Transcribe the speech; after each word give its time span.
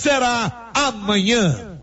será 0.00 0.70
amanhã. 0.74 1.78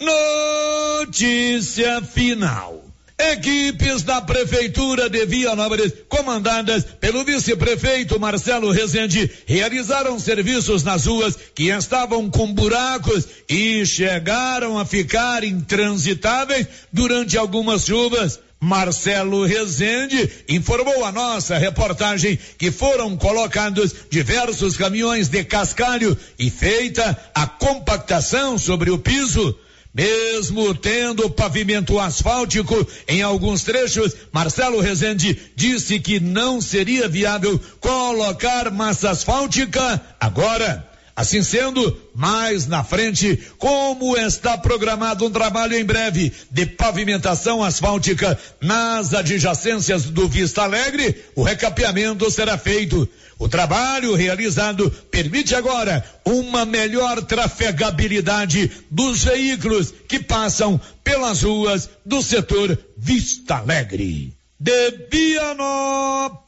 Notícia 0.00 2.02
final. 2.02 2.80
Equipes 3.18 4.02
da 4.02 4.22
Prefeitura 4.22 5.10
de 5.10 5.26
Vianópolis, 5.26 5.92
comandadas 6.08 6.84
pelo 6.98 7.22
vice-prefeito 7.22 8.18
Marcelo 8.18 8.70
Rezende, 8.70 9.30
realizaram 9.46 10.18
serviços 10.18 10.82
nas 10.82 11.04
ruas 11.04 11.36
que 11.54 11.68
estavam 11.68 12.30
com 12.30 12.52
buracos 12.52 13.28
e 13.46 13.84
chegaram 13.84 14.78
a 14.78 14.86
ficar 14.86 15.44
intransitáveis 15.44 16.66
durante 16.90 17.36
algumas 17.36 17.84
chuvas. 17.84 18.40
Marcelo 18.60 19.46
Rezende 19.46 20.30
informou 20.46 21.02
a 21.04 21.10
nossa 21.10 21.56
reportagem 21.56 22.38
que 22.58 22.70
foram 22.70 23.16
colocados 23.16 23.94
diversos 24.10 24.76
caminhões 24.76 25.28
de 25.28 25.42
cascalho 25.42 26.16
e 26.38 26.50
feita 26.50 27.16
a 27.34 27.46
compactação 27.46 28.58
sobre 28.58 28.90
o 28.90 28.98
piso. 28.98 29.56
Mesmo 29.92 30.72
tendo 30.74 31.28
pavimento 31.30 31.98
asfáltico 31.98 32.86
em 33.08 33.22
alguns 33.22 33.64
trechos, 33.64 34.14
Marcelo 34.30 34.80
Rezende 34.80 35.36
disse 35.56 35.98
que 35.98 36.20
não 36.20 36.60
seria 36.60 37.08
viável 37.08 37.58
colocar 37.80 38.70
massa 38.70 39.10
asfáltica 39.10 40.00
agora. 40.20 40.89
Assim 41.20 41.42
sendo, 41.42 42.00
mais 42.14 42.66
na 42.66 42.82
frente, 42.82 43.38
como 43.58 44.16
está 44.16 44.56
programado 44.56 45.26
um 45.26 45.30
trabalho 45.30 45.76
em 45.76 45.84
breve 45.84 46.32
de 46.50 46.64
pavimentação 46.64 47.62
asfáltica 47.62 48.38
nas 48.58 49.12
adjacências 49.12 50.04
do 50.04 50.26
Vista 50.26 50.62
Alegre, 50.62 51.14
o 51.36 51.42
recapeamento 51.42 52.30
será 52.30 52.56
feito. 52.56 53.06
O 53.38 53.50
trabalho 53.50 54.14
realizado 54.14 54.90
permite 55.10 55.54
agora 55.54 56.02
uma 56.24 56.64
melhor 56.64 57.20
trafegabilidade 57.20 58.70
dos 58.90 59.22
veículos 59.22 59.92
que 60.08 60.20
passam 60.20 60.80
pelas 61.04 61.42
ruas 61.42 61.90
do 62.02 62.22
setor 62.22 62.78
Vista 62.96 63.56
Alegre. 63.56 64.32
De 64.58 64.90
Vianópolis, 65.12 66.46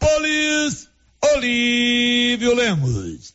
Olívio 1.34 2.55
Lemos. 2.55 3.34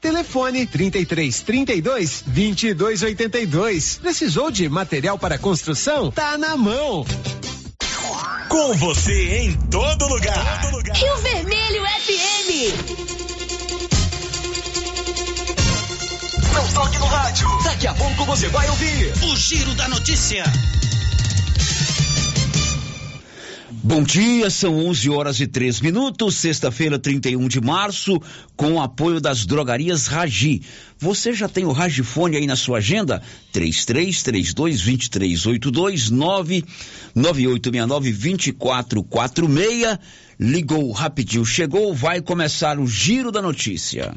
Telefone 0.00 0.66
33 0.66 1.40
32 1.42 2.24
22 2.26 3.02
82. 3.02 3.98
Precisou 3.98 4.50
de 4.50 4.68
material 4.68 5.16
para 5.16 5.38
construção? 5.38 6.10
Tá 6.10 6.36
na 6.36 6.56
mão. 6.56 7.06
Com 8.48 8.74
você 8.74 9.44
em 9.44 9.52
todo 9.70 10.08
lugar. 10.08 10.62
Todo 10.62 10.76
lugar. 10.76 10.96
Rio 10.96 11.16
Vermelho 11.18 11.82
FM. 11.84 12.50
Não 16.52 16.66
toque 16.74 16.98
no 16.98 17.06
rádio. 17.06 17.46
Daqui 17.62 17.86
a 17.86 17.94
pouco 17.94 18.24
você 18.24 18.48
vai 18.48 18.68
ouvir 18.68 19.12
o 19.22 19.36
Giro 19.36 19.72
da 19.74 19.88
Notícia. 19.88 20.42
Bom 23.82 24.02
dia, 24.02 24.50
são 24.50 24.76
11 24.88 25.08
horas 25.08 25.40
e 25.40 25.46
3 25.46 25.80
minutos, 25.80 26.34
sexta-feira, 26.34 26.98
31 26.98 27.48
de 27.48 27.62
março, 27.62 28.20
com 28.54 28.74
o 28.74 28.80
apoio 28.80 29.22
das 29.22 29.46
drogarias 29.46 30.06
Ragi. 30.06 30.60
Você 30.98 31.32
já 31.32 31.48
tem 31.48 31.64
o 31.64 31.72
Ragifone 31.72 32.36
aí 32.36 32.46
na 32.46 32.56
sua 32.56 32.76
agenda? 32.76 33.22
3332-2382 33.54 36.10
99869-2446. 37.16 39.98
Ligou 40.38 40.92
rapidinho, 40.92 41.46
chegou, 41.46 41.94
vai 41.94 42.20
começar 42.20 42.78
o 42.78 42.86
Giro 42.86 43.32
da 43.32 43.40
Notícia. 43.40 44.14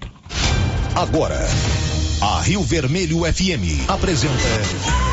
Agora, 0.93 1.39
a 2.21 2.41
Rio 2.41 2.63
Vermelho 2.63 3.19
FM 3.19 3.87
apresenta. 3.87 5.12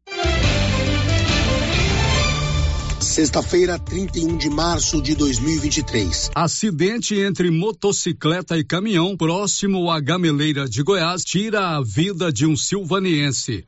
Sexta-feira, 3.11 3.77
31 3.77 4.37
de 4.37 4.49
março 4.49 5.01
de 5.01 5.13
2023. 5.15 6.31
Acidente 6.33 7.13
entre 7.19 7.51
motocicleta 7.51 8.57
e 8.57 8.63
caminhão 8.63 9.17
próximo 9.17 9.91
à 9.91 9.99
Gameleira 9.99 10.65
de 10.65 10.81
Goiás 10.81 11.21
tira 11.21 11.75
a 11.75 11.81
vida 11.81 12.31
de 12.31 12.45
um 12.45 12.55
silvaniense. 12.55 13.65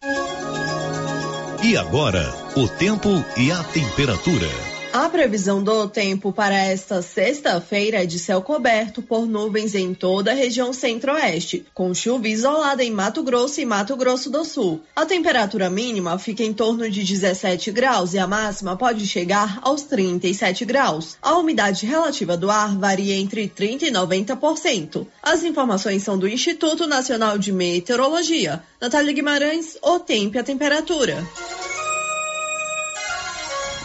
E 1.62 1.76
agora, 1.76 2.34
o 2.56 2.70
tempo 2.70 3.10
e 3.36 3.52
a 3.52 3.62
temperatura. 3.66 4.73
A 4.94 5.10
previsão 5.10 5.64
do 5.64 5.90
tempo 5.90 6.32
para 6.32 6.54
esta 6.54 7.02
sexta-feira 7.02 8.04
é 8.04 8.06
de 8.06 8.20
céu 8.20 8.44
coberto 8.44 9.02
por 9.02 9.26
nuvens 9.26 9.74
em 9.74 9.92
toda 9.92 10.30
a 10.30 10.36
região 10.36 10.72
centro-oeste, 10.72 11.66
com 11.74 11.96
chuva 11.96 12.28
isolada 12.28 12.84
em 12.84 12.92
Mato 12.92 13.24
Grosso 13.24 13.60
e 13.60 13.66
Mato 13.66 13.96
Grosso 13.96 14.30
do 14.30 14.46
Sul. 14.46 14.84
A 14.96 15.04
temperatura 15.04 15.68
mínima 15.68 16.20
fica 16.20 16.44
em 16.44 16.54
torno 16.54 16.88
de 16.92 17.04
17 17.04 17.72
graus 17.72 18.14
e 18.14 18.20
a 18.20 18.28
máxima 18.28 18.78
pode 18.78 19.08
chegar 19.08 19.58
aos 19.64 19.82
37 19.82 20.64
graus. 20.64 21.18
A 21.24 21.40
umidade 21.40 21.88
relativa 21.88 22.38
do 22.38 22.52
ar 22.52 22.78
varia 22.78 23.16
entre 23.16 23.48
30 23.48 23.86
e 23.88 23.92
90%. 23.92 25.08
As 25.24 25.44
informações 25.44 26.04
são 26.04 26.20
do 26.20 26.28
Instituto 26.28 26.86
Nacional 26.86 27.40
de 27.40 27.52
Meteorologia. 27.52 28.62
Natália 28.80 29.12
Guimarães, 29.12 29.76
o 29.82 30.00
tempo 30.00 30.38
e 30.38 30.40
a 30.40 30.44
temperatura. 30.44 31.28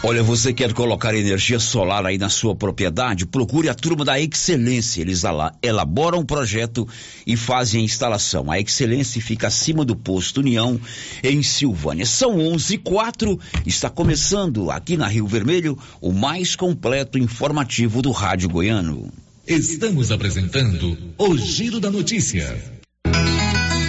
Olha, 0.01 0.23
você 0.23 0.53
quer 0.53 0.71
colocar 0.71 1.13
energia 1.13 1.59
solar 1.59 2.05
aí 2.05 2.17
na 2.17 2.29
sua 2.29 2.55
propriedade? 2.55 3.25
Procure 3.25 3.67
a 3.67 3.73
turma 3.73 4.05
da 4.05 4.17
Excelência. 4.17 5.01
Eles 5.01 5.23
elaboram 5.61 6.19
um 6.19 6.25
projeto 6.25 6.87
e 7.27 7.35
fazem 7.35 7.81
a 7.81 7.83
instalação. 7.83 8.49
A 8.49 8.57
Excelência 8.57 9.21
fica 9.21 9.47
acima 9.47 9.83
do 9.83 9.97
posto 9.97 10.39
União, 10.39 10.79
em 11.21 11.43
Silvânia. 11.43 12.05
São 12.05 12.39
11 12.39 12.75
e 12.75 12.77
4. 12.77 13.39
Está 13.65 13.89
começando 13.89 14.71
aqui 14.71 14.95
na 14.95 15.05
Rio 15.05 15.27
Vermelho 15.27 15.77
o 15.99 16.13
mais 16.13 16.55
completo 16.55 17.17
informativo 17.19 18.01
do 18.01 18.11
Rádio 18.11 18.47
Goiano. 18.47 19.11
Estamos 19.45 20.13
apresentando 20.13 20.97
o 21.17 21.37
Giro 21.37 21.77
da 21.81 21.91
Notícia. 21.91 22.78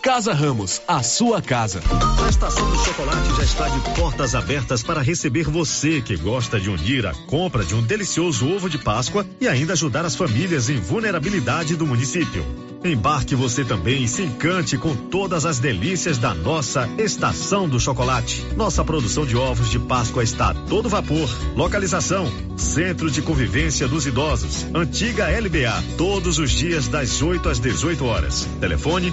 Casa 0.00 0.32
Ramos, 0.32 0.80
a 0.86 1.02
sua 1.02 1.42
casa. 1.42 1.80
A 2.24 2.28
Estação 2.28 2.70
do 2.70 2.78
Chocolate 2.84 3.36
já 3.36 3.42
está 3.42 3.68
de 3.68 3.80
portas 3.98 4.34
abertas 4.34 4.82
para 4.82 5.02
receber 5.02 5.44
você 5.44 6.00
que 6.00 6.16
gosta 6.16 6.60
de 6.60 6.70
unir 6.70 7.04
a 7.04 7.12
compra 7.26 7.64
de 7.64 7.74
um 7.74 7.82
delicioso 7.82 8.48
ovo 8.48 8.70
de 8.70 8.78
Páscoa 8.78 9.26
e 9.40 9.48
ainda 9.48 9.72
ajudar 9.72 10.04
as 10.04 10.14
famílias 10.14 10.70
em 10.70 10.76
vulnerabilidade 10.76 11.74
do 11.74 11.84
município. 11.84 12.44
Embarque 12.84 13.34
você 13.34 13.64
também 13.64 14.04
e 14.04 14.08
se 14.08 14.22
encante 14.22 14.78
com 14.78 14.94
todas 14.94 15.44
as 15.44 15.58
delícias 15.58 16.18
da 16.18 16.32
nossa 16.32 16.88
Estação 16.98 17.68
do 17.68 17.80
Chocolate. 17.80 18.44
Nossa 18.56 18.84
produção 18.84 19.26
de 19.26 19.36
ovos 19.36 19.68
de 19.68 19.80
Páscoa 19.80 20.22
está 20.22 20.50
a 20.50 20.54
todo 20.54 20.88
vapor. 20.88 21.28
Localização: 21.56 22.30
Centro 22.56 23.10
de 23.10 23.20
Convivência 23.20 23.88
dos 23.88 24.06
Idosos, 24.06 24.66
antiga 24.72 25.26
LBA, 25.28 25.82
todos 25.98 26.38
os 26.38 26.52
dias 26.52 26.86
das 26.86 27.20
8 27.20 27.48
às 27.48 27.58
18 27.58 28.04
horas. 28.04 28.46
Telefone 28.60 29.12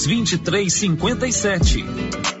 2357. 0.07 2.40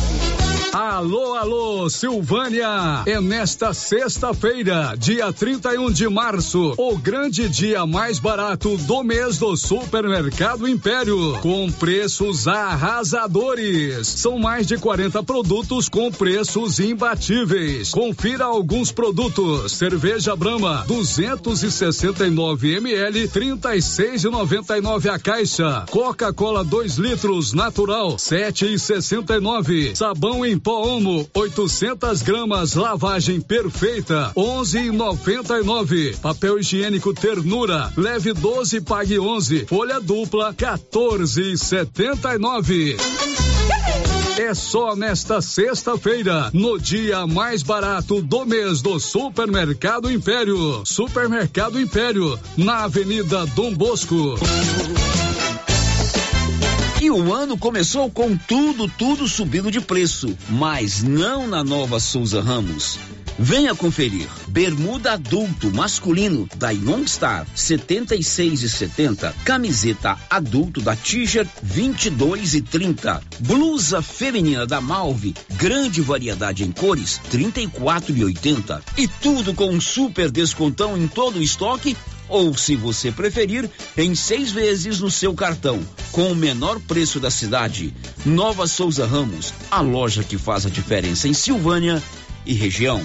Alô, 0.73 1.35
alô, 1.35 1.89
Silvânia! 1.89 3.03
É 3.05 3.19
nesta 3.19 3.73
sexta-feira, 3.73 4.95
dia 4.97 5.33
31 5.33 5.91
de 5.91 6.07
março, 6.07 6.73
o 6.77 6.97
grande 6.97 7.49
dia 7.49 7.85
mais 7.85 8.19
barato 8.19 8.77
do 8.77 9.03
mês 9.03 9.37
do 9.37 9.57
Supermercado 9.57 10.65
Império, 10.65 11.37
com 11.41 11.69
preços 11.69 12.47
arrasadores. 12.47 14.07
São 14.07 14.39
mais 14.39 14.65
de 14.65 14.77
40 14.77 15.21
produtos 15.23 15.89
com 15.89 16.09
preços 16.09 16.79
imbatíveis. 16.79 17.91
Confira 17.91 18.45
alguns 18.45 18.93
produtos: 18.93 19.73
cerveja 19.73 20.37
Brahma, 20.37 20.85
269 20.87 22.75
ml, 22.77 23.27
36,99 23.27 25.09
a 25.09 25.19
caixa. 25.19 25.85
Coca-Cola 25.91 26.63
2 26.63 26.95
litros 26.95 27.51
natural, 27.51 28.15
7,69. 28.15 29.97
Sabão 29.97 30.45
em 30.45 30.60
pó 30.61 30.81
Omo, 30.81 31.27
800 31.33 32.21
gramas, 32.21 32.75
lavagem 32.75 33.41
perfeita, 33.41 34.31
11,99. 34.35 36.19
Papel 36.19 36.59
higiênico 36.59 37.11
Ternura, 37.13 37.91
leve 37.97 38.33
12, 38.33 38.81
pague 38.81 39.17
11. 39.19 39.65
Folha 39.65 39.99
dupla, 39.99 40.53
14,79. 40.53 42.97
é 44.37 44.53
só 44.53 44.95
nesta 44.95 45.41
sexta-feira, 45.41 46.51
no 46.53 46.79
dia 46.79 47.25
mais 47.27 47.61
barato 47.63 48.21
do 48.21 48.45
mês 48.45 48.81
do 48.81 48.99
Supermercado 48.99 50.11
Império. 50.11 50.83
Supermercado 50.85 51.79
Império, 51.79 52.37
na 52.57 52.83
Avenida 52.83 53.45
Dom 53.47 53.73
Bosco. 53.73 54.35
E 57.01 57.09
o 57.09 57.33
ano 57.33 57.57
começou 57.57 58.11
com 58.11 58.37
tudo, 58.37 58.87
tudo 58.87 59.27
subindo 59.27 59.71
de 59.71 59.81
preço, 59.81 60.37
mas 60.47 61.01
não 61.01 61.47
na 61.47 61.63
nova 61.63 61.99
Souza 61.99 62.39
Ramos. 62.43 62.99
Venha 63.39 63.73
conferir. 63.73 64.27
Bermuda 64.47 65.13
adulto 65.13 65.73
masculino 65.73 66.47
da 66.57 66.69
Youngstar 66.69 67.47
76 67.55 68.61
e 68.61 68.69
70. 68.69 69.33
Camiseta 69.43 70.15
adulto 70.29 70.79
da 70.79 70.95
Tiger 70.95 71.47
22 71.63 72.53
e 72.53 72.61
30. 72.61 73.19
Blusa 73.39 74.03
feminina 74.03 74.67
da 74.67 74.79
Malve, 74.79 75.33
grande 75.55 76.01
variedade 76.01 76.63
em 76.63 76.71
cores 76.71 77.19
34 77.31 78.15
e 78.15 78.23
80. 78.25 78.79
E 78.99 79.07
tudo 79.07 79.55
com 79.55 79.71
um 79.71 79.81
super 79.81 80.29
descontão 80.29 80.95
em 80.95 81.07
todo 81.07 81.39
o 81.39 81.41
estoque 81.41 81.97
ou, 82.31 82.57
se 82.57 82.75
você 82.75 83.11
preferir, 83.11 83.69
em 83.97 84.15
seis 84.15 84.51
vezes 84.51 85.01
no 85.01 85.11
seu 85.11 85.33
cartão, 85.33 85.85
com 86.11 86.31
o 86.31 86.35
menor 86.35 86.79
preço 86.79 87.19
da 87.19 87.29
cidade. 87.29 87.93
Nova 88.25 88.65
Souza 88.65 89.05
Ramos, 89.05 89.53
a 89.69 89.81
loja 89.81 90.23
que 90.23 90.37
faz 90.37 90.65
a 90.65 90.69
diferença 90.69 91.27
em 91.27 91.33
Silvânia 91.33 92.01
e 92.45 92.53
região. 92.53 93.01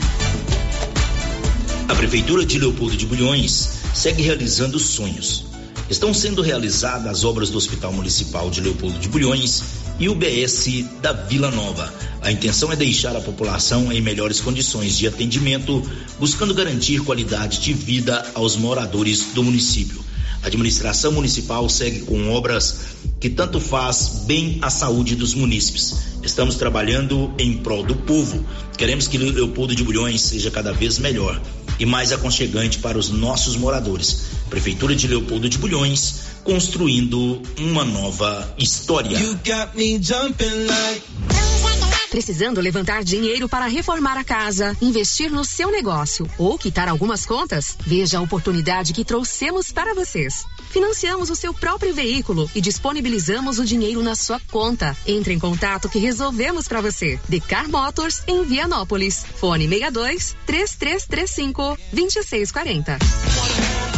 A 1.88 1.95
Prefeitura 1.95 2.47
de 2.47 2.59
Leopoldo 2.59 2.97
de 2.97 3.04
Bulhões 3.04 3.68
segue 3.95 4.23
realizando 4.23 4.78
sonhos. 4.78 5.47
Estão 5.90 6.14
sendo 6.14 6.40
realizadas 6.42 7.06
as 7.06 7.25
obras 7.25 7.50
do 7.50 7.59
Hospital 7.59 7.92
Municipal 7.92 8.49
de 8.49 8.61
Leopoldo 8.61 8.99
de 8.99 9.09
Bulhões 9.09 9.86
e 9.99 10.09
o 10.09 10.15
BS 10.15 10.85
da 11.00 11.12
Vila 11.12 11.50
Nova. 11.50 11.93
A 12.21 12.31
intenção 12.31 12.73
é 12.73 12.76
deixar 12.76 13.17
a 13.17 13.21
população 13.21 13.93
em 13.93 14.00
melhores 14.00 14.41
condições 14.41 14.99
de 14.99 15.07
atendimento, 15.07 15.83
buscando 16.19 16.55
garantir 16.55 17.00
qualidade 17.00 17.61
de 17.61 17.73
vida 17.73 18.26
aos 18.35 18.57
moradores 18.57 19.29
do 19.35 19.43
município. 19.43 20.05
A 20.43 20.49
administração 20.49 21.12
municipal 21.12 21.69
segue 21.69 22.00
com 22.00 22.31
obras 22.31 22.81
que 23.19 23.31
tanto 23.31 23.59
faz 23.59 24.25
bem 24.26 24.59
à 24.62 24.71
saúde 24.71 25.17
dos 25.17 25.35
munícipes. 25.35 25.95
Estamos 26.23 26.57
trabalhando 26.57 27.33
em 27.38 27.59
prol 27.59 27.83
do 27.83 27.95
povo. 27.95 28.45
Queremos 28.76 29.09
que 29.09 29.19
Leopoldo 29.19 29.75
de 29.75 29.83
Bulhões 29.83 30.21
seja 30.21 30.50
cada 30.50 30.73
vez 30.73 30.99
melhor 30.99 31.41
e 31.78 31.87
mais 31.87 32.12
aconchegante 32.12 32.78
para 32.78 32.99
os 32.99 33.11
nossos 33.11 33.56
moradores. 33.56 34.26
Prefeitura 34.49 34.95
de 34.95 35.06
Leopoldo 35.06 35.49
de 35.49 35.59
Bulhões, 35.59 36.21
construindo 36.45 37.42
uma 37.59 37.85
nova 37.85 38.54
história. 38.59 39.18
Precisando 42.11 42.61
levantar 42.61 43.02
dinheiro 43.02 43.49
para 43.49 43.66
reformar 43.66 44.16
a 44.16 44.25
casa, 44.25 44.76
investir 44.80 45.30
no 45.30 45.45
seu 45.45 45.71
negócio 45.71 46.28
ou 46.38 46.56
quitar 46.56 46.88
algumas 46.88 47.26
contas? 47.26 47.76
Veja 47.85 48.18
a 48.18 48.23
oportunidade 48.23 48.92
que 48.92 49.04
trouxemos 49.04 49.73
para 49.73 49.95
vocês. 49.95 50.45
Financiamos 50.76 51.30
o 51.30 51.35
seu 51.35 51.54
próprio 51.54 51.95
veículo 51.95 52.50
e 52.54 52.61
disponibilizamos 52.61 53.59
o 53.59 53.64
dinheiro 53.64 54.02
na 54.02 54.14
sua 54.14 54.38
conta. 54.50 54.95
Entre 55.06 55.33
em 55.33 55.38
contato 55.38 55.88
que 55.88 55.99
resolvemos 55.99 56.68
para 56.68 56.83
você. 56.83 57.18
Decar 57.26 57.66
Motors 57.66 58.23
em 58.26 58.45
Vianópolis. 58.45 59.25
Fone 59.25 59.66
62 59.66 60.37
3335 60.45 61.78
2640. 61.95 63.96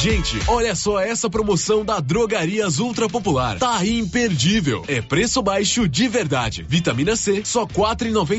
Gente, 0.00 0.38
olha 0.48 0.74
só 0.74 0.98
essa 0.98 1.28
promoção 1.28 1.84
da 1.84 2.00
Drogarias 2.00 2.78
Ultra 2.78 3.06
Popular. 3.06 3.58
Tá 3.58 3.84
imperdível. 3.84 4.82
É 4.88 5.02
preço 5.02 5.42
baixo 5.42 5.86
de 5.86 6.08
verdade. 6.08 6.64
Vitamina 6.66 7.14
C, 7.14 7.42
só 7.44 7.66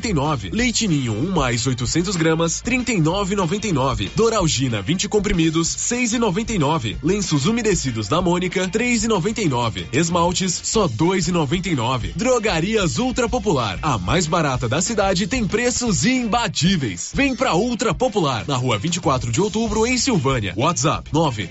e 0.08 0.12
nove. 0.12 0.50
Leite 0.50 0.88
Ninho, 0.88 1.14
1 1.14 1.24
um 1.24 1.30
mais 1.30 1.68
800 1.68 2.16
gramas, 2.16 2.62
e 3.68 3.72
nove. 3.72 4.12
Doralgina, 4.16 4.82
20 4.82 5.08
comprimidos, 5.08 5.68
seis 5.68 6.14
e 6.14 6.18
noventa 6.18 6.52
e 6.52 6.58
nove. 6.58 6.98
Lenços 7.04 7.46
umedecidos 7.46 8.08
da 8.08 8.20
Mônica, 8.20 8.68
três 8.68 9.04
e 9.04 9.08
noventa 9.08 9.42
e 9.42 9.48
nove. 9.48 9.86
Esmaltes, 9.94 10.62
só 10.64 10.88
dois 10.88 11.28
e 11.28 11.32
noventa 11.32 11.70
e 11.70 11.76
nove. 11.76 12.12
Drogarias 12.16 12.98
Ultra 12.98 13.30
Popular, 13.30 13.78
a 13.84 14.00
mais 14.00 14.26
barata 14.26 14.68
da 14.68 14.82
cidade, 14.82 15.28
tem 15.28 15.46
preços 15.46 16.08
imbatíveis. 16.08 17.12
Vem 17.14 17.36
pra 17.36 17.54
Ultra 17.54 17.94
Popular, 17.94 18.46
na 18.48 18.56
rua 18.56 18.80
24 18.80 19.32
de 19.32 19.40
outubro, 19.40 19.86
em 19.86 19.96
Silvânia. 19.96 20.56
WhatsApp, 20.58 21.08
nove 21.14 21.51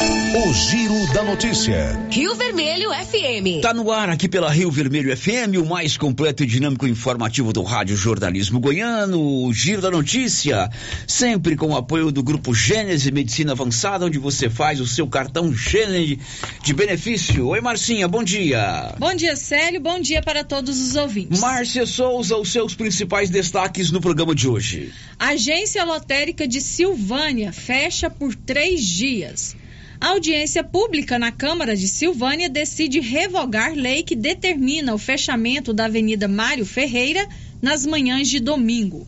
O 0.00 0.54
Giro 0.54 1.12
da 1.12 1.24
Notícia. 1.24 1.98
Rio 2.08 2.32
Vermelho 2.36 2.90
FM. 2.90 3.60
Tá 3.60 3.74
no 3.74 3.90
ar 3.90 4.08
aqui 4.08 4.28
pela 4.28 4.48
Rio 4.48 4.70
Vermelho 4.70 5.14
FM, 5.16 5.58
o 5.60 5.66
mais 5.66 5.96
completo 5.96 6.44
e 6.44 6.46
dinâmico 6.46 6.86
informativo 6.86 7.52
do 7.52 7.64
Rádio 7.64 7.96
Jornalismo 7.96 8.60
Goiano, 8.60 9.20
o 9.20 9.52
Giro 9.52 9.82
da 9.82 9.90
Notícia, 9.90 10.70
sempre 11.06 11.56
com 11.56 11.70
o 11.70 11.76
apoio 11.76 12.12
do 12.12 12.22
Grupo 12.22 12.54
Gênese 12.54 13.10
Medicina 13.10 13.52
Avançada, 13.52 14.06
onde 14.06 14.18
você 14.18 14.48
faz 14.48 14.80
o 14.80 14.86
seu 14.86 15.08
cartão 15.08 15.52
Gênese 15.52 16.20
de 16.62 16.72
benefício. 16.72 17.48
Oi, 17.48 17.60
Marcinha, 17.60 18.06
bom 18.06 18.22
dia. 18.22 18.94
Bom 18.98 19.14
dia, 19.14 19.34
Célio, 19.34 19.80
bom 19.80 19.98
dia 19.98 20.22
para 20.22 20.44
todos 20.44 20.80
os 20.80 20.94
ouvintes. 20.94 21.40
Márcia 21.40 21.84
Souza, 21.84 22.36
os 22.36 22.52
seus 22.52 22.74
principais 22.74 23.30
destaques 23.30 23.90
no 23.90 24.00
programa 24.00 24.34
de 24.34 24.46
hoje. 24.46 24.92
Agência 25.18 25.84
Lotérica 25.84 26.46
de 26.46 26.60
Silvânia 26.60 27.52
fecha 27.52 28.08
por 28.08 28.36
três 28.36 28.84
dias. 28.84 29.56
A 30.00 30.10
audiência 30.10 30.62
pública 30.62 31.18
na 31.18 31.32
Câmara 31.32 31.76
de 31.76 31.88
Silvânia 31.88 32.48
decide 32.48 33.00
revogar 33.00 33.74
lei 33.74 34.04
que 34.04 34.14
determina 34.14 34.94
o 34.94 34.98
fechamento 34.98 35.72
da 35.72 35.86
Avenida 35.86 36.28
Mário 36.28 36.64
Ferreira 36.64 37.26
nas 37.60 37.84
manhãs 37.84 38.28
de 38.28 38.38
domingo. 38.38 39.04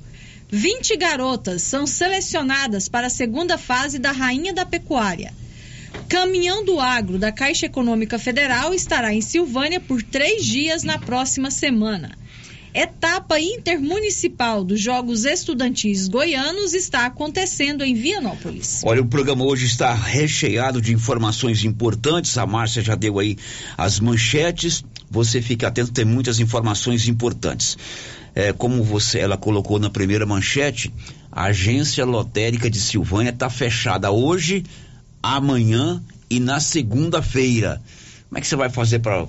20 0.51 0.97
garotas 0.97 1.63
são 1.63 1.87
selecionadas 1.87 2.89
para 2.89 3.07
a 3.07 3.11
segunda 3.11 3.57
fase 3.57 4.01
da 4.01 4.11
Rainha 4.11 4.53
da 4.53 4.67
Pecuária. 4.67 5.33
Caminhão 6.09 6.65
do 6.65 6.81
Agro 6.81 7.19
da 7.19 7.31
Caixa 7.31 7.67
Econômica 7.67 8.19
Federal 8.19 8.75
estará 8.75 9.15
em 9.15 9.21
Silvânia 9.21 9.79
por 9.79 10.03
três 10.03 10.45
dias 10.45 10.83
na 10.83 10.99
próxima 10.99 11.53
semana. 11.53 12.19
Etapa 12.73 13.41
intermunicipal 13.41 14.63
dos 14.63 14.81
Jogos 14.81 15.25
Estudantis 15.25 16.07
Goianos 16.07 16.73
está 16.73 17.05
acontecendo 17.05 17.83
em 17.83 17.95
Vianópolis. 17.95 18.83
Olha, 18.85 19.03
o 19.03 19.07
programa 19.07 19.45
hoje 19.45 19.67
está 19.67 19.93
recheado 19.93 20.81
de 20.81 20.93
informações 20.93 21.65
importantes. 21.65 22.39
A 22.39 22.47
Márcia 22.47 22.81
já 22.81 22.95
deu 22.95 23.19
aí 23.19 23.37
as 23.77 23.99
manchetes. 23.99 24.85
Você 25.11 25.43
fique 25.43 25.67
atento, 25.67 25.91
tem 25.91 26.05
muitas 26.05 26.39
informações 26.39 27.09
importantes. 27.09 27.77
É, 28.37 28.53
como 28.53 28.85
você, 28.85 29.19
ela 29.19 29.37
colocou 29.37 29.81
na 29.81 29.91
primeira 29.91 30.25
manchete, 30.25 30.93
a 31.33 31.47
agência 31.47 32.05
lotérica 32.05 32.71
de 32.71 32.79
Silvânia 32.79 33.31
está 33.31 33.51
fechada 33.51 34.13
hoje, 34.13 34.63
amanhã 35.21 36.01
e 36.31 36.39
na 36.39 36.61
segunda-feira. 36.61 37.83
Como 38.29 38.39
é 38.39 38.41
que 38.41 38.47
você 38.47 38.55
vai 38.55 38.71
fazer 38.71 39.01
para 39.01 39.27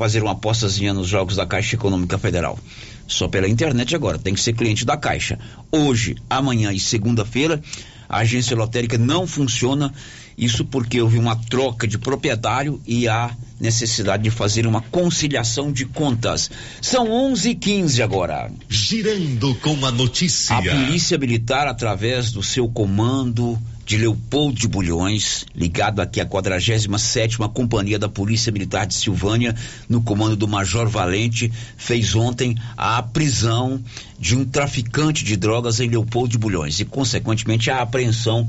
fazer 0.00 0.22
uma 0.22 0.32
apostazinha 0.32 0.94
nos 0.94 1.08
jogos 1.08 1.36
da 1.36 1.44
Caixa 1.44 1.76
Econômica 1.76 2.16
Federal? 2.16 2.58
Só 3.06 3.28
pela 3.28 3.46
internet 3.46 3.94
agora, 3.94 4.18
tem 4.18 4.32
que 4.32 4.40
ser 4.40 4.54
cliente 4.54 4.82
da 4.82 4.96
Caixa. 4.96 5.38
Hoje, 5.70 6.16
amanhã 6.30 6.72
e 6.72 6.80
segunda-feira, 6.80 7.60
a 8.08 8.20
agência 8.20 8.56
lotérica 8.56 8.96
não 8.96 9.26
funciona. 9.26 9.92
Isso 10.38 10.64
porque 10.64 11.02
houve 11.02 11.18
uma 11.18 11.36
troca 11.36 11.86
de 11.86 11.98
proprietário 11.98 12.80
e 12.86 13.06
há 13.06 13.30
necessidade 13.60 14.22
de 14.22 14.30
fazer 14.30 14.66
uma 14.66 14.80
conciliação 14.80 15.70
de 15.70 15.84
contas. 15.84 16.50
São 16.80 17.06
11:15 17.06 18.02
agora. 18.02 18.50
Girando 18.70 19.54
com 19.56 19.84
a 19.84 19.90
notícia. 19.90 20.56
A 20.56 20.62
Polícia 20.62 21.18
Militar, 21.18 21.68
através 21.68 22.32
do 22.32 22.42
seu 22.42 22.66
comando 22.70 23.58
de 23.90 23.96
Leopoldo 23.96 24.56
de 24.56 24.68
Bulhões, 24.68 25.44
ligado 25.52 25.98
aqui 25.98 26.20
à 26.20 26.24
47 26.24 27.38
Companhia 27.52 27.98
da 27.98 28.08
Polícia 28.08 28.52
Militar 28.52 28.86
de 28.86 28.94
Silvânia, 28.94 29.52
no 29.88 30.00
comando 30.00 30.36
do 30.36 30.46
Major 30.46 30.88
Valente, 30.88 31.50
fez 31.76 32.14
ontem 32.14 32.54
a 32.76 33.02
prisão 33.02 33.82
de 34.16 34.36
um 34.36 34.44
traficante 34.44 35.24
de 35.24 35.36
drogas 35.36 35.80
em 35.80 35.88
Leopoldo 35.88 36.28
de 36.28 36.38
Bulhões 36.38 36.78
e, 36.78 36.84
consequentemente, 36.84 37.68
a 37.68 37.82
apreensão 37.82 38.48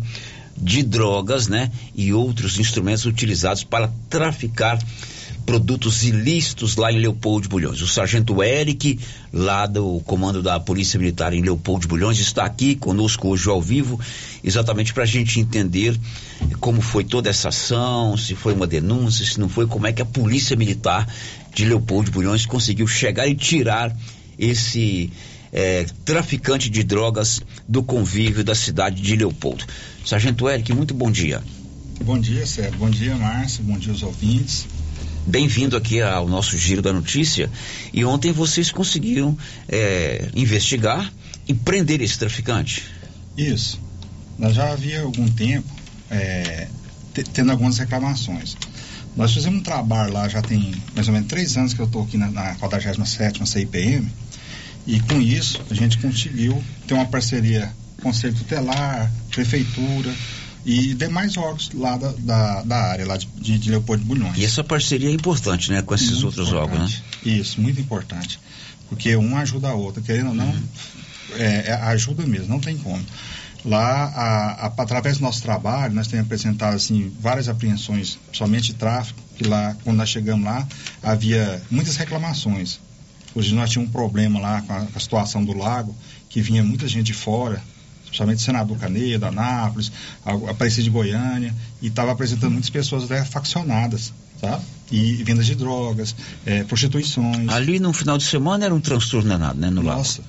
de 0.56 0.84
drogas, 0.84 1.48
né, 1.48 1.72
e 1.96 2.14
outros 2.14 2.60
instrumentos 2.60 3.08
utilizados 3.08 3.64
para 3.64 3.92
traficar 4.12 4.78
produtos 5.46 6.04
ilícitos 6.04 6.76
lá 6.76 6.92
em 6.92 7.00
Leopoldo 7.00 7.44
de 7.44 7.50
Bulhões. 7.50 7.82
O 7.82 7.88
sargento 7.88 8.42
Eric, 8.44 9.00
lá 9.34 9.66
do 9.66 10.02
comando 10.06 10.42
da 10.42 10.60
Polícia 10.60 11.00
Militar 11.00 11.34
em 11.34 11.42
Leopoldo 11.42 11.82
de 11.82 11.88
Bulhões, 11.88 12.20
está 12.20 12.46
aqui 12.46 12.76
conosco 12.76 13.28
hoje 13.28 13.50
ao 13.50 13.62
vivo, 13.62 14.00
exatamente 14.44 14.94
para 14.94 15.04
a 15.04 15.08
gente 15.08 15.40
entender 15.40 16.00
como 16.60 16.82
foi 16.82 17.04
toda 17.04 17.30
essa 17.30 17.50
ação, 17.50 18.16
se 18.18 18.36
foi 18.36 18.54
uma 18.54 18.68
denúncia, 18.68 19.26
se 19.26 19.40
não 19.40 19.50
foi, 19.50 19.68
como 19.68 19.88
é 19.88 19.94
que 19.94 20.02
a 20.02 20.06
Polícia 20.06 20.56
Militar 20.56 21.08
de 21.54 21.66
Leopoldo 21.66 22.06
de 22.06 22.12
Bulhões 22.12 22.46
conseguiu 22.46 22.88
chegar 22.88 23.28
e 23.28 23.36
tirar 23.36 23.96
esse 24.38 25.12
é, 25.52 25.86
traficante 26.06 26.70
de 26.70 26.84
drogas 26.84 27.42
do 27.68 27.84
convívio 27.84 28.44
da 28.44 28.56
cidade 28.56 29.02
de 29.02 29.16
Leopoldo. 29.16 29.66
Sargento 30.06 30.48
Eric, 30.50 30.74
muito 30.74 30.94
bom 30.94 31.12
dia. 31.12 31.42
Bom 32.04 32.20
dia, 32.20 32.46
Sérgio. 32.48 32.80
Bom 32.80 32.90
dia, 32.90 33.16
Márcio. 33.16 33.64
Bom 33.64 33.78
dia 33.78 33.92
aos 33.92 34.02
ouvintes. 34.02 34.66
Bem-vindo 35.26 35.78
aqui 35.78 36.02
ao 36.02 36.28
nosso 36.28 36.58
Giro 36.58 36.82
da 36.82 36.92
Notícia. 36.92 37.50
E 37.94 38.04
ontem 38.04 38.32
vocês 38.32 38.72
conseguiram 38.72 39.38
é, 39.70 40.30
investigar 40.36 41.14
e 41.48 41.54
prender 41.54 42.02
esse 42.02 42.18
traficante. 42.18 42.84
Isso. 43.38 43.80
Nós 44.38 44.56
já 44.56 44.72
havia 44.72 45.02
algum 45.02 45.28
tempo 45.28 45.70
é, 46.10 46.68
tendo 47.34 47.52
algumas 47.52 47.78
reclamações. 47.78 48.58
Nós 49.16 49.34
fizemos 49.34 49.60
um 49.60 49.64
trabalho 49.64 50.12
lá, 50.12 50.28
já 50.28 50.42
tem 50.42 50.74
mais 50.96 51.08
ou 51.08 51.14
menos 51.14 51.28
três 51.28 51.56
anos 51.56 51.74
que 51.74 51.80
eu 51.80 51.86
estou 51.86 52.04
aqui 52.04 52.18
na, 52.18 52.32
na 52.32 52.56
47 52.56 53.48
CIPM, 53.48 54.10
e 54.88 55.00
com 55.02 55.22
isso 55.22 55.62
a 55.70 55.74
gente 55.74 56.00
conseguiu 56.00 56.62
ter 56.88 56.96
uma 56.96 57.06
parceria 57.06 57.72
com 57.98 58.10
o 58.10 58.12
Conselho 58.12 58.34
Tutelar, 58.34 59.12
Prefeitura, 59.30 60.12
e 60.66 60.94
demais 60.94 61.38
órgãos 61.38 61.72
lá 61.74 61.98
da, 61.98 62.12
da, 62.12 62.64
da 62.64 62.78
área, 62.78 63.08
lá 63.08 63.18
de, 63.18 63.58
de, 63.58 63.70
Leopoldo 63.70 64.04
de 64.04 64.08
Bulhões. 64.08 64.38
E 64.38 64.46
essa 64.46 64.64
parceria 64.64 65.10
é 65.10 65.14
importante, 65.14 65.72
né, 65.72 65.82
com 65.82 65.94
esses 65.96 66.12
muito 66.12 66.26
outros 66.26 66.54
órgãos, 66.54 67.02
né? 67.26 67.34
Isso, 67.34 67.60
muito 67.60 67.80
importante. 67.80 68.40
Porque 68.90 69.16
um 69.16 69.38
ajuda 69.38 69.70
a 69.70 69.74
outra, 69.74 70.02
querendo 70.02 70.30
ou 70.30 70.36
não, 70.36 70.50
uhum. 70.50 70.64
é, 71.36 71.70
é, 71.70 71.74
ajuda 71.74 72.26
mesmo, 72.26 72.48
não 72.48 72.60
tem 72.60 72.78
como. 72.78 73.04
Lá, 73.64 74.06
a, 74.06 74.66
a, 74.66 74.74
através 74.78 75.18
do 75.18 75.24
nosso 75.24 75.42
trabalho, 75.42 75.94
nós 75.94 76.08
temos 76.08 76.26
apresentado 76.26 76.76
assim, 76.76 77.12
várias 77.20 77.48
apreensões, 77.48 78.20
somente 78.34 78.68
de 78.68 78.74
tráfico, 78.74 79.20
que 79.38 79.48
lá, 79.48 79.76
quando 79.84 79.98
nós 79.98 80.10
chegamos 80.10 80.44
lá, 80.46 80.68
havia 81.02 81.62
muitas 81.70 81.96
reclamações. 81.96 82.80
Hoje 83.34 83.54
nós 83.56 83.70
tínhamos 83.70 83.90
um 83.90 83.94
problema 83.94 84.40
lá 84.40 84.62
com 84.62 84.74
a, 84.74 84.82
com 84.82 84.98
a 84.98 85.00
situação 85.00 85.46
do 85.46 85.54
lago, 85.54 85.96
que 86.28 86.42
vinha 86.42 86.64
muita 86.64 86.88
gente 86.88 87.08
de 87.08 87.14
fora, 87.14 87.62
principalmente 88.12 88.42
senador 88.42 88.78
Canedo, 88.78 89.26
Anápolis, 89.26 89.92
Aparecida 90.50 90.84
de 90.84 90.90
Goiânia, 90.90 91.56
e 91.82 91.88
estava 91.88 92.12
apresentando 92.12 92.52
muitas 92.52 92.70
pessoas 92.70 93.06
até 93.06 93.24
faccionadas, 93.24 94.14
sabe? 94.40 94.64
E 94.92 95.24
vendas 95.24 95.46
de 95.46 95.56
drogas, 95.56 96.14
é, 96.46 96.66
prostituições. 96.66 97.48
Ali 97.48 97.80
no 97.80 97.94
final 97.94 98.18
de 98.18 98.26
semana 98.26 98.66
era 98.66 98.76
um 98.76 98.82
transtorno 98.82 99.30
danado, 99.30 99.58
né? 99.58 99.70
No 99.70 99.82
Nossa, 99.82 100.22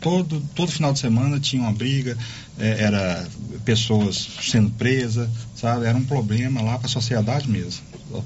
todo, 0.00 0.42
todo 0.54 0.72
final 0.72 0.92
de 0.92 0.98
semana 0.98 1.38
tinha 1.38 1.62
uma 1.62 1.72
briga, 1.72 2.18
é, 2.58 2.82
era 2.82 3.26
pessoas 3.64 4.28
sendo 4.42 4.70
presas, 4.70 5.28
sabe? 5.54 5.86
Era 5.86 5.96
um 5.96 6.04
problema 6.04 6.60
lá 6.60 6.76
para 6.76 6.86
a 6.86 6.90
sociedade 6.90 7.48
mesmo. 7.48 7.80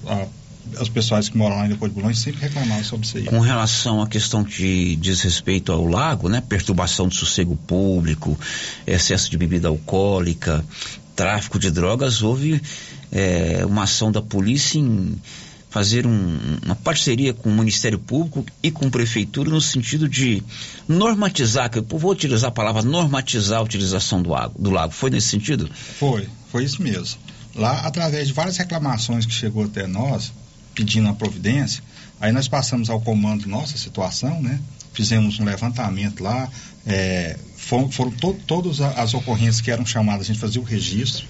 A, 0.06 0.26
os 0.80 0.88
pessoais 0.88 1.28
que 1.28 1.36
moram 1.36 1.56
lá 1.56 1.66
em 1.66 1.68
Depois 1.68 1.92
de 1.92 2.00
Bulhões 2.00 2.18
sempre 2.18 2.40
reclamavam 2.40 2.84
sobre 2.84 3.06
isso 3.06 3.16
aí. 3.18 3.24
Com 3.24 3.40
relação 3.40 4.02
à 4.02 4.08
questão 4.08 4.42
de 4.42 4.96
desrespeito 4.96 5.72
ao 5.72 5.86
lago, 5.86 6.28
né? 6.28 6.40
Perturbação 6.40 7.08
do 7.08 7.14
sossego 7.14 7.56
público, 7.56 8.38
excesso 8.86 9.30
de 9.30 9.36
bebida 9.36 9.68
alcoólica, 9.68 10.64
tráfico 11.14 11.58
de 11.58 11.70
drogas, 11.70 12.22
houve 12.22 12.60
é, 13.12 13.64
uma 13.66 13.84
ação 13.84 14.10
da 14.10 14.20
polícia 14.20 14.78
em 14.78 15.16
fazer 15.74 16.06
um, 16.06 16.38
uma 16.64 16.76
parceria 16.76 17.34
com 17.34 17.48
o 17.48 17.52
Ministério 17.52 17.98
Público 17.98 18.46
e 18.62 18.70
com 18.70 18.86
a 18.86 18.90
Prefeitura 18.90 19.50
no 19.50 19.60
sentido 19.60 20.08
de 20.08 20.40
normatizar, 20.86 21.68
que 21.68 21.78
eu 21.78 21.84
vou 21.98 22.12
utilizar 22.12 22.48
a 22.48 22.52
palavra 22.52 22.80
normatizar 22.80 23.58
a 23.58 23.62
utilização 23.62 24.22
do 24.22 24.30
lago. 24.30 24.54
Do 24.56 24.70
lago. 24.70 24.92
Foi 24.92 25.10
nesse 25.10 25.26
sentido? 25.26 25.68
Foi, 25.98 26.28
foi 26.52 26.62
isso 26.62 26.80
mesmo. 26.80 27.18
Lá, 27.56 27.80
através 27.80 28.28
de 28.28 28.32
várias 28.32 28.56
reclamações 28.56 29.26
que 29.26 29.32
chegou 29.32 29.64
até 29.64 29.84
nós, 29.86 30.32
pedindo 30.74 31.08
a 31.08 31.14
providência. 31.14 31.82
Aí 32.20 32.32
nós 32.32 32.48
passamos 32.48 32.90
ao 32.90 33.00
comando 33.00 33.46
nossa 33.46 33.76
situação, 33.76 34.40
né? 34.42 34.60
Fizemos 34.92 35.38
um 35.40 35.44
levantamento 35.44 36.22
lá, 36.22 36.48
é, 36.86 37.36
foram, 37.56 37.90
foram 37.90 38.10
to, 38.12 38.34
todas 38.46 38.80
as 38.80 39.14
ocorrências 39.14 39.60
que 39.60 39.70
eram 39.70 39.84
chamadas, 39.84 40.22
a 40.22 40.32
gente 40.32 40.38
fazia 40.38 40.60
o 40.60 40.64
registro. 40.64 41.26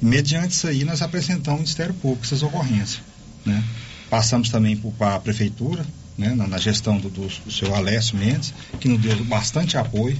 E 0.00 0.04
mediante 0.04 0.52
isso 0.52 0.66
aí 0.66 0.84
nós 0.84 1.00
apresentamos 1.00 1.48
ao 1.48 1.56
Ministério 1.56 1.94
Público 1.94 2.24
essas 2.24 2.42
ocorrências, 2.42 3.00
né? 3.44 3.62
Passamos 4.10 4.50
também 4.50 4.76
para 4.76 5.16
a 5.16 5.20
Prefeitura, 5.20 5.84
né? 6.16 6.34
na, 6.34 6.46
na 6.46 6.58
gestão 6.58 6.98
do, 6.98 7.08
do, 7.08 7.26
do 7.26 7.50
seu 7.50 7.74
Alessio 7.74 8.16
Mendes, 8.16 8.54
que 8.80 8.88
nos 8.88 9.00
deu 9.00 9.24
bastante 9.24 9.76
apoio. 9.76 10.16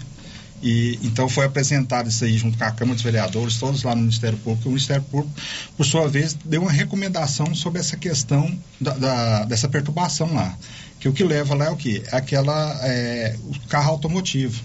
E, 0.62 0.98
então 1.02 1.28
foi 1.28 1.44
apresentado 1.44 2.08
isso 2.08 2.24
aí 2.24 2.36
junto 2.38 2.56
com 2.56 2.64
a 2.64 2.70
Câmara 2.70 2.94
dos 2.94 3.02
Vereadores, 3.02 3.58
todos 3.58 3.82
lá 3.82 3.94
no 3.94 4.02
Ministério 4.02 4.38
Público. 4.38 4.68
O 4.68 4.72
Ministério 4.72 5.02
Público, 5.02 5.34
por 5.76 5.84
sua 5.84 6.08
vez, 6.08 6.34
deu 6.44 6.62
uma 6.62 6.72
recomendação 6.72 7.54
sobre 7.54 7.80
essa 7.80 7.96
questão 7.96 8.58
da, 8.80 8.94
da 8.94 9.44
dessa 9.44 9.68
perturbação 9.68 10.32
lá. 10.34 10.56
Que 10.98 11.08
o 11.08 11.12
que 11.12 11.22
leva 11.22 11.54
lá 11.54 11.66
é 11.66 11.70
o 11.70 11.76
quê? 11.76 12.02
É 12.10 12.16
aquela, 12.16 12.78
é, 12.82 13.36
o 13.42 13.68
carro 13.68 13.90
automotivo. 13.90 14.62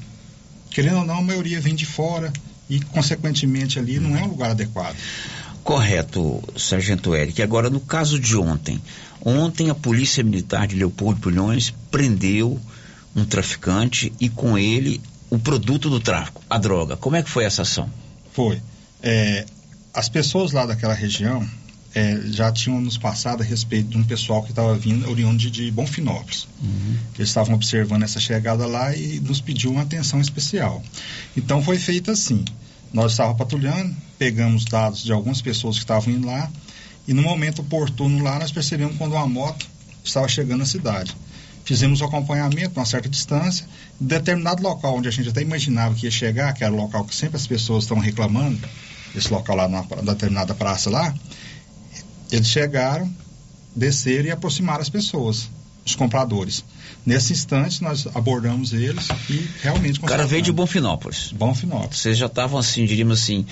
Querendo 0.69 0.99
ou 0.99 1.05
não, 1.05 1.17
a 1.17 1.21
maioria 1.21 1.59
vem 1.59 1.75
de 1.75 1.85
fora 1.85 2.31
e, 2.69 2.79
consequentemente, 2.79 3.77
ali 3.77 3.99
não 3.99 4.17
é 4.17 4.23
um 4.23 4.27
lugar 4.27 4.51
adequado. 4.51 4.95
Correto, 5.63 6.41
Sargento 6.57 7.13
Eric. 7.13 7.41
Agora, 7.41 7.69
no 7.69 7.81
caso 7.81 8.17
de 8.19 8.35
ontem, 8.37 8.81
ontem 9.23 9.69
a 9.69 9.75
Polícia 9.75 10.23
Militar 10.23 10.65
de 10.65 10.75
Leopoldo 10.75 11.19
Pulhões 11.19 11.73
prendeu 11.91 12.59
um 13.15 13.25
traficante 13.25 14.11
e 14.19 14.29
com 14.29 14.57
ele 14.57 15.01
o 15.31 15.39
produto 15.39 15.89
do 15.89 15.99
tráfico, 15.99 16.43
a 16.49 16.57
droga. 16.57 16.97
Como 16.97 17.15
é 17.15 17.23
que 17.23 17.29
foi 17.29 17.45
essa 17.45 17.61
ação? 17.61 17.89
Foi. 18.33 18.61
É, 19.01 19.45
as 19.93 20.09
pessoas 20.09 20.51
lá 20.51 20.65
daquela 20.65 20.93
região 20.93 21.49
é, 21.95 22.19
já 22.25 22.51
tinham 22.51 22.81
nos 22.81 22.97
passado 22.97 23.41
a 23.41 23.45
respeito 23.45 23.89
de 23.89 23.97
um 23.97 24.03
pessoal 24.03 24.43
que 24.43 24.49
estava 24.49 24.75
vindo 24.75 25.09
oriundo 25.09 25.37
de, 25.37 25.49
de 25.49 25.71
Bonfinópolis. 25.71 26.49
Uhum. 26.61 26.97
Eles 27.15 27.29
estavam 27.29 27.55
observando 27.55 28.03
essa 28.03 28.19
chegada 28.19 28.67
lá 28.67 28.93
e 28.93 29.21
nos 29.21 29.39
pediu 29.39 29.71
uma 29.71 29.83
atenção 29.83 30.19
especial. 30.19 30.83
Então 31.35 31.63
foi 31.63 31.79
feito 31.79 32.11
assim. 32.11 32.43
Nós 32.91 33.13
estávamos 33.13 33.37
patrulhando, 33.37 33.95
pegamos 34.19 34.65
dados 34.65 35.01
de 35.01 35.13
algumas 35.13 35.41
pessoas 35.41 35.77
que 35.77 35.83
estavam 35.83 36.13
indo 36.13 36.27
lá 36.27 36.51
e 37.07 37.13
no 37.13 37.21
momento 37.21 37.61
oportuno 37.61 38.21
lá 38.21 38.37
nós 38.37 38.51
percebemos 38.51 38.97
quando 38.97 39.13
uma 39.13 39.25
moto 39.25 39.65
estava 40.03 40.27
chegando 40.27 40.59
na 40.59 40.65
cidade 40.65 41.15
fizemos 41.63 42.01
o 42.01 42.05
acompanhamento 42.05 42.71
a 42.77 42.81
uma 42.81 42.85
certa 42.85 43.09
distância, 43.09 43.65
em 43.99 44.05
determinado 44.05 44.61
local 44.63 44.97
onde 44.97 45.07
a 45.07 45.11
gente 45.11 45.29
até 45.29 45.41
imaginava 45.41 45.95
que 45.95 46.05
ia 46.05 46.11
chegar, 46.11 46.53
que 46.53 46.63
era 46.63 46.73
o 46.73 46.77
local 46.77 47.05
que 47.05 47.15
sempre 47.15 47.37
as 47.37 47.47
pessoas 47.47 47.83
estão 47.83 47.97
reclamando, 47.97 48.59
esse 49.15 49.31
local 49.31 49.55
lá 49.55 49.67
na 49.67 49.81
determinada 50.01 50.53
praça 50.53 50.89
lá, 50.89 51.13
eles 52.31 52.47
chegaram, 52.47 53.11
desceram 53.75 54.27
e 54.27 54.31
aproximaram 54.31 54.81
as 54.81 54.89
pessoas, 54.89 55.49
os 55.85 55.95
compradores. 55.95 56.63
Nesse 57.05 57.33
instante, 57.33 57.81
nós 57.81 58.07
abordamos 58.13 58.73
eles 58.73 59.07
e 59.29 59.49
realmente... 59.61 59.99
O 59.99 60.03
cara 60.03 60.25
veio 60.25 60.41
de 60.41 60.51
Bonfinópolis. 60.51 61.31
Bonfinópolis. 61.31 61.99
Vocês 61.99 62.17
já 62.17 62.27
estavam 62.27 62.59
assim, 62.59 62.85
diríamos 62.85 63.21
assim, 63.21 63.45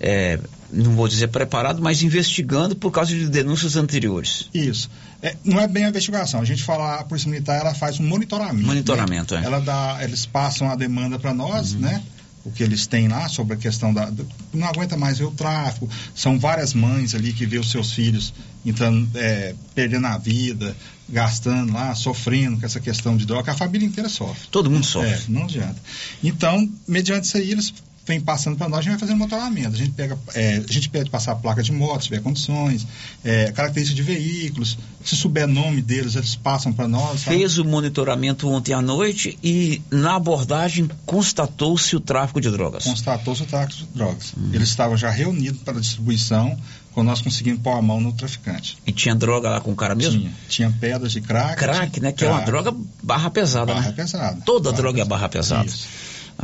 é, 0.00 0.38
não 0.72 0.92
vou 0.92 1.08
dizer 1.08 1.28
preparado, 1.28 1.82
mas 1.82 2.02
investigando 2.02 2.74
por 2.76 2.90
causa 2.90 3.10
de 3.14 3.28
denúncias 3.28 3.76
anteriores. 3.76 4.48
Isso. 4.52 4.90
É, 5.22 5.36
não 5.44 5.60
é 5.60 5.66
bem 5.66 5.84
a 5.84 5.88
investigação. 5.88 6.40
A 6.40 6.44
gente 6.44 6.62
fala, 6.62 6.96
a 6.96 7.04
Polícia 7.04 7.30
Militar, 7.30 7.58
ela 7.58 7.74
faz 7.74 7.98
um 7.98 8.04
monitoramento. 8.04 8.66
Monitoramento, 8.66 9.34
né? 9.34 9.42
é. 9.42 9.44
Ela 9.44 9.60
dá, 9.60 9.98
eles 10.02 10.26
passam 10.26 10.70
a 10.70 10.76
demanda 10.76 11.18
para 11.18 11.32
nós, 11.32 11.72
uhum. 11.72 11.80
né? 11.80 12.02
o 12.46 12.52
que 12.52 12.62
eles 12.62 12.86
têm 12.86 13.08
lá 13.08 13.28
sobre 13.28 13.54
a 13.54 13.56
questão 13.56 13.92
da. 13.92 14.08
do- 14.08 14.26
não 14.54 14.68
aguenta 14.68 14.96
mais 14.96 15.18
ver 15.18 15.24
o 15.24 15.32
tráfico. 15.32 15.88
São 16.14 16.38
várias 16.38 16.74
mães 16.74 17.12
ali 17.12 17.32
que 17.32 17.44
vê 17.44 17.58
os 17.58 17.72
seus 17.72 17.90
filhos 17.92 18.32
entrando, 18.64 19.08
é, 19.16 19.52
perdendo 19.74 20.06
a 20.06 20.16
vida, 20.16 20.76
gastando 21.08 21.72
lá, 21.72 21.92
sofrendo 21.96 22.58
com 22.58 22.64
essa 22.64 22.78
questão 22.78 23.16
de 23.16 23.26
droga, 23.26 23.50
a 23.50 23.54
família 23.56 23.84
inteira 23.84 24.08
sofre. 24.08 24.46
Todo 24.48 24.70
mundo 24.70 24.86
sofre. 24.86 25.10
É, 25.10 25.20
não 25.28 25.42
adianta. 25.42 25.76
Então, 26.22 26.70
mediante 26.86 27.24
isso 27.24 27.36
aí, 27.36 27.50
eles 27.50 27.74
vêm 28.06 28.20
passando 28.20 28.56
para 28.56 28.68
nós, 28.68 28.78
a 28.78 28.82
gente 28.82 28.90
vai 28.92 29.00
fazendo 29.00 29.18
monitoramento. 29.18 29.74
A 29.74 29.78
gente, 29.78 29.90
pega, 29.90 30.16
é, 30.34 30.62
a 30.68 30.72
gente 30.72 30.88
pede 30.88 31.10
passar 31.10 31.32
a 31.32 31.36
placa 31.36 31.62
de 31.62 31.72
moto, 31.72 32.02
se 32.02 32.08
tiver 32.08 32.20
condições, 32.22 32.86
é, 33.24 33.50
características 33.52 33.96
de 33.96 34.02
veículos, 34.02 34.78
se 35.04 35.16
souber 35.16 35.46
nome 35.46 35.82
deles, 35.82 36.14
eles 36.14 36.36
passam 36.36 36.72
para 36.72 36.86
nós. 36.86 37.20
sabe? 37.22 37.36
Fez 37.38 37.58
o 37.58 37.64
monitoramento 37.64 38.48
ontem 38.48 38.72
à 38.72 38.80
noite 38.80 39.36
e 39.42 39.82
na 39.90 40.16
abordagem 40.16 40.88
constatou-se 41.04 41.96
o 41.96 42.00
tráfico 42.00 42.40
de 42.40 42.50
drogas. 42.50 42.84
Constatou-se 42.84 43.42
o 43.42 43.46
tráfico 43.46 43.74
de 43.74 43.86
drogas. 43.94 44.32
Eles 44.52 44.68
estavam 44.68 44.96
já 44.96 45.10
reunidos 45.10 45.60
para 45.62 45.80
distribuição, 45.80 46.56
quando 46.92 47.08
nós 47.08 47.20
conseguimos 47.20 47.60
pôr 47.60 47.72
a 47.76 47.82
mão 47.82 48.00
no 48.00 48.12
traficante. 48.12 48.78
E 48.86 48.92
tinha 48.92 49.14
droga 49.14 49.50
lá 49.50 49.60
com 49.60 49.70
o 49.72 49.76
cara 49.76 49.94
mesmo? 49.94 50.18
Tinha. 50.20 50.32
Tinha 50.48 50.74
pedras 50.80 51.12
de 51.12 51.20
crack. 51.20 51.56
Crack, 51.56 52.00
né? 52.00 52.10
Que 52.10 52.24
é 52.24 52.28
uma 52.28 52.36
crack. 52.42 52.50
droga 52.50 52.74
barra 53.02 53.30
pesada, 53.30 53.74
Barra 53.74 53.88
né? 53.88 53.92
pesada. 53.92 54.40
Toda 54.46 54.70
Barra 54.70 54.76
droga 54.82 55.00
é 55.00 55.04
pesada. 55.04 55.08
barra 55.14 55.28
pesada. 55.28 55.64
Mas 55.64 55.86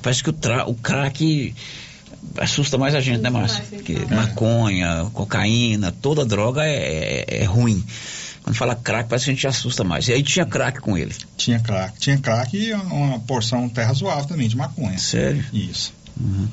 Parece 0.00 0.22
que 0.22 0.30
o, 0.30 0.32
tra... 0.32 0.68
o 0.68 0.74
crack 0.74 1.54
assusta 2.38 2.78
mais 2.78 2.94
a 2.94 3.00
gente, 3.00 3.20
né, 3.20 3.30
Márcio? 3.30 3.62
Porque 3.64 3.96
maconha, 4.10 5.06
cocaína, 5.12 5.92
toda 5.92 6.24
droga 6.24 6.64
é, 6.64 7.24
é- 7.28 7.42
é 7.42 7.44
ruim. 7.44 7.84
Quando 8.42 8.56
fala 8.56 8.74
crack, 8.74 9.08
parece 9.08 9.26
que 9.26 9.30
a 9.30 9.34
gente 9.34 9.46
assusta 9.46 9.84
mais. 9.84 10.08
E 10.08 10.12
aí 10.12 10.22
tinha 10.22 10.44
crack 10.44 10.80
com 10.80 10.96
ele. 10.98 11.14
Tinha 11.36 11.60
crack. 11.60 11.98
Tinha 11.98 12.18
crack 12.18 12.56
e 12.56 12.72
uma 12.72 13.20
porção 13.20 13.68
terra 13.68 13.88
razoável 13.88 14.24
também 14.24 14.48
de 14.48 14.56
maconha. 14.56 14.98
Sério? 14.98 15.44
Isso. 15.52 15.92
Uhum. 16.20 16.48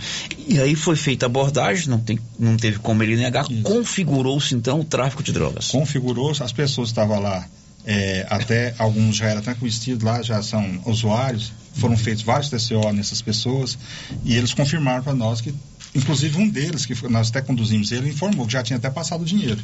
E 0.47 0.59
aí 0.59 0.75
foi 0.75 0.95
feita 0.95 1.25
a 1.25 1.27
abordagem, 1.27 1.89
não, 1.89 1.99
tem, 1.99 2.19
não 2.37 2.55
teve 2.55 2.79
como 2.79 3.03
ele 3.03 3.17
negar, 3.17 3.45
configurou-se 3.63 4.55
então 4.55 4.79
o 4.79 4.83
tráfico 4.85 5.21
de 5.21 5.33
drogas. 5.33 5.67
Configurou-se, 5.67 6.41
as 6.41 6.53
pessoas 6.53 6.89
estavam 6.89 7.19
lá, 7.19 7.45
é, 7.85 8.25
até 8.29 8.73
alguns 8.77 9.17
já 9.17 9.27
eram 9.27 9.39
até 9.39 9.53
conhecidos 9.53 10.03
lá, 10.03 10.21
já 10.21 10.41
são 10.41 10.81
usuários, 10.85 11.51
foram 11.73 11.97
feitos 11.97 12.23
vários 12.23 12.49
TCO 12.49 12.91
nessas 12.91 13.21
pessoas 13.21 13.77
e 14.23 14.35
eles 14.35 14.53
confirmaram 14.53 15.03
para 15.03 15.13
nós 15.13 15.41
que, 15.41 15.53
inclusive 15.93 16.37
um 16.37 16.49
deles, 16.49 16.85
que 16.85 16.95
nós 17.07 17.29
até 17.29 17.41
conduzimos 17.41 17.91
ele, 17.91 18.09
informou 18.09 18.45
que 18.45 18.53
já 18.53 18.63
tinha 18.63 18.77
até 18.77 18.89
passado 18.89 19.21
o 19.21 19.25
dinheiro. 19.25 19.61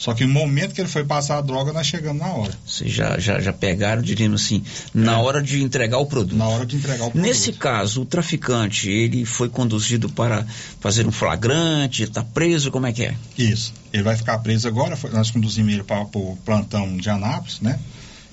Só 0.00 0.14
que 0.14 0.24
no 0.24 0.32
momento 0.32 0.74
que 0.74 0.80
ele 0.80 0.88
foi 0.88 1.04
passar 1.04 1.36
a 1.36 1.40
droga, 1.42 1.74
nós 1.74 1.86
chegamos 1.86 2.22
na 2.22 2.28
hora. 2.28 2.54
Vocês 2.66 2.90
já, 2.90 3.18
já, 3.18 3.38
já 3.38 3.52
pegaram, 3.52 4.00
diríamos 4.00 4.42
assim, 4.42 4.64
na 4.94 5.20
hora 5.20 5.42
de 5.42 5.62
entregar 5.62 5.98
o 5.98 6.06
produto. 6.06 6.34
Na 6.34 6.48
hora 6.48 6.64
de 6.64 6.76
entregar 6.76 7.04
o 7.04 7.10
produto. 7.10 7.22
Nesse 7.22 7.52
caso, 7.52 8.00
o 8.00 8.06
traficante, 8.06 8.88
ele 8.88 9.26
foi 9.26 9.50
conduzido 9.50 10.08
para 10.08 10.46
fazer 10.80 11.06
um 11.06 11.12
flagrante, 11.12 12.04
está 12.04 12.24
preso, 12.24 12.70
como 12.70 12.86
é 12.86 12.94
que 12.94 13.04
é? 13.04 13.14
Isso. 13.36 13.74
Ele 13.92 14.02
vai 14.02 14.16
ficar 14.16 14.38
preso 14.38 14.66
agora. 14.66 14.98
nós 15.12 15.30
conduzimos 15.30 15.70
ele 15.70 15.84
para 15.84 16.00
o 16.00 16.38
plantão 16.46 16.96
de 16.96 17.10
Anápolis, 17.10 17.60
né? 17.60 17.78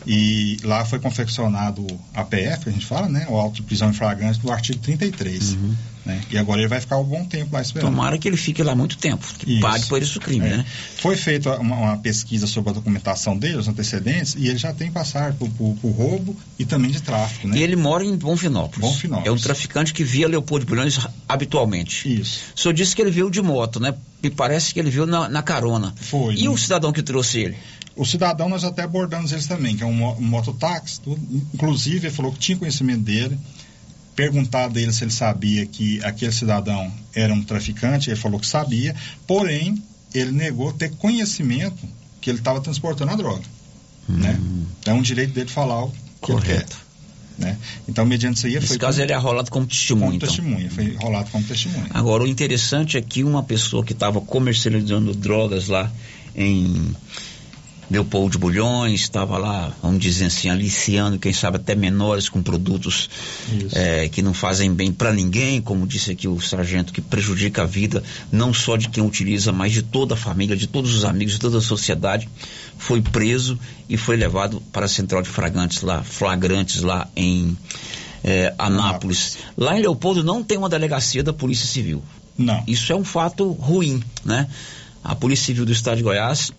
E 0.10 0.58
lá 0.63 0.86
foi 0.86 1.00
confeccionado 1.00 1.86
APF, 2.13 2.63
que 2.63 2.70
a 2.70 2.72
gente 2.72 2.86
fala, 2.86 3.10
né? 3.10 3.28
O 3.30 3.36
auto 3.36 3.56
de 3.56 3.62
prisão 3.63 3.89
em 3.89 3.93
flagrante 3.93 4.39
do 4.39 4.50
artigo 4.52 4.80
33. 4.80 5.58
Né? 6.06 6.22
E 6.32 6.38
agora 6.38 6.62
ele 6.62 6.70
vai 6.70 6.80
ficar 6.80 6.98
um 6.98 7.04
bom 7.04 7.26
tempo 7.26 7.54
lá 7.54 7.62
esperando. 7.62 7.91
Tomara 7.91 8.17
que 8.17 8.26
ele 8.26 8.38
fique 8.38 8.63
lá 8.63 8.74
muito 8.74 8.98
tempo, 8.98 9.28
que 9.38 9.52
Isso. 9.52 9.60
pague 9.62 9.86
por 9.88 10.02
isso 10.02 10.17
o 10.20 10.22
crime, 10.22 10.48
É. 10.48 10.58
né? 10.58 10.65
Foi 11.02 11.17
feita 11.17 11.58
uma, 11.60 11.76
uma 11.76 11.98
pesquisa 11.98 12.48
sobre 12.48 12.70
a 12.70 12.74
documentação 12.74 13.38
dele, 13.38 13.58
os 13.58 13.67
antecedentes, 13.67 14.34
e 14.38 14.48
ele 14.48 14.58
já 14.58 14.72
tem 14.74 14.89
passado 14.89 15.36
por, 15.36 15.50
por- 15.50 15.76
por 15.82 15.89
roubo 15.91 16.34
e 16.58 16.63
também 16.63 16.89
de 16.91 17.02
tráfico, 17.02 17.50
né? 17.50 17.58
E 17.58 17.62
ele 17.62 17.76
mora 17.76 18.06
em 18.06 18.15
Bonfinópolis. 18.15 18.80
Bonfinópolis. 18.80 19.28
É 19.28 19.32
um 19.34 19.38
traficante 19.38 19.91
que 19.93 20.06
via 20.06 20.30
Leopoldo 20.30 20.63
de 20.63 20.70
Bulhões 20.70 20.98
habitualmente. 21.28 22.22
Isso. 22.22 22.39
O 22.56 22.60
senhor 22.62 22.74
disse 22.74 22.96
que 22.96 23.02
ele 23.02 23.12
veio 23.12 23.30
de 23.30 23.41
moto, 23.41 23.78
né? 23.80 23.93
Me 24.24 24.30
parece 24.30 24.74
que 24.74 24.80
ele 24.80 24.89
veio 24.89 25.06
na, 25.06 25.28
na 25.28 25.43
carona. 25.43 25.93
Foi. 25.98 26.36
E 26.36 26.48
o 26.48 26.58
cidadão 26.58 26.93
que 26.93 27.04
trouxe 27.04 27.39
ele? 27.39 27.58
O 27.97 28.05
cidadão 28.05 28.47
nós 28.47 28.63
até 28.63 28.83
abordamos 28.83 29.31
eles 29.31 29.47
também, 29.47 29.75
que 29.75 29.83
é 29.83 29.86
um, 29.86 30.10
um 30.12 30.21
mototáxi, 30.21 31.01
inclusive 31.53 32.07
ele 32.07 32.15
falou 32.15 32.31
que 32.31 32.39
tinha 32.39 32.57
conhecimento 32.57 33.01
dele. 33.01 33.38
Perguntado 34.15 34.73
dele 34.73 34.91
se 34.91 35.03
ele 35.03 35.12
sabia 35.12 35.65
que 35.65 36.03
aquele 36.03 36.31
cidadão 36.31 36.91
era 37.13 37.33
um 37.33 37.43
traficante, 37.43 38.10
ele 38.10 38.17
falou 38.17 38.39
que 38.39 38.47
sabia, 38.47 38.95
porém 39.27 39.81
ele 40.13 40.31
negou 40.31 40.73
ter 40.73 40.89
conhecimento 40.91 41.88
que 42.19 42.29
ele 42.29 42.39
estava 42.39 42.60
transportando 42.62 43.12
a 43.12 43.15
droga. 43.15 43.43
Né? 44.07 44.39
É 44.86 44.93
um 44.93 45.01
direito 45.01 45.33
dele 45.33 45.49
falar 45.49 45.86
o 45.86 45.93
que 46.21 46.31
ele 46.31 46.41
quer. 46.41 46.65
Né? 47.38 47.55
Então, 47.88 48.05
mediante 48.05 48.38
isso 48.38 48.47
aí, 48.47 48.55
Nesse 48.55 48.67
foi 48.67 48.77
caso, 48.77 48.99
ele 49.01 49.12
é 49.12 49.15
arrolado 49.15 49.51
como 49.51 49.67
testemunha, 49.67 50.05
como 50.05 50.15
então. 50.15 50.27
testemunha, 50.27 50.71
foi 50.71 50.95
rolado 50.95 51.29
como 51.29 51.43
testemunha. 51.43 51.88
Agora, 51.91 52.23
o 52.23 52.27
interessante 52.27 52.97
é 52.97 53.01
que 53.01 53.23
uma 53.23 53.43
pessoa 53.43 53.83
que 53.83 53.93
estava 53.93 54.19
comercializando 54.19 55.13
drogas 55.13 55.67
lá 55.67 55.91
em 56.36 56.95
Leopoldo 57.89 58.34
de 58.34 58.38
Bulhões, 58.38 59.02
estava 59.02 59.38
lá, 59.38 59.71
vamos 59.82 60.00
dizer 60.00 60.26
assim, 60.26 60.50
aliciando, 60.50 61.17
quem 61.17 61.32
sabe 61.32 61.56
até 61.56 61.73
menores 61.73 62.28
com 62.28 62.41
produtos 62.43 63.10
eh, 63.73 64.10
que 64.10 64.21
não 64.21 64.34
fazem 64.34 64.73
bem 64.73 64.91
para 64.91 65.13
ninguém, 65.13 65.62
como 65.62 65.88
disse 65.88 66.12
aqui 66.12 66.28
o 66.28 66.39
sargento, 66.41 66.91
que 66.91 67.00
prejudica 67.00 67.63
a 67.63 67.65
vida 67.65 68.04
não 68.30 68.54
só 68.54 68.76
de 68.76 68.89
quem 68.89 69.04
utiliza, 69.04 69.54
mas 69.54 69.71
de 69.71 69.82
toda 69.82 70.15
a 70.15 70.17
família, 70.17 70.56
de 70.56 70.67
todos 70.67 70.93
os 70.93 71.06
amigos, 71.06 71.34
de 71.34 71.39
toda 71.39 71.60
a 71.60 71.62
sociedade, 71.62 72.28
foi 72.78 73.02
preso 73.02 73.58
e 73.88 73.95
foi 73.95 74.17
levado 74.17 74.62
para 74.73 74.86
a 74.86 74.89
central 74.89 75.21
de 75.21 75.30
flagrantes 75.30 75.82
lá, 75.82 76.04
flagrantes 76.04 76.82
lá 76.82 77.08
em 77.15 77.58
eh, 78.21 78.54
Anápolis. 78.58 79.38
Lá 79.56 79.78
em 79.78 79.82
Leopoldo 79.82 80.23
não 80.23 80.43
tem 80.43 80.58
uma 80.58 80.69
delegacia 80.69 81.23
da 81.23 81.32
Polícia 81.32 81.65
Civil. 81.65 82.04
Não. 82.38 82.63
Isso 82.67 82.91
é 82.91 82.95
um 82.95 83.04
fato 83.04 83.50
ruim, 83.54 84.04
né? 84.26 84.47
A 85.04 85.15
Polícia 85.15 85.45
Civil 85.45 85.65
do 85.65 85.71
Estado 85.71 85.97
de 85.97 86.04
Goiás 86.04 86.52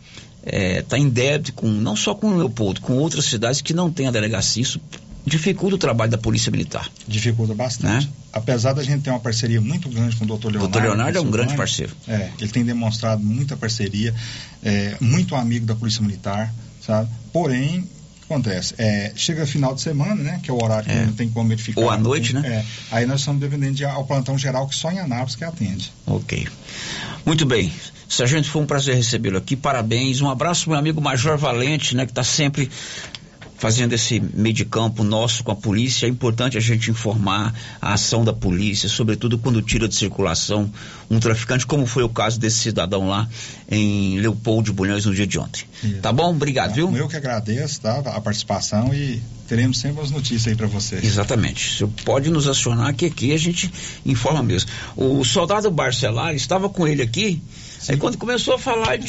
está 0.52 0.98
em 0.98 1.08
débito 1.08 1.52
com 1.54 1.66
não 1.68 1.94
só 1.96 2.14
com 2.14 2.36
Leopoldo, 2.36 2.80
com 2.80 2.94
outras 2.94 3.24
cidades 3.26 3.60
que 3.60 3.72
não 3.74 3.90
têm 3.90 4.06
a 4.06 4.10
delegacia. 4.10 4.62
Isso 4.62 4.80
dificulta 5.26 5.74
o 5.74 5.78
trabalho 5.78 6.10
da 6.10 6.16
Polícia 6.18 6.50
Militar. 6.50 6.90
Dificulta 7.06 7.54
bastante. 7.54 8.08
Apesar 8.32 8.72
da 8.72 8.82
gente 8.82 9.02
ter 9.02 9.10
uma 9.10 9.20
parceria 9.20 9.60
muito 9.60 9.88
grande 9.88 10.16
com 10.16 10.24
o 10.24 10.38
Dr. 10.38 10.46
Leonardo. 10.52 10.68
Dr. 10.78 10.82
Leonardo 10.82 11.18
é 11.18 11.20
um 11.20 11.30
grande 11.30 11.54
parceiro. 11.54 11.94
É, 12.06 12.30
ele 12.40 12.50
tem 12.50 12.64
demonstrado 12.64 13.22
muita 13.22 13.56
parceria, 13.56 14.14
é, 14.62 14.96
muito 15.00 15.34
amigo 15.34 15.66
da 15.66 15.74
Polícia 15.74 16.00
Militar, 16.02 16.52
sabe? 16.84 17.10
Porém, 17.32 17.80
o 17.80 17.82
que 17.82 18.24
acontece? 18.34 18.74
É, 18.78 19.12
chega 19.16 19.46
final 19.46 19.74
de 19.74 19.80
semana, 19.82 20.14
né? 20.14 20.40
Que 20.42 20.50
é 20.50 20.54
o 20.54 20.62
horário 20.62 20.86
que 20.86 20.92
É. 20.96 21.04
não 21.06 21.12
tem 21.12 21.28
como 21.28 21.52
ele 21.52 21.60
ficar. 21.60 21.80
Ou 21.80 21.90
à 21.90 21.98
noite, 21.98 22.32
tem- 22.32 22.40
né? 22.42 22.64
É, 22.90 22.96
aí 22.96 23.04
nós 23.06 23.20
estamos 23.20 23.40
dependendo 23.40 23.74
de, 23.74 23.84
ao 23.84 24.04
plantão 24.06 24.38
geral 24.38 24.66
que 24.66 24.74
só 24.74 24.90
em 24.90 24.98
Anápolis 24.98 25.34
que 25.36 25.44
atende. 25.44 25.92
Ok. 26.06 26.46
Muito 27.26 27.44
bem. 27.44 27.70
Sargento, 28.08 28.48
foi 28.48 28.62
um 28.62 28.66
prazer 28.66 28.94
recebê-lo 28.94 29.36
aqui. 29.36 29.54
Parabéns. 29.54 30.20
Um 30.20 30.30
abraço 30.30 30.70
meu 30.70 30.78
amigo 30.78 31.00
Major 31.00 31.36
Valente, 31.36 31.94
né, 31.94 32.06
que 32.06 32.12
está 32.12 32.24
sempre 32.24 32.70
fazendo 33.58 33.92
esse 33.92 34.20
meio 34.20 34.54
de 34.54 34.64
campo 34.64 35.02
nosso 35.02 35.42
com 35.44 35.50
a 35.50 35.56
polícia. 35.56 36.06
É 36.06 36.08
importante 36.08 36.56
a 36.56 36.60
gente 36.60 36.90
informar 36.90 37.52
a 37.82 37.94
ação 37.94 38.24
da 38.24 38.32
polícia, 38.32 38.88
sobretudo 38.88 39.36
quando 39.36 39.60
tira 39.60 39.88
de 39.88 39.94
circulação 39.94 40.70
um 41.10 41.18
traficante, 41.18 41.66
como 41.66 41.84
foi 41.84 42.04
o 42.04 42.08
caso 42.08 42.38
desse 42.38 42.58
cidadão 42.58 43.08
lá 43.08 43.28
em 43.68 44.20
Leopoldo 44.20 44.66
de 44.66 44.72
Bulhões 44.72 45.04
no 45.04 45.14
dia 45.14 45.26
de 45.26 45.38
ontem. 45.38 45.64
Tá 46.00 46.12
bom? 46.12 46.30
Obrigado, 46.30 46.74
viu? 46.74 46.96
Eu 46.96 47.08
que 47.08 47.16
agradeço 47.16 47.80
tá, 47.80 47.98
a 47.98 48.20
participação 48.20 48.94
e 48.94 49.20
teremos 49.48 49.78
sempre 49.78 50.02
as 50.02 50.10
notícias 50.10 50.46
aí 50.46 50.54
para 50.54 50.66
vocês. 50.66 51.02
Exatamente. 51.04 51.78
Você 51.78 51.86
pode 52.04 52.30
nos 52.30 52.46
acionar 52.46 52.94
que 52.94 53.06
aqui 53.06 53.32
a 53.32 53.38
gente 53.38 53.72
informa 54.06 54.42
mesmo. 54.42 54.70
O 54.96 55.24
soldado 55.24 55.70
Barcelar 55.70 56.34
estava 56.34 56.68
com 56.68 56.86
ele 56.86 57.02
aqui, 57.02 57.42
aí 57.88 57.96
quando 57.96 58.16
começou 58.18 58.54
a 58.54 58.58
falar, 58.58 58.94
ele 58.94 59.06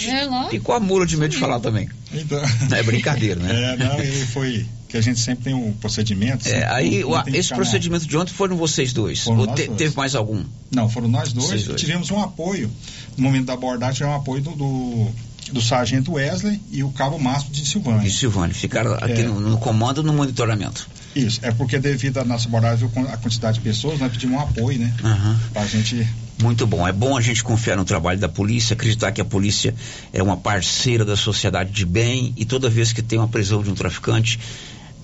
ficou 0.50 0.76
a 0.76 0.80
mula 0.80 1.06
de 1.06 1.18
medo 1.18 1.32
de 1.32 1.38
falar 1.38 1.60
também. 1.60 1.90
Então, 2.14 2.42
É 2.72 2.84
brincadeira, 2.84 3.40
né? 3.40 3.74
É, 3.74 3.78
não, 3.78 4.00
ele 4.00 4.26
foi. 4.28 4.66
Que 4.88 4.98
a 4.98 5.02
gente 5.02 5.20
sempre 5.20 5.44
tem 5.44 5.54
um 5.54 5.72
procedimento. 5.74 6.48
É, 6.50 6.66
aí 6.68 7.04
o- 7.04 7.14
esse 7.28 7.52
na- 7.52 7.58
procedimento 7.58 8.08
de 8.08 8.18
ontem 8.18 8.34
foram 8.34 8.58
vocês 8.58 8.92
dois? 8.92 9.20
Foram 9.20 9.42
Ou 9.42 9.46
nós 9.46 9.56
te- 9.56 9.68
dois. 9.68 9.78
teve 9.78 9.96
mais 9.96 10.16
algum? 10.16 10.44
Não, 10.72 10.90
foram 10.90 11.08
nós 11.08 11.32
dois. 11.32 11.62
E 11.62 11.66
dois. 11.66 11.80
Tivemos 11.80 12.10
um 12.10 12.20
apoio. 12.20 12.72
No 13.16 13.24
momento 13.24 13.46
da 13.46 13.54
abordagem, 13.54 13.96
tivemos 13.98 14.16
um 14.18 14.20
apoio 14.22 14.42
do, 14.42 14.52
do, 14.56 15.08
do 15.54 15.62
sargento 15.62 16.14
Wesley 16.14 16.60
e 16.72 16.84
o 16.84 16.90
cabo 16.90 17.20
Márcio 17.20 17.52
de 17.52 17.64
Silvânia. 17.68 18.08
E 18.08 18.12
Silvânia, 18.12 18.56
ficaram 18.56 18.94
aqui 18.96 19.22
É. 19.22 19.24
no, 19.24 19.40
no 19.40 19.58
comando 19.60 20.02
no 20.02 20.12
monitoramento. 20.12 20.90
Isso, 21.16 21.40
é 21.44 21.52
porque 21.52 21.78
devido 21.78 22.18
à 22.18 22.26
nossa 22.26 22.48
abordagem, 22.48 22.90
a 23.14 23.18
quantidade 23.18 23.60
de 23.60 23.64
pessoas, 23.64 24.00
nós 24.00 24.12
pedimos 24.12 24.38
um 24.38 24.40
apoio, 24.42 24.80
né? 24.80 24.92
Aham. 25.04 25.40
Pra 25.54 25.68
gente. 25.68 26.08
Muito 26.42 26.66
bom. 26.66 26.88
É 26.88 26.94
bom 26.94 27.18
a 27.18 27.22
gente 27.22 27.44
confiar 27.44 27.76
no 27.76 27.84
trabalho 27.84 28.18
da 28.18 28.30
polícia, 28.30 28.74
acreditar 28.74 29.12
que 29.12 29.20
a 29.20 29.26
polícia 29.26 29.76
é 30.14 30.24
uma 30.24 30.38
parceira 30.38 31.04
da 31.04 31.18
sociedade 31.18 31.72
de 31.72 31.86
bem 31.86 32.34
e 32.38 32.46
toda 32.46 32.70
vez 32.70 32.94
que 32.94 33.02
tem 33.02 33.20
uma 33.20 33.28
prisão 33.28 33.62
de 33.62 33.70
um 33.70 33.76
traficante, 33.76 34.40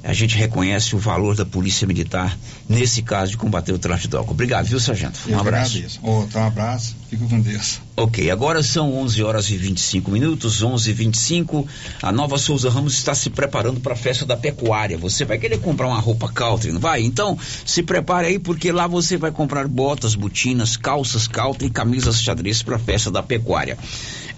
a 0.06 0.14
gente 0.14 0.38
reconhece 0.38 0.96
o 0.96 1.00
valor 1.00 1.36
da 1.36 1.46
Polícia 1.46 1.88
Militar 1.88 2.38
nesse 2.70 3.02
caso 3.02 3.32
de 3.32 3.38
combater 3.38 3.74
o 3.74 3.80
tráfico 3.80 4.10
de 4.10 4.16
álcool. 4.16 4.32
Obrigado, 4.34 4.66
viu, 4.66 4.80
Sargento? 4.80 5.20
Um 5.28 5.32
Eu 5.32 5.40
abraço. 5.40 5.72
agradeço. 5.78 6.00
Outro 6.04 6.40
um 6.40 6.44
abraço. 6.44 6.96
Fica 7.10 7.26
com 7.26 7.40
Deus. 7.40 7.82
Ok, 7.98 8.30
agora 8.30 8.62
são 8.62 8.94
11 8.94 9.24
horas 9.24 9.50
e 9.50 9.58
25 9.58 10.12
minutos, 10.12 10.62
11 10.62 10.90
e 10.90 10.94
25 10.94 11.68
A 12.02 12.12
Nova 12.12 12.38
Souza 12.38 12.70
Ramos 12.70 12.94
está 12.94 13.16
se 13.16 13.30
preparando 13.30 13.80
para 13.80 13.94
a 13.94 13.98
festa 13.98 14.26
da 14.26 14.36
pecuária. 14.36 14.98
Você 14.98 15.26
vai 15.26 15.38
querer 15.38 15.60
comprar 15.60 15.88
uma 15.88 16.00
roupa 16.00 16.28
country, 16.32 16.72
não 16.72 16.80
vai? 16.80 17.02
Então, 17.02 17.38
se 17.66 17.82
prepare 17.82 18.28
aí, 18.28 18.38
porque 18.40 18.72
lá 18.72 18.86
você 18.86 19.18
vai 19.18 19.32
comprar 19.32 19.68
botas, 19.68 20.14
botinas, 20.14 20.76
calças 20.78 21.28
country 21.28 21.68
e 21.68 21.70
camisas 21.70 22.22
xadrez 22.22 22.62
para 22.62 22.76
a 22.76 22.80
festa 22.80 23.10
da 23.10 23.24
pecuária. 23.24 23.78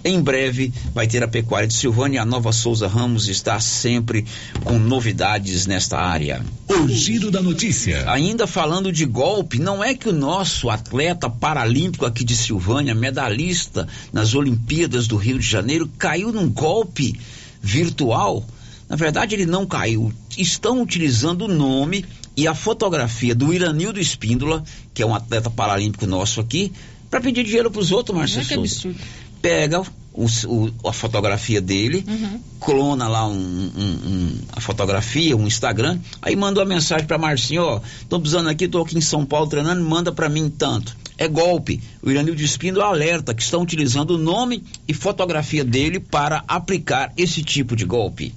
Em 0.04 0.20
breve 0.20 0.72
vai 0.94 1.06
ter 1.06 1.22
a 1.22 1.28
pecuária 1.28 1.66
de 1.66 1.74
Silvânia. 1.74 2.22
A 2.22 2.24
Nova 2.24 2.52
Souza 2.52 2.86
Ramos 2.86 3.28
está 3.28 3.58
sempre 3.60 4.24
com 4.64 4.78
novidades 4.78 5.66
nesta 5.66 5.98
área. 5.98 6.44
O 6.68 6.88
giro 6.88 7.30
da 7.30 7.42
notícia. 7.42 8.10
Ainda 8.10 8.46
falando 8.46 8.92
de 8.92 9.04
golpe, 9.04 9.58
não 9.58 9.82
é 9.82 9.94
que 9.94 10.08
o 10.08 10.12
nosso 10.12 10.70
atleta 10.70 11.28
paralímpico 11.28 12.06
aqui 12.06 12.24
de 12.24 12.36
Silvânia, 12.36 12.94
medalhista 12.94 13.88
nas 14.12 14.34
Olimpíadas 14.34 15.06
do 15.06 15.16
Rio 15.16 15.38
de 15.38 15.46
Janeiro, 15.46 15.90
caiu 15.98 16.32
num 16.32 16.48
golpe 16.48 17.18
virtual? 17.60 18.44
Na 18.88 18.96
verdade, 18.96 19.34
ele 19.34 19.46
não 19.46 19.66
caiu. 19.66 20.12
Estão 20.36 20.80
utilizando 20.80 21.44
o 21.44 21.48
nome 21.48 22.04
e 22.36 22.46
a 22.46 22.54
fotografia 22.54 23.34
do 23.34 23.52
Iranildo 23.52 24.00
Espíndola, 24.00 24.62
que 24.94 25.02
é 25.02 25.06
um 25.06 25.14
atleta 25.14 25.50
paralímpico 25.50 26.06
nosso 26.06 26.40
aqui, 26.40 26.72
para 27.10 27.20
pedir 27.20 27.42
dinheiro 27.42 27.70
para 27.70 27.80
os 27.80 27.90
outros, 27.90 28.16
Márcio 28.16 28.38
Olha 28.38 28.46
que 28.46 28.54
Souza. 28.54 28.74
absurdo. 28.74 28.98
Pega 29.40 29.80
o- 29.80 30.26
o- 30.46 30.88
a 30.88 30.92
fotografia 30.92 31.60
dele, 31.60 32.04
Uhum. 32.08 32.40
clona 32.60 33.06
lá 33.08 33.26
um, 33.26 33.32
um- 33.32 34.08
um- 34.08 34.38
a 34.52 34.60
fotografia, 34.60 35.36
um 35.36 35.46
Instagram, 35.46 35.98
aí 36.20 36.34
manda 36.34 36.58
uma 36.60 36.66
mensagem 36.66 37.06
para 37.06 37.16
Marcinho, 37.18 37.62
ó, 37.62 37.80
tô 38.08 38.18
precisando 38.18 38.48
aqui, 38.48 38.66
tô 38.66 38.82
aqui 38.82 38.98
em 38.98 39.00
São 39.00 39.24
Paulo 39.24 39.46
treinando, 39.46 39.82
manda 39.84 40.10
para 40.10 40.28
mim 40.28 40.50
tanto. 40.50 40.96
É 41.16 41.26
golpe. 41.28 41.80
O 42.02 42.10
Iranildo 42.10 42.40
Espíndola 42.42 42.86
alerta 42.86 43.34
que 43.34 43.42
estão 43.42 43.62
utilizando 43.62 44.12
o 44.12 44.18
nome 44.18 44.62
e 44.86 44.94
fotografia 44.94 45.64
dele 45.64 45.98
para 45.98 46.44
aplicar 46.46 47.12
esse 47.16 47.42
tipo 47.42 47.74
de 47.74 47.84
golpe. 47.84 48.32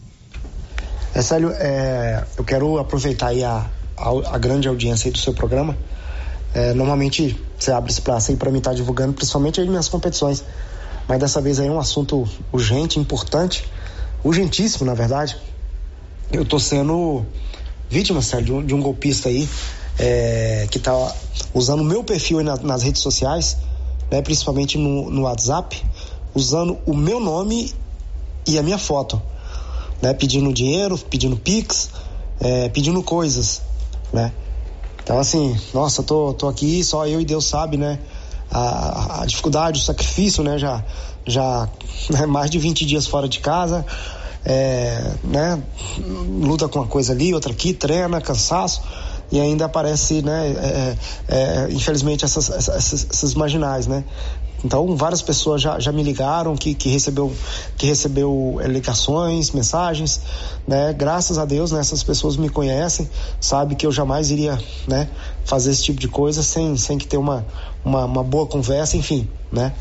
É 1.13 1.21
sério, 1.21 1.51
é, 1.53 2.23
eu 2.37 2.43
quero 2.43 2.79
aproveitar 2.79 3.27
aí 3.27 3.43
a, 3.43 3.69
a, 3.97 4.35
a 4.35 4.37
grande 4.37 4.67
audiência 4.67 5.07
aí 5.07 5.11
do 5.11 5.17
seu 5.19 5.33
programa. 5.33 5.77
É, 6.53 6.73
normalmente 6.73 7.37
você 7.57 7.71
abre 7.71 7.91
espaço 7.91 8.31
aí 8.31 8.37
para 8.37 8.49
mim 8.51 8.57
estar 8.57 8.73
divulgando, 8.73 9.13
principalmente 9.13 9.61
aí 9.61 9.67
minhas 9.67 9.87
competições. 9.87 10.43
Mas 11.11 11.19
dessa 11.19 11.41
vez 11.41 11.59
aí 11.59 11.67
é 11.67 11.69
um 11.69 11.77
assunto 11.77 12.25
urgente, 12.53 12.97
importante, 12.97 13.65
urgentíssimo, 14.23 14.85
na 14.85 14.93
verdade. 14.93 15.35
Eu 16.31 16.45
tô 16.45 16.57
sendo 16.57 17.25
vítima, 17.89 18.21
sério, 18.21 18.45
de 18.45 18.53
um, 18.53 18.65
de 18.65 18.73
um 18.73 18.81
golpista 18.81 19.27
aí 19.27 19.49
é, 19.99 20.69
que 20.71 20.79
tá 20.79 20.93
usando 21.53 21.81
o 21.81 21.83
meu 21.83 22.01
perfil 22.01 22.41
na- 22.41 22.55
nas 22.55 22.83
redes 22.83 23.01
sociais, 23.01 23.57
né, 24.09 24.21
principalmente 24.21 24.77
no, 24.77 25.11
no 25.11 25.23
WhatsApp, 25.23 25.83
usando 26.33 26.79
o 26.85 26.95
meu 26.95 27.19
nome 27.19 27.75
e 28.47 28.57
a 28.57 28.63
minha 28.63 28.77
foto 28.77 29.21
né? 30.01 30.13
Pedindo 30.13 30.53
dinheiro, 30.53 30.97
pedindo 30.97 31.35
pix, 31.35 31.89
é, 32.39 32.69
pedindo 32.69 33.03
coisas, 33.03 33.61
né? 34.13 34.31
Então 35.03 35.19
assim, 35.19 35.59
nossa, 35.73 36.03
tô, 36.03 36.33
tô 36.33 36.47
aqui, 36.47 36.81
só 36.85 37.05
eu 37.05 37.19
e 37.19 37.25
Deus 37.25 37.47
sabe, 37.47 37.75
né? 37.75 37.99
A, 38.51 39.21
a 39.21 39.25
dificuldade, 39.25 39.79
o 39.79 39.83
sacrifício, 39.83 40.43
né? 40.43 40.57
Já, 40.57 40.83
já 41.25 41.69
né? 42.11 42.25
mais 42.25 42.49
de 42.49 42.59
20 42.59 42.85
dias 42.85 43.07
fora 43.07 43.27
de 43.27 43.39
casa, 43.39 43.85
é, 44.45 45.13
né? 45.23 45.61
Luta 45.97 46.67
com 46.67 46.79
uma 46.79 46.87
coisa 46.87 47.13
ali, 47.13 47.33
outra 47.33 47.51
aqui, 47.51 47.73
treina, 47.73 48.19
cansaço 48.19 48.81
e 49.31 49.39
ainda 49.39 49.65
aparece, 49.65 50.21
né? 50.21 50.49
é, 50.49 50.97
é, 51.29 51.67
infelizmente 51.71 52.25
essas, 52.25 52.49
essas, 52.49 53.07
essas 53.09 53.33
marginais, 53.33 53.87
né? 53.87 54.03
Então 54.63 54.95
várias 54.95 55.21
pessoas 55.21 55.61
já, 55.61 55.79
já 55.79 55.91
me 55.91 56.03
ligaram 56.03 56.55
que, 56.55 56.75
que 56.75 56.89
recebeu 56.89 57.33
que 57.75 57.87
recebeu 57.87 58.59
eh, 58.61 58.67
ligações, 58.67 59.51
mensagens, 59.51 60.21
né? 60.67 60.93
Graças 60.93 61.37
a 61.37 61.45
Deus, 61.45 61.71
né, 61.71 61.79
essas 61.79 62.03
pessoas 62.03 62.37
me 62.37 62.49
conhecem, 62.49 63.09
sabe 63.39 63.75
que 63.75 63.85
eu 63.85 63.91
jamais 63.91 64.29
iria, 64.29 64.59
né, 64.87 65.09
fazer 65.45 65.71
esse 65.71 65.83
tipo 65.83 65.99
de 65.99 66.07
coisa 66.07 66.43
sem, 66.43 66.77
sem 66.77 66.97
que 66.97 67.07
ter 67.07 67.17
uma, 67.17 67.45
uma, 67.83 68.05
uma 68.05 68.23
boa 68.23 68.45
conversa, 68.45 68.95
enfim, 68.97 69.27
né? 69.51 69.73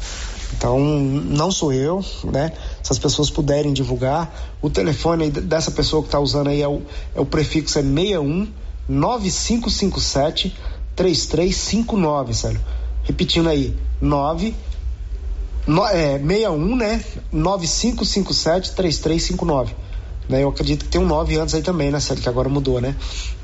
Então 0.57 0.81
não 0.81 1.51
sou 1.51 1.73
eu, 1.73 2.05
né? 2.25 2.53
Se 2.83 2.93
as 2.93 2.99
pessoas 2.99 3.31
puderem 3.31 3.73
divulgar, 3.73 4.35
o 4.61 4.69
telefone 4.69 5.31
dessa 5.31 5.71
pessoa 5.71 6.03
que 6.03 6.09
está 6.09 6.19
usando 6.19 6.49
aí 6.49 6.61
é 6.63 6.69
o, 6.69 6.83
é 7.15 7.21
o 7.21 7.27
prefixo 7.27 7.79
é 7.79 7.83
61 7.83 8.49
9557 8.89 10.57
3359, 10.97 12.35
sério. 12.35 12.61
Repetindo 13.05 13.49
aí, 13.49 13.77
9 14.01 14.55
no, 15.67 15.85
é, 15.87 16.19
61, 16.19 16.77
né? 16.77 17.05
9557 17.33 18.73
3359. 18.73 19.75
Né? 20.29 20.43
Eu 20.45 20.49
acredito 20.49 20.85
que 20.85 20.91
tem 20.91 21.01
um 21.01 21.07
9 21.07 21.37
antes 21.39 21.55
aí 21.55 21.63
também, 21.63 21.91
né, 21.91 21.99
Célio? 22.01 22.23
Que 22.23 22.29
agora 22.29 22.49
mudou, 22.49 22.81
né? 22.81 22.95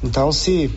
Então, 0.02 0.30
se 0.32 0.70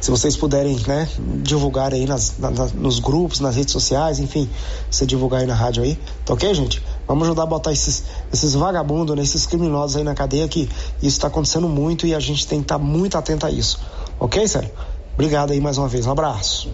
se 0.00 0.10
vocês 0.10 0.36
puderem, 0.36 0.78
né, 0.86 1.08
divulgar 1.42 1.92
aí 1.92 2.06
nas, 2.06 2.38
na- 2.38 2.50
nos 2.74 2.98
grupos, 3.00 3.40
nas 3.40 3.56
redes 3.56 3.72
sociais, 3.72 4.18
enfim, 4.18 4.48
se 4.90 5.04
divulgar 5.04 5.40
aí 5.40 5.46
na 5.46 5.54
rádio 5.54 5.82
aí, 5.82 5.98
tá 6.24 6.32
ok, 6.34 6.54
gente? 6.54 6.82
Vamos 7.06 7.24
ajudar 7.24 7.42
a 7.42 7.46
botar 7.46 7.72
esses, 7.72 8.04
esses 8.32 8.54
vagabundos, 8.54 9.14
né, 9.16 9.22
esses 9.22 9.44
criminosos 9.44 9.96
aí 9.96 10.04
na 10.04 10.14
cadeia, 10.14 10.48
que 10.48 10.68
isso 11.02 11.20
tá 11.20 11.26
acontecendo 11.26 11.68
muito 11.68 12.06
e 12.06 12.14
a 12.14 12.20
gente 12.20 12.46
tem 12.46 12.60
que 12.60 12.64
estar 12.64 12.78
muito 12.78 13.18
atento 13.18 13.44
a 13.44 13.50
isso. 13.50 13.78
Ok, 14.18 14.46
Célio? 14.48 14.70
Obrigado 15.14 15.52
aí 15.52 15.60
mais 15.60 15.76
uma 15.76 15.88
vez. 15.88 16.06
Um 16.06 16.12
abraço. 16.12 16.70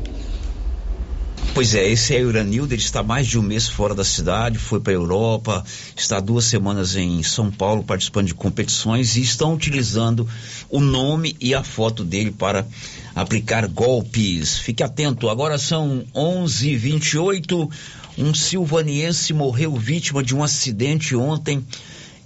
Pois 1.54 1.72
é, 1.72 1.88
esse 1.88 2.16
é 2.16 2.20
o 2.20 2.30
Iranildo, 2.30 2.74
ele 2.74 2.82
está 2.82 3.00
mais 3.00 3.28
de 3.28 3.38
um 3.38 3.42
mês 3.42 3.68
fora 3.68 3.94
da 3.94 4.02
cidade, 4.02 4.58
foi 4.58 4.80
para 4.80 4.92
a 4.92 4.96
Europa, 4.96 5.64
está 5.96 6.18
duas 6.18 6.46
semanas 6.46 6.96
em 6.96 7.22
São 7.22 7.48
Paulo 7.48 7.84
participando 7.84 8.26
de 8.26 8.34
competições 8.34 9.14
e 9.14 9.22
estão 9.22 9.54
utilizando 9.54 10.28
o 10.68 10.80
nome 10.80 11.36
e 11.40 11.54
a 11.54 11.62
foto 11.62 12.02
dele 12.02 12.32
para 12.32 12.66
aplicar 13.14 13.68
golpes. 13.68 14.58
Fique 14.58 14.82
atento, 14.82 15.28
agora 15.28 15.56
são 15.56 16.04
11:28. 16.12 17.70
Um 18.18 18.34
silvaniense 18.34 19.32
morreu 19.32 19.76
vítima 19.76 20.24
de 20.24 20.34
um 20.34 20.42
acidente 20.42 21.14
ontem 21.14 21.64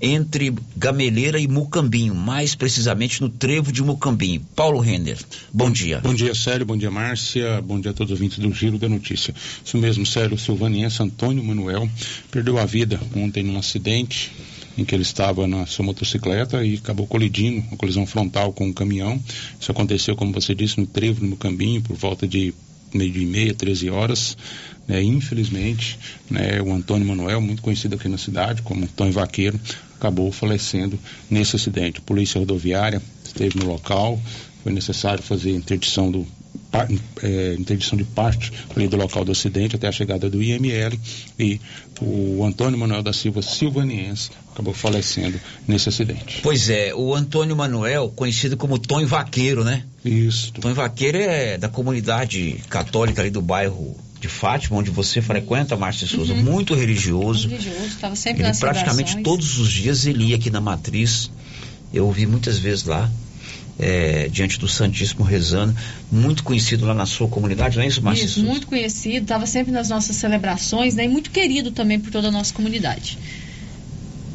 entre 0.01 0.55
Gameleira 0.77 1.39
e 1.39 1.49
Mucambinho, 1.49 2.15
mais 2.15 2.55
precisamente 2.55 3.21
no 3.21 3.29
trevo 3.29 3.73
de 3.73 3.83
Mucambinho. 3.83 4.41
Paulo 4.55 4.79
Renner, 4.79 5.19
bom 5.53 5.71
dia. 5.71 6.01
Bom 6.01 6.15
dia, 6.15 6.35
Célio. 6.35 6.65
Bom 6.65 6.77
dia, 6.77 6.91
Márcia. 6.91 7.61
Bom 7.61 7.81
dia 7.81 7.91
a 7.91 7.95
todos 7.95 8.13
os 8.13 8.19
ouvintes 8.19 8.39
do 8.39 8.53
Giro 8.53 8.79
da 8.79 8.89
Notícia. 8.89 9.35
Isso 9.65 9.77
mesmo, 9.77 10.07
Célio. 10.07 10.39
Silvaniense 10.39 11.03
Antônio 11.03 11.43
Manuel 11.43 11.89
perdeu 12.31 12.59
a 12.59 12.65
vida 12.65 13.01
ontem 13.17 13.43
num 13.43 13.59
acidente 13.59 14.31
em 14.77 14.85
que 14.85 14.95
ele 14.95 15.03
estava 15.03 15.49
na 15.49 15.67
sua 15.67 15.85
motocicleta 15.85 16.65
e 16.65 16.77
acabou 16.77 17.05
colidindo, 17.05 17.67
uma 17.67 17.77
colisão 17.77 18.07
frontal 18.07 18.53
com 18.53 18.67
um 18.67 18.73
caminhão. 18.73 19.21
Isso 19.61 19.73
aconteceu, 19.73 20.15
como 20.15 20.33
você 20.33 20.55
disse, 20.55 20.79
no 20.79 20.87
trevo, 20.87 21.21
no 21.21 21.31
Mucambinho, 21.31 21.83
por 21.83 21.97
volta 21.97 22.29
de 22.29 22.55
meio 22.95 23.17
e 23.17 23.27
meia, 23.27 23.53
13 23.53 23.91
horas. 23.91 24.37
Né, 24.87 25.03
infelizmente, 25.03 25.99
né, 26.31 26.63
o 26.63 26.73
Antônio 26.73 27.07
Manuel, 27.07 27.41
muito 27.41 27.61
conhecido 27.61 27.97
aqui 27.97 28.09
na 28.09 28.17
cidade 28.17 28.63
como 28.63 28.85
Antônio 28.85 29.13
Vaqueiro, 29.13 29.61
acabou 29.99 30.31
falecendo 30.33 30.99
nesse 31.29 31.57
acidente. 31.57 31.99
A 31.99 32.03
Polícia 32.03 32.39
Rodoviária 32.39 33.03
esteve 33.25 33.59
no 33.59 33.67
local, 33.67 34.21
foi 34.63 34.73
necessário 34.73 35.23
fazer 35.23 35.51
interdição 35.51 36.11
do 36.11 36.27
eh, 37.23 37.57
interdição 37.59 37.97
de 37.97 38.05
parte 38.05 38.53
ali 38.77 38.89
do 38.89 38.97
local 38.97 39.25
do 39.25 39.33
acidente 39.33 39.77
até 39.77 39.89
a 39.89 39.93
chegada 39.93 40.29
do 40.29 40.43
IML 40.43 40.99
e 41.39 41.59
o 42.01 42.45
Antônio 42.45 42.79
Manuel 42.79 43.03
da 43.03 43.13
Silva 43.13 43.41
Silvaniense 43.41 44.31
acabou 44.53 44.75
falecendo 44.75 45.41
nesse 45.67 45.89
acidente. 45.89 46.41
Pois 46.43 46.69
é, 46.69 46.95
o 46.95 47.15
Antônio 47.15 47.57
Manuel, 47.57 48.13
conhecido 48.15 48.57
como 48.57 48.79
Tonho 48.79 49.07
Vaqueiro, 49.07 49.65
né? 49.65 49.85
Isso. 50.05 50.53
Tonho 50.53 50.75
Vaqueiro 50.75 51.19
é 51.19 51.57
da 51.57 51.69
comunidade 51.69 52.61
católica 52.69 53.23
ali 53.23 53.31
do 53.31 53.41
bairro 53.41 53.97
de 54.21 54.29
Fátima, 54.29 54.77
onde 54.79 54.91
você 54.91 55.23
frequenta, 55.23 55.77
Márcia 55.77 56.07
Souza, 56.07 56.33
Uhum. 56.35 56.43
muito 56.43 56.75
religioso. 56.75 57.49
religioso, 57.49 57.87
estava 57.87 58.17
sempre 58.17 58.43
Ele 58.45 58.53
praticamente 58.59 59.11
celebrações. 59.13 59.25
todos 59.25 59.59
os 59.59 59.71
dias 59.73 60.07
ele 60.07 60.25
ia 60.25 60.37
aqui 60.37 60.51
na 60.51 60.61
matriz. 60.61 61.31
Eu 61.93 62.07
ouvi 62.07 62.27
muitas 62.27 62.59
vezes 62.59 62.85
lá, 62.85 63.09
é, 63.79 64.29
diante 64.29 64.59
do 64.59 64.67
Santíssimo 64.67 65.23
rezando, 65.25 65.75
muito 66.11 66.43
conhecido 66.43 66.85
lá 66.85 66.93
na 66.95 67.07
sua 67.07 67.29
comunidade, 67.29 67.77
não 67.77 67.85
é 67.85 67.87
isso, 67.87 68.03
Márcia 68.03 68.25
Isso, 68.25 68.35
Souza? 68.35 68.49
muito 68.51 68.67
conhecido, 68.67 69.23
estava 69.23 69.47
sempre 69.47 69.71
nas 69.73 69.89
nossas 69.89 70.17
celebrações, 70.17 70.97
né? 70.97 71.05
E 71.05 71.09
muito 71.09 71.31
querido 71.31 71.71
também 71.71 72.01
por 72.01 72.11
toda 72.11 72.27
a 72.29 72.31
nossa 72.33 72.53
comunidade. 72.53 73.17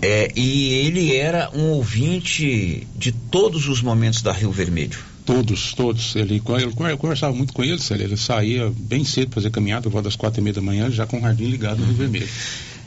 É, 0.01 0.31
e 0.35 0.73
ele 0.85 1.15
era 1.15 1.49
um 1.53 1.71
ouvinte 1.71 2.87
de 2.95 3.11
todos 3.11 3.67
os 3.67 3.81
momentos 3.81 4.21
da 4.21 4.31
Rio 4.33 4.51
Vermelho. 4.51 4.99
Todos, 5.25 5.73
todos. 5.73 6.15
Ele, 6.15 6.41
ele- 6.45 6.91
eu 6.91 6.97
conversava 6.97 7.33
muito 7.33 7.53
com 7.53 7.63
ele, 7.63 7.79
Célio. 7.79 8.03
ele 8.05 8.17
saía 8.17 8.71
bem 8.77 9.05
cedo 9.05 9.29
para 9.29 9.35
fazer 9.35 9.51
caminhada, 9.51 9.89
volta 9.89 10.07
das 10.09 10.15
quatro 10.17 10.41
e 10.41 10.43
meia 10.43 10.53
da 10.53 10.61
manhã, 10.61 10.91
já 10.91 11.05
com 11.05 11.17
o 11.17 11.21
radinho 11.21 11.49
ligado 11.49 11.79
no 11.79 11.85
Rio 11.85 11.95
Vermelho. 11.95 12.27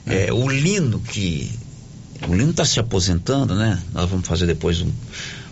É, 0.06 0.32
o 0.32 0.48
Lino 0.48 1.00
que. 1.00 1.50
O 2.28 2.34
Lino 2.34 2.50
está 2.50 2.64
se 2.64 2.78
aposentando, 2.80 3.54
né? 3.54 3.82
Nós 3.92 4.08
vamos 4.08 4.26
fazer 4.26 4.46
depois 4.46 4.80
um, 4.80 4.90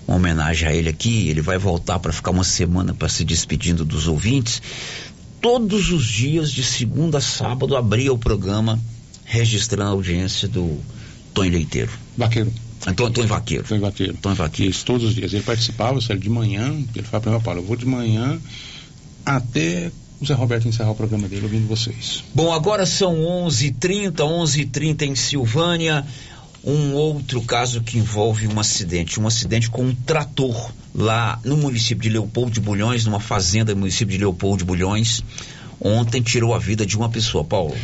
uma 0.07 0.17
homenagem 0.17 0.69
a 0.69 0.75
ele 0.75 0.89
aqui. 0.89 1.29
Ele 1.29 1.41
vai 1.41 1.59
voltar 1.59 1.99
para 1.99 2.13
ficar 2.13 2.31
uma 2.31 2.45
semana 2.45 2.93
para 2.95 3.09
se 3.09 3.25
despedindo 3.25 3.85
dos 3.85 4.07
ouvintes. 4.07 4.61
Todos 5.41 5.91
os 5.91 6.05
dias, 6.07 6.51
de 6.51 6.63
segunda 6.63 7.19
a 7.19 7.21
sábado, 7.21 7.77
abria 7.77 8.13
o 8.13 8.19
programa 8.19 8.79
registrando 9.25 9.91
a 9.91 9.93
audiência 9.93 10.49
do 10.49 10.79
Tony 11.35 11.51
Leiteiro. 11.51 11.91
Vaqueiro. 12.17 12.53
Antônio, 12.87 13.11
Antônio 13.11 13.29
Vaqueiro. 13.29 13.65
Antônio 13.65 13.83
Vaqueiro. 13.83 14.13
Antônio 14.13 14.37
Vaqueiro. 14.37 14.71
Isso, 14.71 14.85
todos 14.85 15.09
os 15.09 15.15
dias. 15.15 15.33
Ele 15.33 15.43
participava, 15.43 16.01
sério, 16.01 16.21
de 16.21 16.31
manhã, 16.31 16.75
ele 16.95 17.05
falava 17.05 17.23
para 17.23 17.33
mim, 17.33 17.41
Paulo, 17.41 17.61
eu 17.61 17.65
vou 17.65 17.77
de 17.77 17.87
manhã 17.87 18.39
até 19.25 19.91
o 20.21 20.27
Zé 20.27 20.35
Roberto 20.35 20.69
encerrar 20.69 20.91
o 20.91 20.95
programa 20.95 21.29
dele 21.29 21.43
ouvindo 21.43 21.67
vocês. 21.67 22.23
Bom, 22.35 22.53
agora 22.53 22.87
são 22.87 23.15
11h30, 23.47 24.15
11h30 24.15 25.03
em 25.03 25.15
Silvânia. 25.15 26.05
Um 26.63 26.95
outro 26.95 27.43
caso 27.43 27.83
que 27.83 27.99
envolve 27.99 28.49
um 28.49 28.59
acidente, 28.59 29.21
um 29.21 29.27
acidente 29.27 29.69
com 29.69 29.83
um 29.83 29.95
trator 29.95 30.73
lá 30.95 31.39
no 31.45 31.59
município 31.59 32.03
de 32.03 32.09
Leopoldo 32.09 32.53
de 32.53 32.61
Bulhões, 32.61 33.05
numa 33.05 33.21
fazenda 33.21 33.75
no 33.75 33.81
município 33.81 34.13
de 34.13 34.19
Leopoldo 34.19 34.59
de 34.59 34.65
Bulhões. 34.65 35.23
Ontem 35.79 36.23
tirou 36.23 36.55
a 36.55 36.59
vida 36.59 36.87
de 36.87 36.97
uma 36.97 37.11
pessoa, 37.11 37.45
Paulo. 37.45 37.77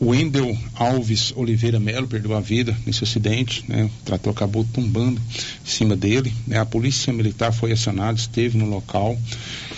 Wendel 0.00 0.56
Alves 0.74 1.32
Oliveira 1.36 1.78
Melo 1.78 2.06
perdeu 2.06 2.34
a 2.34 2.40
vida 2.40 2.76
nesse 2.84 3.04
acidente, 3.04 3.64
né? 3.68 3.84
O 3.84 4.04
trator 4.04 4.32
acabou 4.32 4.64
tombando 4.72 5.20
em 5.20 5.68
cima 5.68 5.96
dele, 5.96 6.32
né? 6.46 6.58
A 6.58 6.66
polícia 6.66 7.12
militar 7.12 7.52
foi 7.52 7.72
acionada, 7.72 8.18
esteve 8.18 8.58
no 8.58 8.66
local, 8.66 9.16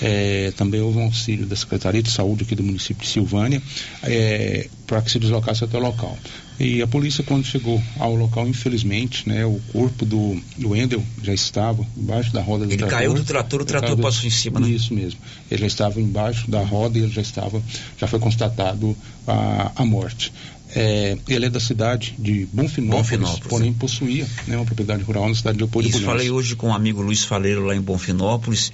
é, 0.01 0.53
também 0.57 0.81
houve 0.81 0.99
um 0.99 1.05
auxílio 1.05 1.47
da 1.47 1.55
Secretaria 1.55 2.03
de 2.03 2.11
Saúde 2.11 2.45
aqui 2.45 2.55
do 2.55 2.63
município 2.63 3.03
de 3.03 3.09
Silvânia, 3.09 3.63
é, 4.03 4.69
para 4.87 5.03
que 5.03 5.11
se 5.11 5.19
deslocasse 5.19 5.65
até 5.65 5.77
o 5.77 5.81
local. 5.81 6.19
E 6.59 6.81
a 6.81 6.87
polícia, 6.87 7.23
quando 7.23 7.45
chegou 7.45 7.83
ao 7.99 8.15
local, 8.15 8.49
infelizmente, 8.49 9.29
né, 9.29 9.45
o 9.45 9.61
corpo 9.73 10.07
do, 10.07 10.41
do 10.57 10.71
Wendel 10.71 11.03
já 11.23 11.35
estava 11.35 11.87
embaixo 11.97 12.33
da 12.33 12.41
roda 12.41 12.67
do 12.67 12.73
ele 12.73 12.79
trator. 12.79 12.99
Ele 12.99 13.09
caiu 13.09 13.15
do 13.15 13.25
trator, 13.25 13.61
o 13.61 13.65
trator 13.65 13.97
do... 13.97 14.03
passou 14.03 14.27
em 14.27 14.31
cima, 14.31 14.61
né? 14.61 14.69
Isso 14.71 14.95
mesmo. 14.95 15.21
Ele 15.51 15.61
já 15.61 15.67
estava 15.67 16.01
embaixo 16.01 16.51
da 16.51 16.63
roda 16.63 16.99
e 16.99 17.03
ele 17.03 17.13
já 17.13 17.21
estava, 17.21 17.63
já 17.99 18.07
foi 18.07 18.19
constatado 18.19 18.97
a, 19.27 19.73
a 19.77 19.85
morte. 19.85 20.33
É, 20.75 21.17
ele 21.29 21.47
é 21.47 21.51
da 21.51 21.61
cidade 21.61 22.15
de 22.19 22.47
Bonfinópolis, 22.53 23.09
Bonfinópolis. 23.11 23.49
porém 23.49 23.73
possuía 23.73 24.27
né, 24.47 24.57
uma 24.57 24.65
propriedade 24.65 25.03
rural 25.05 25.29
na 25.29 25.35
cidade 25.35 25.59
de 25.59 25.63
Leopoldo 25.63 25.89
Isso, 25.89 26.01
de 26.01 26.05
falei 26.05 26.31
hoje 26.31 26.57
com 26.57 26.67
o 26.67 26.71
um 26.71 26.75
amigo 26.75 27.01
Luiz 27.01 27.23
Faleiro 27.23 27.65
lá 27.65 27.77
em 27.77 27.81
Bonfinópolis. 27.81 28.73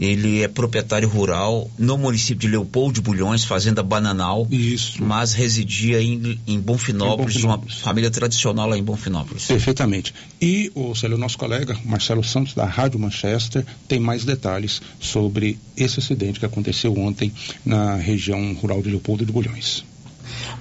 Ele 0.00 0.42
é 0.42 0.48
proprietário 0.48 1.08
rural 1.08 1.70
no 1.78 1.96
município 1.98 2.40
de 2.40 2.48
Leopoldo 2.48 2.94
de 2.94 3.00
Bulhões, 3.00 3.44
fazenda 3.44 3.82
Bananal. 3.82 4.46
Isso. 4.50 5.02
Mas 5.02 5.32
residia 5.32 6.02
em, 6.02 6.40
em 6.46 6.58
Bonfinópolis, 6.60 7.36
Em 7.36 7.40
Bonfinópolis. 7.40 7.74
uma 7.76 7.82
família 7.82 8.10
tradicional 8.10 8.68
lá 8.68 8.76
em 8.76 8.82
Bonfinópolis. 8.82 9.46
Perfeitamente. 9.46 10.12
E 10.40 10.70
o 10.74 10.94
Célio, 10.94 11.16
nosso 11.18 11.38
colega 11.38 11.76
Marcelo 11.84 12.24
Santos, 12.24 12.54
da 12.54 12.64
Rádio 12.64 12.98
Manchester, 12.98 13.64
tem 13.86 14.00
mais 14.00 14.24
detalhes 14.24 14.80
sobre 15.00 15.58
esse 15.76 16.00
acidente 16.00 16.40
que 16.40 16.46
aconteceu 16.46 16.96
ontem 16.98 17.32
na 17.64 17.96
região 17.96 18.54
rural 18.54 18.82
de 18.82 18.88
Leopoldo 18.90 19.24
de 19.24 19.32
Bulhões. 19.32 19.84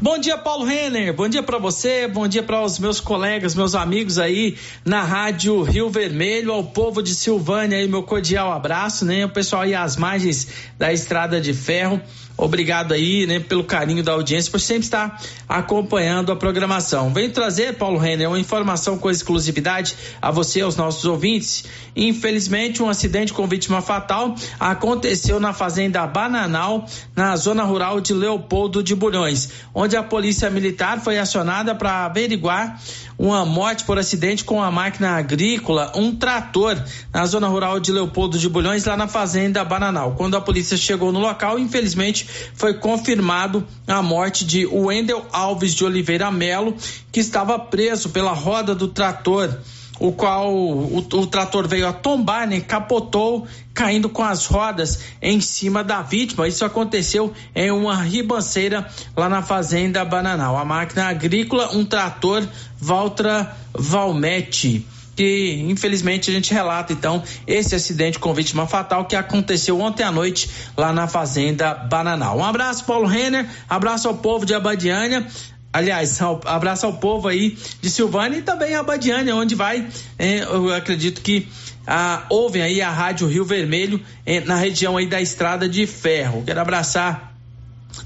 Bom 0.03 0.17
dia, 0.17 0.35
Paulo 0.35 0.65
Renner. 0.65 1.13
Bom 1.13 1.29
dia 1.29 1.43
para 1.43 1.59
você, 1.59 2.07
bom 2.07 2.27
dia 2.27 2.41
para 2.41 2.59
os 2.59 2.79
meus 2.79 2.99
colegas, 2.99 3.53
meus 3.53 3.75
amigos 3.75 4.17
aí 4.17 4.57
na 4.83 5.03
Rádio 5.03 5.61
Rio 5.61 5.91
Vermelho, 5.91 6.51
ao 6.51 6.63
povo 6.63 7.03
de 7.03 7.13
Silvânia 7.13 7.77
aí, 7.77 7.87
meu 7.87 8.01
cordial 8.01 8.51
abraço, 8.51 9.05
né? 9.05 9.23
O 9.23 9.29
pessoal 9.29 9.61
aí 9.61 9.75
às 9.75 9.97
margens 9.97 10.47
da 10.75 10.91
Estrada 10.91 11.39
de 11.39 11.53
Ferro. 11.53 12.01
Obrigado 12.37 12.93
aí, 12.93 13.27
né, 13.27 13.39
pelo 13.39 13.63
carinho 13.63 14.03
da 14.03 14.13
audiência, 14.13 14.51
por 14.51 14.59
sempre 14.59 14.83
estar 14.83 15.21
acompanhando 15.47 16.31
a 16.31 16.35
programação. 16.35 17.13
Venho 17.13 17.31
trazer, 17.31 17.73
Paulo 17.77 17.97
Renner, 17.97 18.27
uma 18.27 18.39
informação 18.39 18.97
com 18.97 19.09
exclusividade 19.09 19.95
a 20.21 20.31
você, 20.31 20.61
aos 20.61 20.75
nossos 20.75 21.05
ouvintes. 21.05 21.65
Infelizmente, 21.95 22.81
um 22.81 22.89
acidente 22.89 23.33
com 23.33 23.47
vítima 23.47 23.81
fatal 23.81 24.35
aconteceu 24.59 25.39
na 25.39 25.53
fazenda 25.53 26.07
Bananal, 26.07 26.85
na 27.15 27.35
zona 27.35 27.63
rural 27.63 27.99
de 27.99 28.13
Leopoldo 28.13 28.81
de 28.81 28.95
Bulhões, 28.95 29.49
onde 29.73 29.95
a 29.95 30.03
polícia 30.03 30.49
militar 30.49 30.99
foi 31.01 31.19
acionada 31.19 31.75
para 31.75 32.05
averiguar 32.05 32.79
uma 33.21 33.45
morte 33.45 33.83
por 33.83 33.99
acidente 33.99 34.43
com 34.43 34.63
a 34.63 34.71
máquina 34.71 35.11
agrícola, 35.11 35.91
um 35.95 36.15
trator, 36.15 36.75
na 37.13 37.23
zona 37.27 37.47
rural 37.47 37.79
de 37.79 37.91
Leopoldo 37.91 38.35
de 38.39 38.49
Bulhões, 38.49 38.83
lá 38.85 38.97
na 38.97 39.07
fazenda 39.07 39.63
Bananal. 39.63 40.15
Quando 40.17 40.35
a 40.35 40.41
polícia 40.41 40.75
chegou 40.75 41.11
no 41.11 41.19
local, 41.19 41.59
infelizmente, 41.59 42.27
foi 42.55 42.73
confirmado 42.73 43.63
a 43.87 44.01
morte 44.01 44.43
de 44.43 44.65
Wendel 44.65 45.23
Alves 45.31 45.75
de 45.75 45.85
Oliveira 45.85 46.31
Melo, 46.31 46.75
que 47.11 47.19
estava 47.19 47.59
preso 47.59 48.09
pela 48.09 48.33
roda 48.33 48.73
do 48.73 48.87
trator, 48.87 49.55
o 50.01 50.11
qual 50.11 50.51
o, 50.51 50.97
o 50.97 51.27
trator 51.27 51.67
veio 51.67 51.87
a 51.87 51.93
tombar, 51.93 52.47
né, 52.47 52.59
capotou, 52.59 53.47
caindo 53.71 54.09
com 54.09 54.23
as 54.23 54.47
rodas 54.47 54.99
em 55.21 55.39
cima 55.39 55.83
da 55.83 56.01
vítima. 56.01 56.47
Isso 56.47 56.65
aconteceu 56.65 57.31
em 57.53 57.69
uma 57.69 57.95
ribanceira 58.01 58.89
lá 59.15 59.29
na 59.29 59.43
fazenda 59.43 60.03
Bananal. 60.03 60.57
A 60.57 60.65
máquina 60.65 61.05
agrícola, 61.05 61.75
um 61.75 61.85
trator 61.85 62.43
Valtra 62.79 63.55
Valmete 63.73 64.87
que 65.13 65.65
infelizmente 65.67 66.31
a 66.31 66.33
gente 66.33 66.53
relata 66.53 66.93
então 66.93 67.21
esse 67.45 67.75
acidente 67.75 68.17
com 68.17 68.33
vítima 68.33 68.65
fatal 68.65 69.05
que 69.05 69.15
aconteceu 69.15 69.79
ontem 69.79 70.03
à 70.03 70.11
noite 70.11 70.49
lá 70.75 70.91
na 70.93 71.05
fazenda 71.05 71.73
Bananal. 71.73 72.37
Um 72.37 72.45
abraço 72.45 72.85
Paulo 72.85 73.05
Renner, 73.05 73.47
abraço 73.69 74.07
ao 74.07 74.15
povo 74.15 74.45
de 74.45 74.55
Abadiânia. 74.55 75.27
Aliás, 75.73 76.19
abraço 76.45 76.85
ao 76.85 76.93
povo 76.93 77.27
aí 77.27 77.57
de 77.81 77.89
Silvânia 77.89 78.39
e 78.39 78.41
também 78.41 78.75
Abadiânia, 78.75 79.35
onde 79.35 79.55
vai, 79.55 79.87
eu 80.19 80.73
acredito 80.73 81.21
que 81.21 81.47
ah, 81.87 82.25
ouvem 82.29 82.61
aí 82.61 82.81
a 82.81 82.89
Rádio 82.89 83.27
Rio 83.27 83.45
Vermelho 83.45 84.01
eh, 84.25 84.41
na 84.41 84.55
região 84.55 84.97
aí 84.97 85.07
da 85.07 85.21
Estrada 85.21 85.67
de 85.67 85.87
Ferro. 85.87 86.43
Quero 86.45 86.59
abraçar 86.59 87.31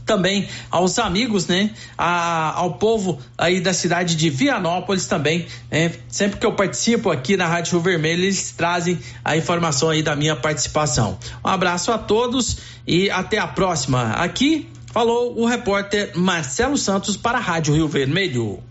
também 0.06 0.48
aos 0.72 0.98
amigos, 0.98 1.48
né? 1.48 1.72
A, 1.98 2.54
ao 2.58 2.76
povo 2.76 3.20
aí 3.38 3.60
da 3.60 3.74
cidade 3.74 4.16
de 4.16 4.30
Vianópolis 4.30 5.08
também. 5.08 5.46
Né? 5.70 5.92
Sempre 6.08 6.40
que 6.40 6.46
eu 6.46 6.54
participo 6.54 7.12
aqui 7.12 7.36
na 7.36 7.48
Rádio 7.48 7.74
Rio 7.74 7.82
Vermelho, 7.82 8.24
eles 8.24 8.52
trazem 8.52 8.98
a 9.24 9.36
informação 9.36 9.90
aí 9.90 10.02
da 10.02 10.16
minha 10.16 10.36
participação. 10.36 11.18
Um 11.44 11.50
abraço 11.50 11.92
a 11.92 11.98
todos 11.98 12.58
e 12.88 13.10
até 13.10 13.38
a 13.38 13.48
próxima. 13.48 14.12
Aqui 14.14 14.68
falou 14.96 15.38
o 15.38 15.46
repórter 15.46 16.18
Marcelo 16.18 16.78
Santos 16.78 17.18
para 17.18 17.38
a 17.38 17.42
Rádio 17.42 17.74
Rio 17.74 17.86
Vermelho. 17.86 18.64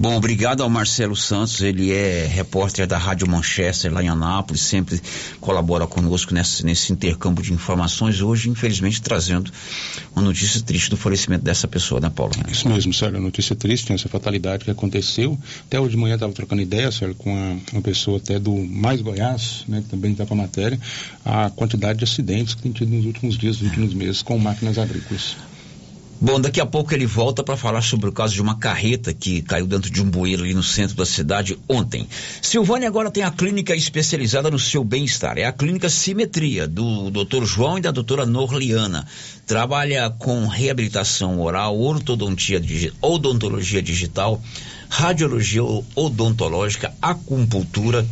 Bom, 0.00 0.14
obrigado 0.14 0.62
ao 0.62 0.70
Marcelo 0.70 1.16
Santos, 1.16 1.60
ele 1.60 1.90
é 1.90 2.24
repórter 2.24 2.86
da 2.86 2.96
Rádio 2.96 3.28
Manchester 3.28 3.92
lá 3.92 4.00
em 4.00 4.08
Anápolis, 4.08 4.60
sempre 4.60 5.02
colabora 5.40 5.88
conosco 5.88 6.32
nesse, 6.32 6.64
nesse 6.64 6.92
intercâmbio 6.92 7.42
de 7.42 7.52
informações. 7.52 8.20
Hoje, 8.20 8.48
infelizmente, 8.48 9.02
trazendo 9.02 9.50
uma 10.14 10.24
notícia 10.24 10.62
triste 10.62 10.90
do 10.90 10.96
falecimento 10.96 11.42
dessa 11.42 11.66
pessoa, 11.66 12.00
né, 12.00 12.08
Paulo? 12.14 12.32
Isso 12.48 12.68
mesmo, 12.68 12.94
Sérgio, 12.94 13.20
notícia 13.20 13.56
triste, 13.56 13.92
essa 13.92 14.08
fatalidade 14.08 14.64
que 14.64 14.70
aconteceu. 14.70 15.36
Até 15.66 15.80
hoje 15.80 15.90
de 15.90 15.96
manhã 15.96 16.14
estava 16.14 16.32
trocando 16.32 16.62
ideia, 16.62 16.92
Sérgio, 16.92 17.16
com 17.16 17.34
uma, 17.34 17.60
uma, 17.72 17.82
pessoa 17.82 18.18
até 18.18 18.38
do 18.38 18.54
Mais 18.54 19.02
Goiás, 19.02 19.64
né, 19.66 19.80
que 19.80 19.88
também 19.88 20.12
está 20.12 20.24
com 20.24 20.34
a 20.34 20.36
matéria, 20.36 20.78
a 21.24 21.50
quantidade 21.50 21.98
de 21.98 22.04
acidentes 22.04 22.54
que 22.54 22.62
tem 22.62 22.70
tido 22.70 22.94
nos 22.94 23.04
últimos 23.04 23.36
dias, 23.36 23.56
nos 23.56 23.66
últimos 23.66 23.94
meses, 23.94 24.22
com 24.22 24.38
máquinas 24.38 24.78
agrícolas. 24.78 25.47
Bom, 26.20 26.40
daqui 26.40 26.60
a 26.60 26.66
pouco 26.66 26.92
ele 26.92 27.06
volta 27.06 27.44
para 27.44 27.56
falar 27.56 27.80
sobre 27.80 28.08
o 28.08 28.12
caso 28.12 28.34
de 28.34 28.42
uma 28.42 28.58
carreta 28.58 29.14
que 29.14 29.40
caiu 29.40 29.68
dentro 29.68 29.88
de 29.88 30.02
um 30.02 30.10
bueiro 30.10 30.42
ali 30.42 30.52
no 30.52 30.64
centro 30.64 30.96
da 30.96 31.06
cidade 31.06 31.56
ontem. 31.68 32.08
Silvânia 32.42 32.88
agora 32.88 33.08
tem 33.08 33.22
a 33.22 33.30
clínica 33.30 33.72
especializada 33.72 34.50
no 34.50 34.58
seu 34.58 34.82
bem-estar. 34.82 35.38
É 35.38 35.44
a 35.44 35.52
clínica 35.52 35.88
Simetria, 35.88 36.66
do 36.66 37.08
Dr. 37.10 37.44
João 37.44 37.78
e 37.78 37.82
da 37.82 37.92
doutora 37.92 38.26
Norliana. 38.26 39.06
Trabalha 39.46 40.10
com 40.10 40.48
reabilitação 40.48 41.40
oral, 41.40 41.78
ortodontia, 41.78 42.60
odontologia 43.00 43.80
digital, 43.80 44.42
radiologia 44.88 45.62
odontológica, 45.94 46.92
acupuntura, 47.00 48.04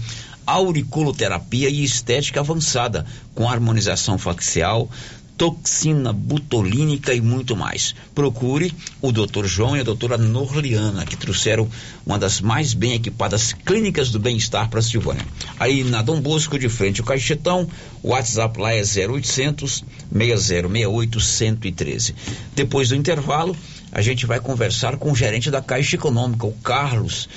auriculoterapia 0.47 1.69
e 1.69 1.83
estética 1.83 2.39
avançada, 2.39 3.05
com 3.35 3.49
harmonização 3.49 4.17
facial, 4.17 4.89
toxina 5.37 6.13
butolínica 6.13 7.13
e 7.13 7.21
muito 7.21 7.55
mais. 7.55 7.95
Procure 8.15 8.73
o 9.03 9.13
Dr. 9.13 9.45
João 9.45 9.77
e 9.77 9.81
a 9.81 9.85
doutora 9.85 10.17
Norliana, 10.17 11.05
que 11.05 11.17
trouxeram 11.17 11.69
uma 12.05 12.19
das 12.19 12.41
mais 12.41 12.73
bem 12.73 12.95
equipadas 12.95 13.53
clínicas 13.53 14.11
do 14.11 14.19
bem-estar 14.19 14.69
para 14.71 14.81
Silvânia. 14.81 15.27
Aí 15.59 15.85
na 15.85 16.03
Dom 16.03 16.21
Bosco, 16.21 16.59
de 16.59 16.69
frente 16.69 17.01
ao 17.01 17.07
Caixetão, 17.07 17.69
o 18.03 18.11
WhatsApp 18.11 18.59
lá 18.59 18.73
é 18.73 18.81
0800 18.81 19.85
6068 20.11 21.21
113. 21.21 22.15
Depois 22.55 22.89
do 22.89 22.97
intervalo, 22.97 23.55
a 23.93 24.01
gente 24.01 24.27
vai 24.27 24.41
conversar 24.41 24.97
com 24.97 25.13
o 25.13 25.17
gerente 25.17 25.51
da 25.51 25.61
Caixa 25.61 25.97
Econômica, 25.97 26.47
o 26.47 26.53
Carlos. 26.53 27.29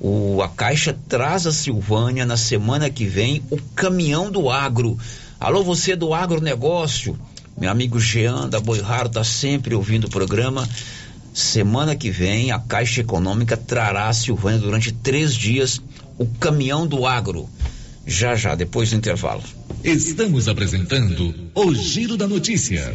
O, 0.00 0.42
a 0.42 0.48
Caixa 0.48 0.96
traz 1.08 1.46
a 1.46 1.52
Silvânia 1.52 2.26
na 2.26 2.36
semana 2.36 2.90
que 2.90 3.06
vem 3.06 3.42
o 3.50 3.56
caminhão 3.74 4.30
do 4.30 4.50
agro. 4.50 4.98
Alô, 5.38 5.62
você 5.62 5.94
do 5.94 6.14
agronegócio, 6.14 7.18
meu 7.58 7.70
amigo 7.70 7.98
Jean 7.98 8.48
da 8.48 8.60
Boi 8.60 8.80
Raro 8.80 9.08
está 9.08 9.24
sempre 9.24 9.74
ouvindo 9.74 10.04
o 10.04 10.10
programa. 10.10 10.68
Semana 11.32 11.96
que 11.96 12.10
vem, 12.10 12.50
a 12.50 12.58
Caixa 12.58 13.00
Econômica 13.00 13.56
trará 13.56 14.08
a 14.08 14.12
Silvânia 14.12 14.58
durante 14.58 14.92
três 14.92 15.34
dias 15.34 15.80
o 16.18 16.26
caminhão 16.26 16.86
do 16.86 17.06
agro. 17.06 17.48
já 18.06 18.36
já, 18.36 18.54
depois 18.54 18.90
do 18.90 18.96
intervalo. 18.96 19.42
Estamos 19.82 20.48
apresentando 20.48 21.34
o 21.54 21.74
Giro 21.74 22.16
da 22.16 22.26
Notícia. 22.28 22.94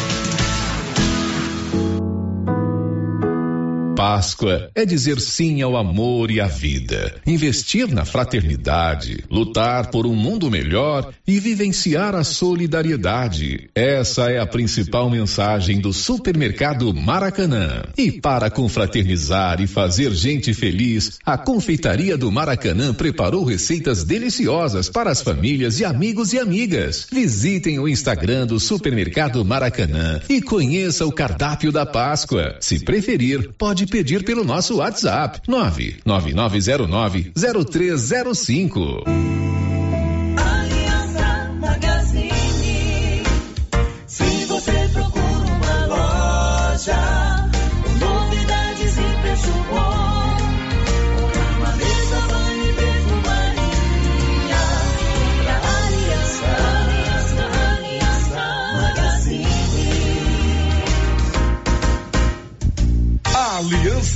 Páscoa 3.95 4.71
é 4.73 4.85
dizer 4.85 5.19
sim 5.19 5.61
ao 5.61 5.75
amor 5.75 6.31
e 6.31 6.39
à 6.39 6.47
vida, 6.47 7.15
investir 7.25 7.87
na 7.87 8.05
fraternidade, 8.05 9.23
lutar 9.29 9.91
por 9.91 10.07
um 10.07 10.15
mundo 10.15 10.49
melhor 10.49 11.13
e 11.27 11.39
vivenciar 11.39 12.15
a 12.15 12.23
solidariedade. 12.23 13.69
Essa 13.75 14.31
é 14.31 14.39
a 14.39 14.45
principal 14.45 15.09
mensagem 15.09 15.79
do 15.79 15.93
Supermercado 15.93 16.93
Maracanã. 16.93 17.83
E 17.97 18.11
para 18.11 18.49
confraternizar 18.49 19.61
e 19.61 19.67
fazer 19.67 20.11
gente 20.13 20.53
feliz, 20.53 21.19
a 21.25 21.37
Confeitaria 21.37 22.17
do 22.17 22.31
Maracanã 22.31 22.93
preparou 22.93 23.43
receitas 23.43 24.03
deliciosas 24.03 24.89
para 24.89 25.11
as 25.11 25.21
famílias 25.21 25.79
e 25.79 25.85
amigos 25.85 26.33
e 26.33 26.39
amigas. 26.39 27.07
Visitem 27.11 27.79
o 27.79 27.87
Instagram 27.87 28.47
do 28.47 28.59
Supermercado 28.59 29.43
Maracanã 29.43 30.21
e 30.29 30.41
conheça 30.41 31.05
o 31.05 31.11
cardápio 31.11 31.71
da 31.71 31.85
Páscoa. 31.85 32.55
Se 32.59 32.79
preferir, 32.79 33.51
pode 33.57 33.80
pedir 33.85 34.23
pelo 34.23 34.43
nosso 34.43 34.77
WhatsApp 34.77 35.41
99909 35.47 37.31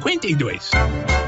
52 0.00 1.27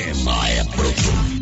é 0.00 0.64
pronto. 0.64 1.41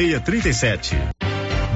64 0.00 0.40
5637. 0.40 0.96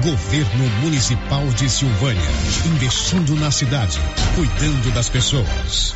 Governo 0.01 0.65
Municipal 0.81 1.45
de 1.49 1.69
Silvânia. 1.69 2.21
Investindo 2.65 3.35
na 3.35 3.51
cidade, 3.51 3.99
cuidando 4.35 4.93
das 4.93 5.09
pessoas. 5.09 5.95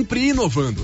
sempre 0.01 0.29
inovando. 0.29 0.83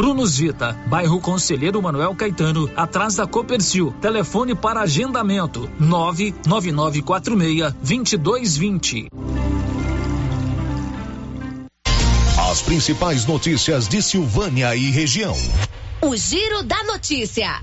Prunus 0.00 0.38
Vita, 0.38 0.72
bairro 0.86 1.20
Conselheiro 1.20 1.82
Manuel 1.82 2.14
Caetano, 2.14 2.70
atrás 2.74 3.16
da 3.16 3.26
Copercil. 3.26 3.92
Telefone 4.00 4.54
para 4.54 4.80
agendamento: 4.80 5.70
99946 5.78 7.74
2220. 7.74 9.08
As 12.50 12.62
principais 12.62 13.26
notícias 13.26 13.86
de 13.86 14.00
Silvânia 14.00 14.74
e 14.74 14.90
região. 14.90 15.36
O 16.00 16.16
Giro 16.16 16.62
da 16.62 16.82
Notícia. 16.84 17.60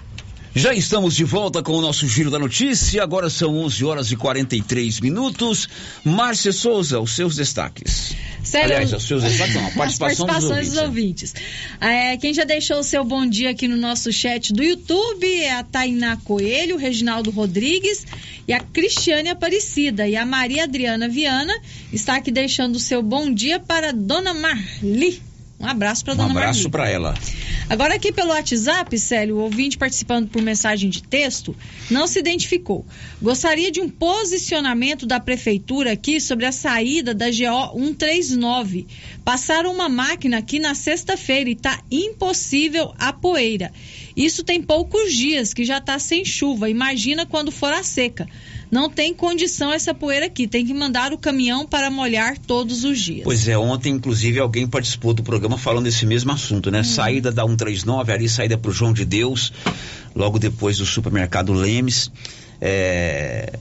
Já 0.57 0.73
estamos 0.73 1.15
de 1.15 1.23
volta 1.23 1.61
com 1.61 1.73
o 1.73 1.81
nosso 1.81 2.07
Giro 2.07 2.31
da 2.31 2.39
Notícia. 2.39 3.03
Agora 3.03 3.29
são 3.29 3.55
11 3.59 3.85
horas 3.85 4.11
e 4.11 4.15
43 4.15 4.99
minutos. 5.01 5.69
Márcia 6.03 6.51
Souza, 6.51 6.99
os 6.99 7.15
seus 7.15 7.35
destaques. 7.35 8.15
Sério? 8.43 8.73
Aliás, 8.73 8.91
os 8.91 9.03
seus 9.03 9.21
destaques 9.21 9.53
não, 9.53 9.67
a 9.67 9.69
participação 9.69 10.25
As 10.27 10.39
dos 10.39 10.49
participações 10.49 10.77
ouvintes. 10.81 11.31
dos 11.31 11.35
ouvintes. 11.35 11.35
É, 11.79 12.17
quem 12.17 12.33
já 12.33 12.43
deixou 12.43 12.79
o 12.79 12.83
seu 12.83 13.03
bom 13.03 13.27
dia 13.27 13.51
aqui 13.51 13.67
no 13.67 13.77
nosso 13.77 14.11
chat 14.11 14.51
do 14.51 14.63
YouTube 14.63 15.31
é 15.31 15.53
a 15.53 15.63
Tainá 15.63 16.17
Coelho, 16.17 16.75
o 16.75 16.79
Reginaldo 16.79 17.29
Rodrigues 17.29 18.07
e 18.47 18.51
a 18.51 18.59
Cristiane 18.59 19.29
Aparecida. 19.29 20.07
E 20.07 20.15
a 20.15 20.25
Maria 20.25 20.63
Adriana 20.63 21.07
Viana 21.07 21.53
está 21.93 22.15
aqui 22.15 22.31
deixando 22.31 22.77
o 22.77 22.79
seu 22.79 23.03
bom 23.03 23.31
dia 23.31 23.59
para 23.59 23.89
a 23.89 23.93
Dona 23.93 24.33
Marli. 24.33 25.21
Um 25.59 25.65
abraço 25.65 26.03
para 26.03 26.13
Um 26.13 26.17
Dona 26.17 26.33
Marli. 26.33 26.49
abraço 26.49 26.69
para 26.69 26.89
ela. 26.89 27.13
Agora 27.69 27.95
aqui 27.95 28.11
pelo 28.11 28.29
WhatsApp, 28.29 28.97
Célio, 28.97 29.37
o 29.37 29.41
ouvinte 29.41 29.77
participando 29.77 30.29
por 30.29 30.41
mensagem 30.41 30.89
de 30.89 31.01
texto, 31.03 31.55
não 31.89 32.07
se 32.07 32.19
identificou. 32.19 32.85
Gostaria 33.21 33.71
de 33.71 33.81
um 33.81 33.89
posicionamento 33.89 35.05
da 35.05 35.19
prefeitura 35.19 35.91
aqui 35.91 36.21
sobre 36.21 36.45
a 36.45 36.51
saída 36.51 37.13
da 37.13 37.25
GO 37.25 37.73
139. 37.77 38.85
Passaram 39.25 39.73
uma 39.73 39.89
máquina 39.89 40.37
aqui 40.37 40.59
na 40.59 40.75
sexta-feira 40.75 41.49
e 41.49 41.53
está 41.53 41.79
impossível 41.91 42.93
a 42.97 43.11
poeira. 43.11 43.73
Isso 44.15 44.43
tem 44.43 44.61
poucos 44.61 45.13
dias 45.13 45.53
que 45.53 45.65
já 45.65 45.79
está 45.79 45.99
sem 45.99 46.23
chuva. 46.23 46.69
Imagina 46.69 47.25
quando 47.25 47.51
for 47.51 47.73
a 47.73 47.83
seca. 47.83 48.27
Não 48.69 48.89
tem 48.89 49.13
condição 49.13 49.71
essa 49.71 49.93
poeira 49.93 50.25
aqui. 50.25 50.47
Tem 50.47 50.65
que 50.65 50.73
mandar 50.73 51.13
o 51.13 51.17
caminhão 51.17 51.65
para 51.65 51.89
molhar 51.89 52.37
todos 52.37 52.83
os 52.83 52.99
dias. 52.99 53.23
Pois 53.23 53.47
é, 53.47 53.57
ontem, 53.57 53.93
inclusive, 53.93 54.39
alguém 54.39 54.67
participou 54.67 55.13
do 55.13 55.23
programa 55.23 55.57
falando 55.57 55.85
desse 55.85 56.05
mesmo 56.05 56.31
assunto, 56.31 56.69
Hum. 56.69 56.71
né? 56.73 56.83
Saída 56.83 57.31
da 57.31 57.43
139, 57.43 58.11
ali 58.11 58.27
saída 58.29 58.57
pro 58.57 58.71
João 58.71 58.93
de 58.93 59.05
Deus, 59.05 59.53
logo 60.15 60.37
depois 60.39 60.77
do 60.77 60.85
supermercado 60.85 61.53
Lemes. 61.53 62.11
É, 62.59 63.53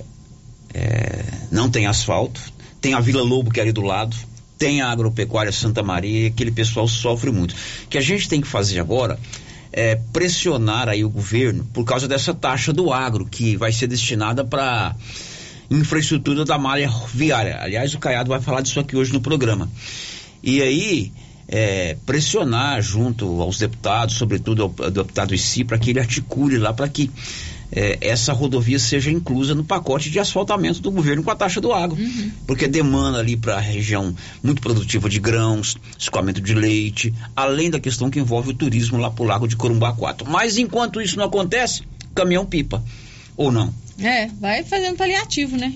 é, 0.74 1.24
não 1.50 1.70
tem 1.70 1.86
asfalto, 1.86 2.40
tem 2.80 2.94
a 2.94 3.00
Vila 3.00 3.22
Lobo 3.22 3.50
que 3.50 3.60
é 3.60 3.62
ali 3.62 3.72
do 3.72 3.82
lado, 3.82 4.16
tem 4.58 4.80
a 4.80 4.90
Agropecuária 4.90 5.52
Santa 5.52 5.82
Maria, 5.82 6.24
e 6.24 6.26
aquele 6.26 6.50
pessoal 6.50 6.88
sofre 6.88 7.30
muito. 7.30 7.52
O 7.52 7.88
que 7.88 7.98
a 7.98 8.00
gente 8.00 8.28
tem 8.28 8.40
que 8.40 8.46
fazer 8.46 8.80
agora 8.80 9.18
é 9.76 9.94
pressionar 10.10 10.88
aí 10.88 11.04
o 11.04 11.10
governo 11.10 11.62
por 11.74 11.84
causa 11.84 12.08
dessa 12.08 12.32
taxa 12.32 12.72
do 12.72 12.90
agro, 12.90 13.26
que 13.26 13.58
vai 13.58 13.70
ser 13.70 13.86
destinada 13.86 14.42
para 14.42 14.96
infraestrutura 15.70 16.46
da 16.46 16.56
malha 16.56 16.90
viária. 17.12 17.58
Aliás, 17.60 17.92
o 17.92 17.98
Caiado 17.98 18.30
vai 18.30 18.40
falar 18.40 18.62
disso 18.62 18.80
aqui 18.80 18.96
hoje 18.96 19.12
no 19.12 19.20
programa. 19.20 19.68
E 20.42 20.62
aí, 20.62 21.12
é, 21.46 21.94
pressionar 22.06 22.80
junto 22.80 23.42
aos 23.42 23.58
deputados, 23.58 24.14
sobretudo 24.14 24.62
ao, 24.62 24.74
ao 24.78 24.90
deputado 24.90 25.34
Issi, 25.34 25.62
para 25.62 25.78
que 25.78 25.90
ele 25.90 26.00
articule 26.00 26.56
lá 26.56 26.72
para 26.72 26.88
que 26.88 27.10
é, 27.72 27.98
essa 28.00 28.32
rodovia 28.32 28.78
seja 28.78 29.10
inclusa 29.10 29.54
no 29.54 29.64
pacote 29.64 30.10
de 30.10 30.18
asfaltamento 30.18 30.80
do 30.80 30.90
governo 30.90 31.22
com 31.22 31.30
a 31.30 31.36
taxa 31.36 31.60
do 31.60 31.72
agro. 31.72 32.00
Uhum. 32.00 32.30
Porque 32.46 32.66
demanda 32.66 33.18
ali 33.18 33.36
para 33.36 33.56
a 33.56 33.60
região 33.60 34.14
muito 34.42 34.62
produtiva 34.62 35.08
de 35.08 35.18
grãos, 35.18 35.76
escoamento 35.98 36.40
de 36.40 36.54
leite, 36.54 37.12
além 37.34 37.70
da 37.70 37.80
questão 37.80 38.10
que 38.10 38.18
envolve 38.18 38.50
o 38.50 38.54
turismo 38.54 38.98
lá 38.98 39.10
para 39.10 39.24
o 39.24 39.26
Lago 39.26 39.48
de 39.48 39.56
Corumbá 39.56 39.92
4. 39.92 40.28
Mas 40.28 40.56
enquanto 40.56 41.00
isso 41.00 41.16
não 41.16 41.24
acontece, 41.24 41.82
caminhão 42.14 42.46
pipa. 42.46 42.82
Ou 43.36 43.50
não? 43.50 43.72
É, 43.98 44.26
vai 44.40 44.62
fazendo 44.62 44.96
paliativo, 44.96 45.56
né? 45.56 45.72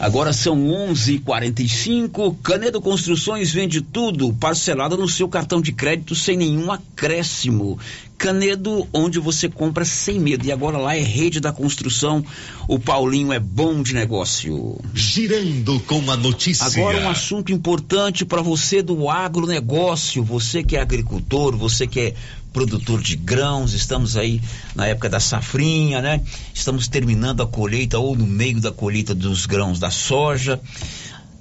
Agora 0.00 0.32
são 0.32 0.56
11:45. 0.56 2.34
Canedo 2.42 2.80
Construções 2.80 3.52
vende 3.52 3.82
tudo 3.82 4.32
parcelado 4.32 4.96
no 4.96 5.06
seu 5.06 5.28
cartão 5.28 5.60
de 5.60 5.72
crédito 5.72 6.14
sem 6.14 6.38
nenhum 6.38 6.72
acréscimo. 6.72 7.78
Canedo, 8.16 8.86
onde 8.92 9.18
você 9.18 9.48
compra 9.48 9.84
sem 9.84 10.18
medo. 10.18 10.46
E 10.46 10.52
agora 10.52 10.78
lá 10.78 10.96
é 10.96 11.02
rede 11.02 11.38
da 11.38 11.52
construção. 11.52 12.24
O 12.66 12.78
Paulinho 12.78 13.32
é 13.32 13.38
bom 13.38 13.82
de 13.82 13.94
negócio. 13.94 14.78
Girando 14.94 15.78
com 15.80 16.10
a 16.10 16.16
notícia. 16.16 16.66
Agora 16.66 17.00
um 17.00 17.08
assunto 17.08 17.52
importante 17.52 18.24
para 18.24 18.40
você 18.40 18.82
do 18.82 19.08
agronegócio. 19.08 20.22
Você 20.24 20.62
que 20.62 20.76
é 20.76 20.80
agricultor, 20.80 21.56
você 21.56 21.86
que 21.86 22.00
é 22.00 22.14
produtor 22.52 23.00
de 23.00 23.16
grãos, 23.16 23.72
estamos 23.74 24.16
aí 24.16 24.40
na 24.74 24.86
época 24.86 25.08
da 25.08 25.20
safrinha, 25.20 26.00
né? 26.00 26.20
Estamos 26.52 26.88
terminando 26.88 27.42
a 27.42 27.46
colheita 27.46 27.98
ou 27.98 28.16
no 28.16 28.26
meio 28.26 28.60
da 28.60 28.72
colheita 28.72 29.14
dos 29.14 29.46
grãos 29.46 29.78
da 29.78 29.90
soja. 29.90 30.60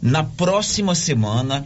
Na 0.01 0.24
próxima 0.24 0.95
semana 0.95 1.66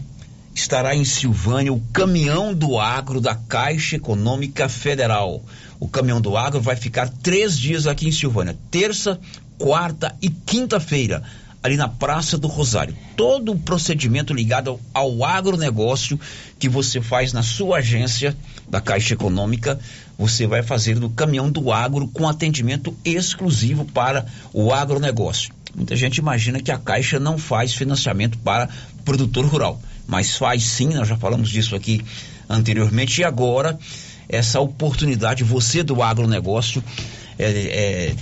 estará 0.55 0.95
em 0.95 1.03
Silvânia 1.03 1.73
o 1.73 1.81
caminhão 1.91 2.53
do 2.53 2.79
agro 2.79 3.19
da 3.19 3.35
Caixa 3.35 3.95
Econômica 3.95 4.69
Federal. 4.69 5.43
O 5.79 5.87
caminhão 5.87 6.21
do 6.21 6.37
agro 6.37 6.61
vai 6.61 6.75
ficar 6.75 7.09
três 7.09 7.57
dias 7.57 7.87
aqui 7.87 8.07
em 8.07 8.11
Silvânia, 8.11 8.57
terça, 8.71 9.19
quarta 9.57 10.15
e 10.21 10.29
quinta-feira 10.29 11.23
ali 11.63 11.77
na 11.77 11.87
Praça 11.87 12.37
do 12.37 12.47
Rosário. 12.47 12.93
Todo 13.15 13.53
o 13.53 13.57
procedimento 13.57 14.33
ligado 14.33 14.77
ao, 14.93 15.23
agronegócio 15.23 16.19
que 16.59 16.67
você 16.67 17.01
faz 17.01 17.31
na 17.31 17.41
sua 17.41 17.77
agência 17.77 18.35
da 18.69 18.81
Caixa 18.81 19.13
Econômica, 19.13 19.79
você 20.17 20.45
vai 20.45 20.61
fazer 20.61 20.99
no 20.99 21.09
caminhão 21.09 21.49
do 21.49 21.71
agro 21.71 22.07
com 22.09 22.27
atendimento 22.27 22.95
exclusivo 23.05 23.85
para 23.85 24.25
o 24.51 24.73
agronegócio. 24.73 25.53
Muita 25.73 25.95
gente 25.95 26.17
imagina 26.17 26.59
que 26.59 26.71
a 26.71 26.77
Caixa 26.77 27.17
não 27.17 27.37
faz 27.37 27.73
financiamento 27.73 28.37
para 28.37 28.67
produtor 29.05 29.45
rural, 29.45 29.81
mas 30.05 30.35
faz 30.35 30.63
sim, 30.63 30.89
nós 30.89 31.07
já 31.07 31.15
falamos 31.15 31.49
disso 31.49 31.75
aqui 31.75 32.01
anteriormente, 32.49 33.21
e 33.21 33.23
agora 33.23 33.79
essa 34.27 34.59
oportunidade, 34.59 35.43
você 35.43 35.81
do 35.81 36.01
agronegócio, 36.03 36.83
é, 37.39 37.45
é, 37.49 38.15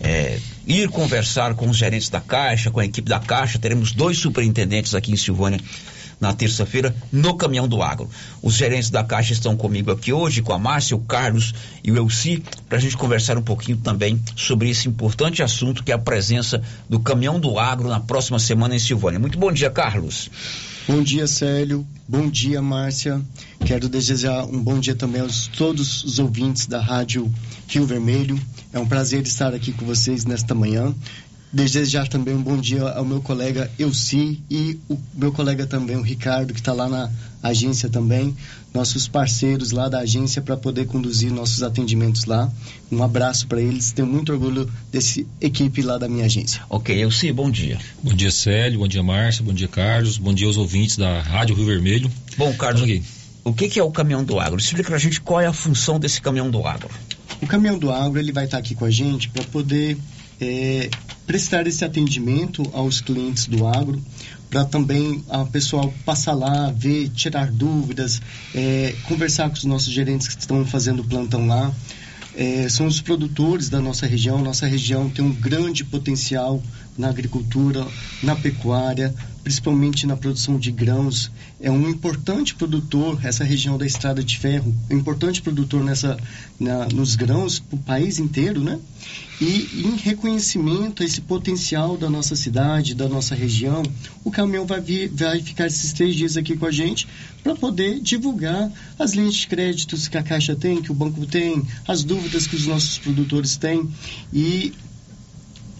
é 0.00 0.38
ir 0.66 0.88
conversar 0.88 1.54
com 1.54 1.68
os 1.68 1.76
gerentes 1.76 2.08
da 2.08 2.20
Caixa, 2.20 2.70
com 2.70 2.80
a 2.80 2.84
equipe 2.84 3.08
da 3.08 3.20
Caixa. 3.20 3.58
Teremos 3.58 3.92
dois 3.92 4.18
superintendentes 4.18 4.94
aqui 4.94 5.12
em 5.12 5.16
Silvânia 5.16 5.60
na 6.20 6.32
terça-feira 6.32 6.94
no 7.12 7.34
Caminhão 7.34 7.68
do 7.68 7.82
Agro. 7.82 8.08
Os 8.42 8.54
gerentes 8.54 8.90
da 8.90 9.04
Caixa 9.04 9.32
estão 9.32 9.56
comigo 9.56 9.90
aqui 9.90 10.12
hoje, 10.12 10.42
com 10.42 10.52
a 10.52 10.58
Márcia, 10.58 10.96
o 10.96 11.00
Carlos 11.00 11.54
e 11.82 11.90
o 11.90 11.96
Elci, 11.96 12.42
para 12.68 12.78
a 12.78 12.80
gente 12.80 12.96
conversar 12.96 13.36
um 13.36 13.42
pouquinho 13.42 13.78
também 13.78 14.20
sobre 14.36 14.70
esse 14.70 14.88
importante 14.88 15.42
assunto 15.42 15.82
que 15.82 15.92
é 15.92 15.94
a 15.94 15.98
presença 15.98 16.62
do 16.88 17.00
Caminhão 17.00 17.38
do 17.38 17.58
Agro 17.58 17.88
na 17.88 18.00
próxima 18.00 18.38
semana 18.38 18.74
em 18.74 18.78
Silvânia. 18.78 19.20
Muito 19.20 19.38
bom 19.38 19.52
dia, 19.52 19.70
Carlos. 19.70 20.30
Bom 20.86 21.02
dia, 21.02 21.26
Célio. 21.26 21.86
Bom 22.06 22.28
dia, 22.28 22.60
Márcia. 22.60 23.20
Quero 23.64 23.88
desejar 23.88 24.44
um 24.44 24.62
bom 24.62 24.78
dia 24.78 24.94
também 24.94 25.22
aos 25.22 25.46
todos 25.46 26.04
os 26.04 26.18
ouvintes 26.18 26.66
da 26.66 26.80
Rádio 26.80 27.32
Rio 27.66 27.86
Vermelho. 27.86 28.38
É 28.74 28.78
um 28.80 28.86
prazer 28.86 29.22
estar 29.22 29.54
aqui 29.54 29.70
com 29.72 29.86
vocês 29.86 30.24
nesta 30.24 30.52
manhã. 30.52 30.92
Desejar 31.52 32.08
também 32.08 32.34
um 32.34 32.42
bom 32.42 32.56
dia 32.56 32.82
ao 32.82 33.04
meu 33.04 33.20
colega 33.22 33.70
Elci 33.78 34.40
e 34.50 34.76
o 34.88 34.98
meu 35.14 35.30
colega 35.30 35.64
também, 35.64 35.94
o 35.94 36.02
Ricardo, 36.02 36.52
que 36.52 36.58
está 36.58 36.72
lá 36.72 36.88
na 36.88 37.08
agência 37.40 37.88
também, 37.88 38.36
nossos 38.74 39.06
parceiros 39.06 39.70
lá 39.70 39.88
da 39.88 40.00
agência 40.00 40.42
para 40.42 40.56
poder 40.56 40.88
conduzir 40.88 41.30
nossos 41.30 41.62
atendimentos 41.62 42.24
lá. 42.24 42.50
Um 42.90 43.00
abraço 43.04 43.46
para 43.46 43.62
eles, 43.62 43.92
tenho 43.92 44.08
muito 44.08 44.32
orgulho 44.32 44.68
desse 44.90 45.24
equipe 45.40 45.80
lá 45.80 45.96
da 45.96 46.08
minha 46.08 46.24
agência. 46.24 46.60
Ok, 46.68 47.00
Elci, 47.00 47.30
bom 47.30 47.48
dia. 47.48 47.78
Bom 48.02 48.12
dia, 48.12 48.32
Célio, 48.32 48.80
bom 48.80 48.88
dia, 48.88 49.04
Márcia, 49.04 49.44
bom 49.44 49.52
dia, 49.52 49.68
Carlos, 49.68 50.18
bom 50.18 50.34
dia 50.34 50.48
aos 50.48 50.56
ouvintes 50.56 50.96
da 50.96 51.20
Rádio 51.20 51.54
Rio 51.54 51.66
Vermelho. 51.66 52.10
Bom, 52.36 52.52
Carlos, 52.54 52.82
o 53.44 53.52
que, 53.52 53.68
que 53.68 53.78
é 53.78 53.84
o 53.84 53.92
caminhão 53.92 54.24
do 54.24 54.40
agro? 54.40 54.58
Explica 54.58 54.88
para 54.88 54.96
a 54.96 54.98
gente 54.98 55.20
qual 55.20 55.40
é 55.40 55.46
a 55.46 55.52
função 55.52 56.00
desse 56.00 56.20
caminhão 56.20 56.50
do 56.50 56.66
agro. 56.66 56.90
O 57.42 57.46
caminhão 57.46 57.78
do 57.78 57.90
agro 57.90 58.18
ele 58.18 58.32
vai 58.32 58.44
estar 58.44 58.58
aqui 58.58 58.74
com 58.74 58.84
a 58.84 58.90
gente 58.90 59.28
para 59.28 59.44
poder 59.44 59.98
é, 60.40 60.88
prestar 61.26 61.66
esse 61.66 61.84
atendimento 61.84 62.62
aos 62.72 63.00
clientes 63.00 63.46
do 63.46 63.66
agro, 63.66 64.00
para 64.50 64.64
também 64.64 65.24
a 65.28 65.44
pessoal 65.44 65.92
passar 66.04 66.34
lá, 66.34 66.70
ver, 66.70 67.08
tirar 67.10 67.50
dúvidas, 67.50 68.20
é, 68.54 68.94
conversar 69.04 69.48
com 69.48 69.56
os 69.56 69.64
nossos 69.64 69.92
gerentes 69.92 70.28
que 70.28 70.38
estão 70.38 70.64
fazendo 70.64 71.02
plantão 71.04 71.46
lá. 71.46 71.72
É, 72.36 72.68
são 72.68 72.86
os 72.86 73.00
produtores 73.00 73.68
da 73.68 73.80
nossa 73.80 74.06
região. 74.06 74.42
Nossa 74.42 74.66
região 74.66 75.08
tem 75.08 75.24
um 75.24 75.32
grande 75.32 75.84
potencial 75.84 76.62
na 76.96 77.08
agricultura, 77.08 77.86
na 78.22 78.34
pecuária, 78.34 79.14
principalmente 79.44 80.06
na 80.06 80.16
produção 80.16 80.58
de 80.58 80.72
grãos. 80.72 81.30
É 81.60 81.70
um 81.70 81.88
importante 81.88 82.54
produtor, 82.54 83.20
essa 83.22 83.44
região 83.44 83.76
da 83.76 83.86
Estrada 83.86 84.24
de 84.24 84.38
Ferro, 84.38 84.74
um 84.90 84.96
importante 84.96 85.42
produtor 85.42 85.84
nessa, 85.84 86.16
na, 86.58 86.86
nos 86.86 87.14
grãos 87.14 87.60
para 87.60 87.76
o 87.76 87.78
país 87.78 88.18
inteiro, 88.18 88.62
né? 88.62 88.80
E 89.40 89.84
em 89.84 89.96
reconhecimento 89.96 91.02
a 91.02 91.06
esse 91.06 91.20
potencial 91.20 91.96
da 91.98 92.08
nossa 92.08 92.34
cidade, 92.34 92.94
da 92.94 93.08
nossa 93.08 93.34
região, 93.34 93.82
o 94.24 94.30
caminhão 94.30 94.64
vai, 94.64 94.80
vir, 94.80 95.10
vai 95.10 95.40
ficar 95.40 95.66
esses 95.66 95.92
três 95.92 96.16
dias 96.16 96.36
aqui 96.36 96.56
com 96.56 96.64
a 96.64 96.70
gente 96.70 97.06
para 97.42 97.54
poder 97.54 98.00
divulgar 98.00 98.72
as 98.98 99.12
linhas 99.12 99.34
de 99.34 99.46
créditos 99.46 100.08
que 100.08 100.16
a 100.16 100.22
Caixa 100.22 100.56
tem, 100.56 100.80
que 100.80 100.90
o 100.90 100.94
banco 100.94 101.26
tem, 101.26 101.62
as 101.86 102.02
dúvidas 102.02 102.46
que 102.46 102.56
os 102.56 102.66
nossos 102.66 102.96
produtores 102.96 103.56
têm. 103.58 103.86
E 104.32 104.72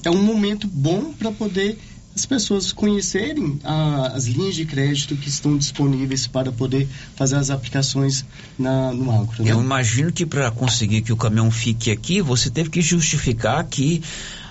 é 0.04 0.10
um 0.10 0.22
momento 0.22 0.68
bom 0.68 1.14
para 1.14 1.32
poder 1.32 1.78
as 2.14 2.24
pessoas 2.24 2.72
conhecerem 2.72 3.58
a, 3.64 4.08
as 4.08 4.26
linhas 4.26 4.54
de 4.54 4.64
crédito 4.64 5.16
que 5.16 5.28
estão 5.28 5.56
disponíveis 5.58 6.26
para 6.26 6.52
poder 6.52 6.88
fazer 7.16 7.36
as 7.36 7.50
aplicações 7.50 8.24
na, 8.58 8.92
no 8.92 9.10
agro. 9.10 9.42
Né? 9.42 9.50
Eu 9.50 9.60
imagino 9.60 10.12
que 10.12 10.24
para 10.24 10.50
conseguir 10.50 11.02
que 11.02 11.12
o 11.12 11.16
caminhão 11.16 11.50
fique 11.50 11.90
aqui, 11.90 12.22
você 12.22 12.50
teve 12.50 12.70
que 12.70 12.80
justificar 12.80 13.64
que 13.64 14.02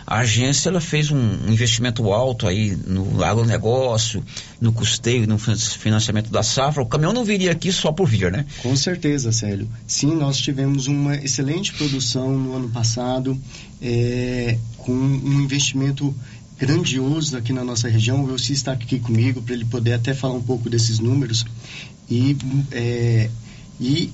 a 0.06 0.20
agência 0.20 0.70
ela 0.70 0.82
fez 0.82 1.10
um 1.12 1.18
investimento 1.48 2.12
alto 2.12 2.46
aí 2.46 2.76
no 2.86 3.24
agronegócio, 3.24 4.24
no 4.60 4.74
custeio, 4.74 5.26
no 5.26 5.38
financiamento 5.38 6.30
da 6.30 6.44
safra. 6.44 6.84
O 6.84 6.86
caminhão 6.86 7.14
não 7.14 7.24
viria 7.24 7.52
aqui 7.52 7.72
só 7.72 7.92
por 7.92 8.08
vir, 8.08 8.30
né? 8.30 8.46
Com 8.62 8.76
certeza, 8.76 9.32
Célio. 9.32 9.70
Sim, 9.88 10.16
nós 10.16 10.38
tivemos 10.38 10.88
uma 10.88 11.16
excelente 11.16 11.74
produção 11.74 12.38
no 12.38 12.54
ano 12.54 12.70
passado, 12.70 13.38
é, 13.82 14.58
com 14.78 14.92
um 14.92 15.42
investimento 15.42 16.14
grandioso 16.64 17.36
aqui 17.36 17.52
na 17.52 17.62
nossa 17.62 17.90
região. 17.90 18.24
O 18.24 18.32
Elci 18.32 18.54
está 18.54 18.72
aqui 18.72 18.98
comigo 18.98 19.42
para 19.42 19.54
ele 19.54 19.66
poder 19.66 19.94
até 19.94 20.14
falar 20.14 20.36
um 20.36 20.42
pouco 20.42 20.70
desses 20.70 20.98
números. 20.98 21.46
E, 22.10 22.38
é, 22.72 23.30
e 23.82 24.10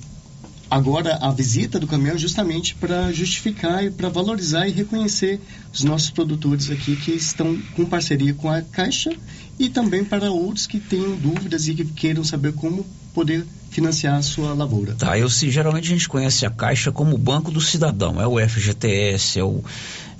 agora 0.68 1.16
a 1.20 1.30
visita 1.30 1.78
do 1.78 1.86
caminhão 1.86 2.16
é 2.16 2.18
justamente 2.18 2.74
para 2.74 3.12
justificar 3.12 3.84
e 3.84 3.90
para 3.90 4.08
valorizar 4.08 4.66
e 4.66 4.72
reconhecer 4.72 5.40
os 5.72 5.84
nossos 5.84 6.10
produtores 6.10 6.68
aqui 6.70 6.96
que 6.96 7.12
estão 7.12 7.56
com 7.76 7.84
parceria 7.84 8.34
com 8.34 8.50
a 8.50 8.62
Caixa 8.62 9.12
e 9.56 9.68
também 9.68 10.04
para 10.04 10.32
outros 10.32 10.66
que 10.66 10.80
tenham 10.80 11.14
dúvidas 11.14 11.68
e 11.68 11.74
que 11.74 11.84
queiram 11.84 12.24
saber 12.24 12.52
como 12.54 12.84
poder 13.14 13.46
financiar 13.70 14.16
a 14.16 14.22
sua 14.22 14.52
lavoura. 14.54 14.94
Tá, 14.94 15.16
eu 15.16 15.30
se 15.30 15.48
geralmente 15.50 15.84
a 15.84 15.90
gente 15.90 16.08
conhece 16.08 16.44
a 16.44 16.50
Caixa 16.50 16.90
como 16.90 17.14
o 17.14 17.18
banco 17.18 17.52
do 17.52 17.60
cidadão, 17.60 18.20
é 18.20 18.26
o 18.26 18.38
FGTS, 18.48 19.38
é 19.38 19.44
o 19.44 19.62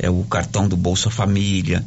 é 0.03 0.09
o 0.09 0.25
cartão 0.25 0.67
do 0.67 0.79
Bolsa 0.79 1.11
Família, 1.11 1.85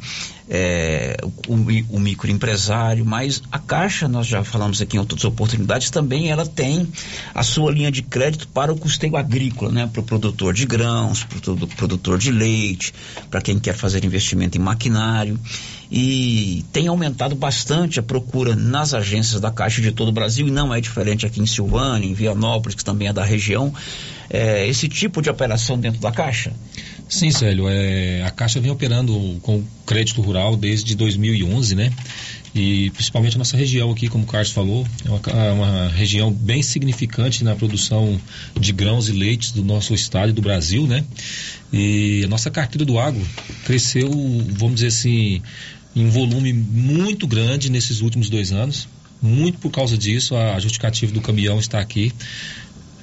é, 0.48 1.16
o, 1.48 1.54
o, 1.96 1.98
microempresário, 1.98 3.04
mas 3.04 3.42
a 3.50 3.58
Caixa, 3.58 4.06
nós 4.06 4.26
já 4.26 4.44
falamos 4.44 4.80
aqui 4.80 4.96
em 4.96 5.00
outras 5.00 5.24
oportunidades, 5.24 5.90
também 5.90 6.30
ela 6.30 6.44
tem 6.44 6.86
a 7.34 7.42
sua 7.42 7.72
linha 7.72 7.90
de 7.90 8.02
crédito 8.02 8.46
para 8.48 8.72
o 8.72 8.76
custeio 8.76 9.16
agrícola, 9.16 9.72
né? 9.72 9.88
Para 9.90 10.00
o 10.00 10.04
produtor 10.04 10.52
de 10.52 10.66
grãos, 10.66 11.24
para 11.24 11.52
o 11.52 11.66
produtor 11.68 12.18
de 12.18 12.30
leite, 12.30 12.92
para 13.30 13.40
quem 13.40 13.58
quer 13.58 13.74
fazer 13.74 14.04
investimento 14.04 14.58
em 14.58 14.60
maquinário. 14.60 15.38
E 15.90 16.64
tem 16.72 16.88
aumentado 16.88 17.34
bastante 17.34 18.00
a 18.00 18.02
procura 18.02 18.56
nas 18.56 18.94
agências 18.94 19.40
da 19.40 19.50
Caixa 19.50 19.80
de 19.80 19.92
todo 19.92 20.08
o 20.08 20.12
Brasil, 20.12 20.48
e 20.48 20.50
não 20.50 20.74
é 20.74 20.80
diferente 20.80 21.24
aqui 21.24 21.40
em 21.40 21.46
Silvânia, 21.46 22.06
em 22.06 22.14
Vianópolis, 22.14 22.74
que 22.74 22.84
também 22.84 23.08
é 23.08 23.12
da 23.12 23.24
região, 23.24 23.72
é, 24.28 24.66
esse 24.66 24.88
tipo 24.88 25.22
de 25.22 25.30
operação 25.30 25.78
dentro 25.78 26.00
da 26.00 26.10
Caixa? 26.10 26.52
Sim, 27.08 27.30
Célio, 27.30 27.68
é, 27.68 28.22
a 28.22 28.30
Caixa 28.30 28.60
vem 28.60 28.70
operando 28.70 29.38
com 29.42 29.62
crédito 29.86 30.20
rural 30.20 30.56
desde 30.56 30.94
2011, 30.94 31.74
né? 31.74 31.92
E 32.54 32.90
principalmente 32.90 33.34
a 33.34 33.38
nossa 33.38 33.56
região 33.56 33.90
aqui, 33.90 34.08
como 34.08 34.24
o 34.24 34.26
Carlos 34.26 34.52
falou, 34.52 34.86
é 35.04 35.10
uma, 35.10 35.20
é 35.46 35.52
uma, 35.52 35.88
região 35.88 36.32
bem 36.32 36.62
significante 36.62 37.42
na 37.42 37.54
produção 37.54 38.18
de 38.58 38.72
grãos 38.72 39.08
e 39.08 39.12
leites 39.12 39.50
do 39.50 39.64
nosso 39.64 39.92
estado 39.92 40.30
e 40.30 40.32
do 40.32 40.40
Brasil, 40.40 40.86
né? 40.86 41.04
E 41.72 42.22
a 42.24 42.28
nossa 42.28 42.50
carteira 42.50 42.84
do 42.84 42.98
agro 42.98 43.26
cresceu, 43.64 44.08
vamos 44.52 44.76
dizer 44.76 44.86
assim, 44.86 45.42
em 45.94 46.06
um 46.06 46.10
volume 46.10 46.52
muito 46.52 47.26
grande 47.26 47.70
nesses 47.70 48.00
últimos 48.00 48.30
dois 48.30 48.52
anos. 48.52 48.88
Muito 49.20 49.58
por 49.58 49.70
causa 49.70 49.96
disso, 49.96 50.36
a 50.36 50.58
justificativa 50.60 51.10
do 51.10 51.20
caminhão 51.20 51.58
está 51.58 51.80
aqui 51.80 52.12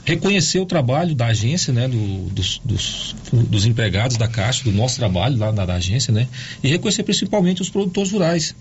reconhecer 0.06 0.60
o 0.60 0.66
trabalho 0.66 1.14
da 1.14 1.28
agência, 1.28 1.72
né, 1.72 1.88
do, 1.88 2.30
dos, 2.30 2.62
dos, 2.64 3.16
dos, 3.32 3.66
empregados 3.66 4.18
da 4.18 4.28
Caixa, 4.28 4.64
do 4.64 4.72
nosso 4.72 4.98
trabalho 4.98 5.38
lá 5.38 5.52
na, 5.52 5.66
da 5.66 5.76
agência, 5.76 6.12
né, 6.12 6.28
e 6.64 6.68
reconhecer 6.68 7.04
principalmente 7.04 7.62
os 7.62 7.70
produtores 7.70 8.12
rurais. 8.12 8.56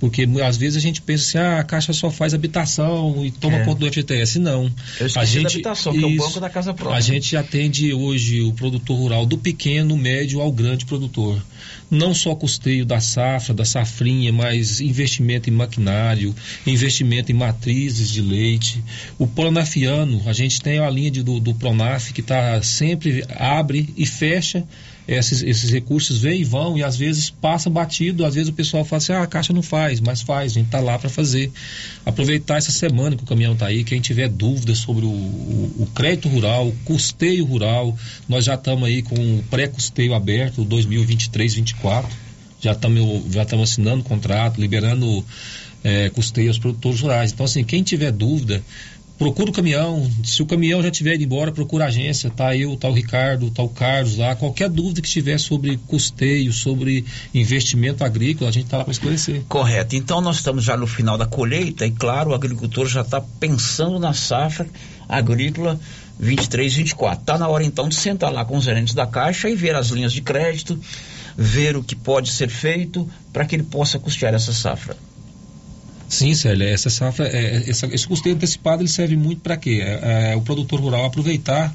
Porque 0.00 0.26
às 0.42 0.56
vezes 0.56 0.78
a 0.78 0.80
gente 0.80 1.02
pensa 1.02 1.24
assim, 1.24 1.38
ah, 1.46 1.60
a 1.60 1.62
Caixa 1.62 1.92
só 1.92 2.10
faz 2.10 2.32
habitação 2.32 3.22
e 3.24 3.30
toma 3.30 3.58
é. 3.58 3.64
conta 3.66 3.80
do 3.80 3.86
FGTS. 3.86 4.38
Não. 4.38 4.72
Eu 4.98 5.06
a 5.14 5.24
gente, 5.26 5.42
da 5.42 5.48
habitação, 5.50 5.92
isso, 5.92 6.00
que 6.00 6.12
é 6.12 6.16
o 6.16 6.16
banco 6.16 6.40
da 6.40 6.48
casa 6.48 6.72
própria. 6.72 6.96
A 6.96 7.00
gente 7.02 7.36
atende 7.36 7.92
hoje 7.92 8.40
o 8.40 8.50
produtor 8.54 8.96
rural 8.96 9.26
do 9.26 9.36
pequeno, 9.36 9.94
médio 9.98 10.40
ao 10.40 10.50
grande 10.50 10.86
produtor. 10.86 11.40
Não 11.90 12.14
só 12.14 12.34
custeio 12.34 12.86
da 12.86 12.98
safra, 12.98 13.52
da 13.52 13.64
safrinha, 13.64 14.32
mas 14.32 14.80
investimento 14.80 15.50
em 15.50 15.52
maquinário, 15.52 16.34
investimento 16.66 17.30
em 17.30 17.34
matrizes 17.34 18.08
de 18.08 18.22
leite. 18.22 18.82
O 19.18 19.26
Pronafiano, 19.26 20.22
a 20.24 20.32
gente 20.32 20.62
tem 20.62 20.78
a 20.78 20.88
linha 20.88 21.10
de, 21.10 21.22
do, 21.22 21.38
do 21.38 21.54
Pronaf 21.54 22.12
que 22.14 22.22
está 22.22 22.62
sempre 22.62 23.22
abre 23.36 23.92
e 23.98 24.06
fecha 24.06 24.64
esses, 25.10 25.42
esses 25.42 25.70
recursos 25.70 26.18
vêm 26.18 26.42
e 26.42 26.44
vão 26.44 26.78
e 26.78 26.84
às 26.84 26.96
vezes 26.96 27.30
passa 27.30 27.68
batido, 27.68 28.24
às 28.24 28.36
vezes 28.36 28.48
o 28.48 28.52
pessoal 28.52 28.84
fala 28.84 28.98
assim, 28.98 29.12
ah, 29.12 29.22
a 29.22 29.26
Caixa 29.26 29.52
não 29.52 29.62
faz, 29.62 29.98
mas 29.98 30.22
faz, 30.22 30.52
a 30.52 30.54
gente 30.54 30.66
está 30.66 30.78
lá 30.78 30.96
para 30.98 31.10
fazer. 31.10 31.50
Aproveitar 32.06 32.58
essa 32.58 32.70
semana 32.70 33.16
que 33.16 33.24
o 33.24 33.26
caminhão 33.26 33.54
está 33.54 33.66
aí, 33.66 33.82
quem 33.82 34.00
tiver 34.00 34.28
dúvidas 34.28 34.78
sobre 34.78 35.04
o, 35.04 35.08
o, 35.08 35.76
o, 35.80 35.86
crédito 35.92 36.28
rural, 36.28 36.68
o 36.68 36.72
custeio 36.84 37.44
rural, 37.44 37.96
nós 38.28 38.44
já 38.44 38.54
estamos 38.54 38.88
aí 38.88 39.02
com 39.02 39.16
o 39.16 39.42
pré-custeio 39.50 40.14
aberto, 40.14 40.64
2023-24, 40.64 42.04
já 42.60 42.72
estamos 42.72 43.32
já 43.32 43.42
assinando 43.60 44.04
contrato, 44.04 44.60
liberando 44.60 45.24
é, 45.82 46.08
custeio 46.10 46.48
aos 46.48 46.58
produtores 46.58 47.00
rurais. 47.00 47.32
Então, 47.32 47.46
assim, 47.46 47.64
quem 47.64 47.82
tiver 47.82 48.12
dúvida, 48.12 48.62
procura 49.20 49.50
o 49.50 49.52
caminhão. 49.52 50.10
Se 50.24 50.42
o 50.42 50.46
caminhão 50.46 50.82
já 50.82 50.90
tiver 50.90 51.16
ido 51.16 51.24
embora, 51.24 51.52
procura 51.52 51.84
a 51.84 51.88
agência. 51.88 52.30
Tá 52.30 52.56
eu, 52.56 52.74
tá 52.74 52.88
o 52.88 52.92
Ricardo, 52.94 53.50
tá 53.50 53.62
o 53.62 53.68
Carlos 53.68 54.16
lá. 54.16 54.34
Qualquer 54.34 54.70
dúvida 54.70 55.02
que 55.02 55.10
tiver 55.10 55.38
sobre 55.38 55.76
custeio, 55.86 56.50
sobre 56.54 57.04
investimento 57.34 58.02
agrícola, 58.02 58.48
a 58.48 58.52
gente 58.52 58.64
está 58.64 58.78
lá 58.78 58.84
para 58.84 58.92
esclarecer. 58.92 59.42
Correto. 59.46 59.94
Então 59.94 60.22
nós 60.22 60.36
estamos 60.36 60.64
já 60.64 60.74
no 60.74 60.86
final 60.86 61.18
da 61.18 61.26
colheita 61.26 61.86
e, 61.86 61.90
claro, 61.90 62.30
o 62.30 62.34
agricultor 62.34 62.86
já 62.88 63.02
está 63.02 63.20
pensando 63.20 63.98
na 63.98 64.14
safra 64.14 64.66
agrícola 65.06 65.78
23, 66.18 66.72
24. 66.72 67.20
Está 67.20 67.36
na 67.36 67.46
hora 67.46 67.62
então 67.62 67.90
de 67.90 67.96
sentar 67.96 68.32
lá 68.32 68.42
com 68.46 68.56
os 68.56 68.64
gerentes 68.64 68.94
da 68.94 69.06
Caixa 69.06 69.50
e 69.50 69.54
ver 69.54 69.74
as 69.74 69.88
linhas 69.88 70.14
de 70.14 70.22
crédito, 70.22 70.80
ver 71.36 71.76
o 71.76 71.84
que 71.84 71.94
pode 71.94 72.30
ser 72.30 72.48
feito 72.48 73.06
para 73.34 73.44
que 73.44 73.54
ele 73.54 73.64
possa 73.64 73.98
custear 73.98 74.32
essa 74.32 74.54
safra. 74.54 74.96
Sim, 76.10 76.34
Célia, 76.34 76.68
essa 76.68 76.90
safra, 76.90 77.28
é, 77.28 77.70
essa, 77.70 77.86
esse 77.86 78.06
custeio 78.06 78.34
antecipado 78.34 78.82
ele 78.82 78.88
serve 78.88 79.16
muito 79.16 79.40
para 79.42 79.56
quê? 79.56 79.80
É, 79.80 80.32
é, 80.32 80.36
o 80.36 80.40
produtor 80.40 80.80
rural 80.80 81.04
aproveitar, 81.04 81.72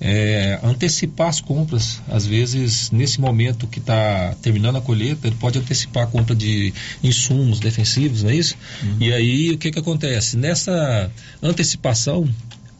é, 0.00 0.58
antecipar 0.64 1.28
as 1.28 1.40
compras. 1.40 2.02
Às 2.08 2.26
vezes, 2.26 2.90
nesse 2.90 3.20
momento 3.20 3.68
que 3.68 3.78
está 3.78 4.34
terminando 4.42 4.76
a 4.76 4.80
colheita, 4.80 5.28
ele 5.28 5.36
pode 5.36 5.60
antecipar 5.60 6.02
a 6.02 6.06
compra 6.08 6.34
de 6.34 6.74
insumos 7.04 7.60
defensivos, 7.60 8.24
não 8.24 8.30
é 8.30 8.34
isso? 8.34 8.56
Uhum. 8.82 8.96
E 8.98 9.12
aí, 9.12 9.52
o 9.52 9.58
que, 9.58 9.70
que 9.70 9.78
acontece? 9.78 10.36
Nessa 10.36 11.08
antecipação, 11.40 12.28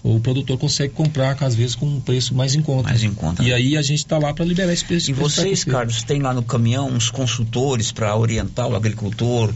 o 0.02 0.20
produtor 0.20 0.56
consegue 0.58 0.94
comprar, 0.94 1.36
às 1.42 1.54
vezes, 1.54 1.74
com 1.74 1.86
um 1.86 2.00
preço 2.00 2.34
mais 2.34 2.54
em 2.54 2.62
conta. 2.62 2.88
Mais 2.88 3.02
em 3.02 3.12
conta. 3.12 3.42
E 3.42 3.52
aí 3.52 3.76
a 3.76 3.82
gente 3.82 3.98
está 3.98 4.16
lá 4.18 4.32
para 4.32 4.44
liberar 4.44 4.72
esse 4.72 4.84
preço. 4.84 5.10
E 5.10 5.12
vocês, 5.12 5.64
Carlos, 5.64 6.02
tem 6.02 6.20
lá 6.20 6.32
no 6.32 6.42
caminhão 6.42 6.88
uns 6.88 7.10
consultores 7.10 7.90
para 7.90 8.16
orientar 8.16 8.68
o 8.68 8.76
agricultor 8.76 9.52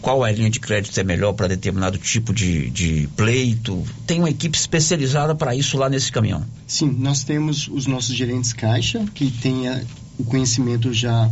qual 0.00 0.24
a 0.24 0.32
linha 0.32 0.50
de 0.50 0.58
crédito 0.58 0.98
é 0.98 1.04
melhor 1.04 1.32
para 1.32 1.46
determinado 1.46 1.96
tipo 1.96 2.34
de, 2.34 2.68
de 2.70 3.08
pleito? 3.14 3.84
Tem 4.06 4.18
uma 4.18 4.30
equipe 4.30 4.56
especializada 4.58 5.34
para 5.34 5.54
isso 5.54 5.78
lá 5.78 5.88
nesse 5.88 6.10
caminhão? 6.10 6.44
Sim, 6.66 6.90
nós 6.98 7.22
temos 7.22 7.68
os 7.68 7.86
nossos 7.86 8.14
gerentes 8.14 8.52
caixa, 8.52 9.04
que 9.14 9.30
têm 9.30 9.68
o 10.18 10.24
conhecimento 10.24 10.92
já 10.92 11.30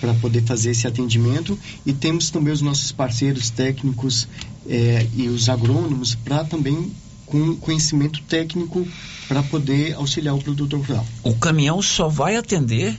para 0.00 0.14
poder 0.14 0.42
fazer 0.42 0.70
esse 0.70 0.86
atendimento 0.86 1.58
e 1.84 1.92
temos 1.92 2.30
também 2.30 2.52
os 2.52 2.60
nossos 2.60 2.92
parceiros 2.92 3.50
técnicos 3.50 4.28
é, 4.68 5.06
e 5.16 5.28
os 5.28 5.48
agrônomos 5.48 6.14
para 6.14 6.44
também 6.44 6.92
com 7.26 7.56
conhecimento 7.56 8.22
técnico 8.22 8.86
para 9.28 9.42
poder 9.42 9.94
auxiliar 9.94 10.34
o 10.34 10.42
produtor 10.42 10.80
rural. 10.80 11.06
O 11.22 11.34
caminhão 11.34 11.82
só 11.82 12.08
vai 12.08 12.36
atender 12.36 12.96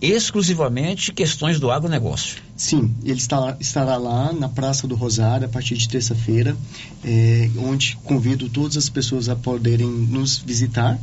exclusivamente 0.00 1.12
questões 1.12 1.58
do 1.58 1.70
agronegócio. 1.70 2.40
Sim, 2.56 2.94
ele 3.02 3.18
está, 3.18 3.56
estará 3.58 3.96
lá 3.96 4.32
na 4.32 4.48
Praça 4.48 4.86
do 4.86 4.94
Rosário 4.94 5.46
a 5.46 5.48
partir 5.48 5.76
de 5.76 5.88
terça-feira, 5.88 6.56
é, 7.04 7.50
onde 7.58 7.98
convido 8.04 8.48
todas 8.48 8.76
as 8.76 8.88
pessoas 8.88 9.28
a 9.28 9.34
poderem 9.36 9.88
nos 9.88 10.38
visitar 10.38 10.98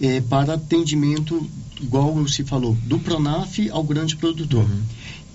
é, 0.00 0.20
para 0.20 0.54
atendimento, 0.54 1.48
igual 1.80 2.26
se 2.26 2.42
falou, 2.42 2.76
do 2.82 2.98
Pronaf 2.98 3.58
ao 3.70 3.84
grande 3.84 4.16
produtor. 4.16 4.64
Uhum. 4.64 4.82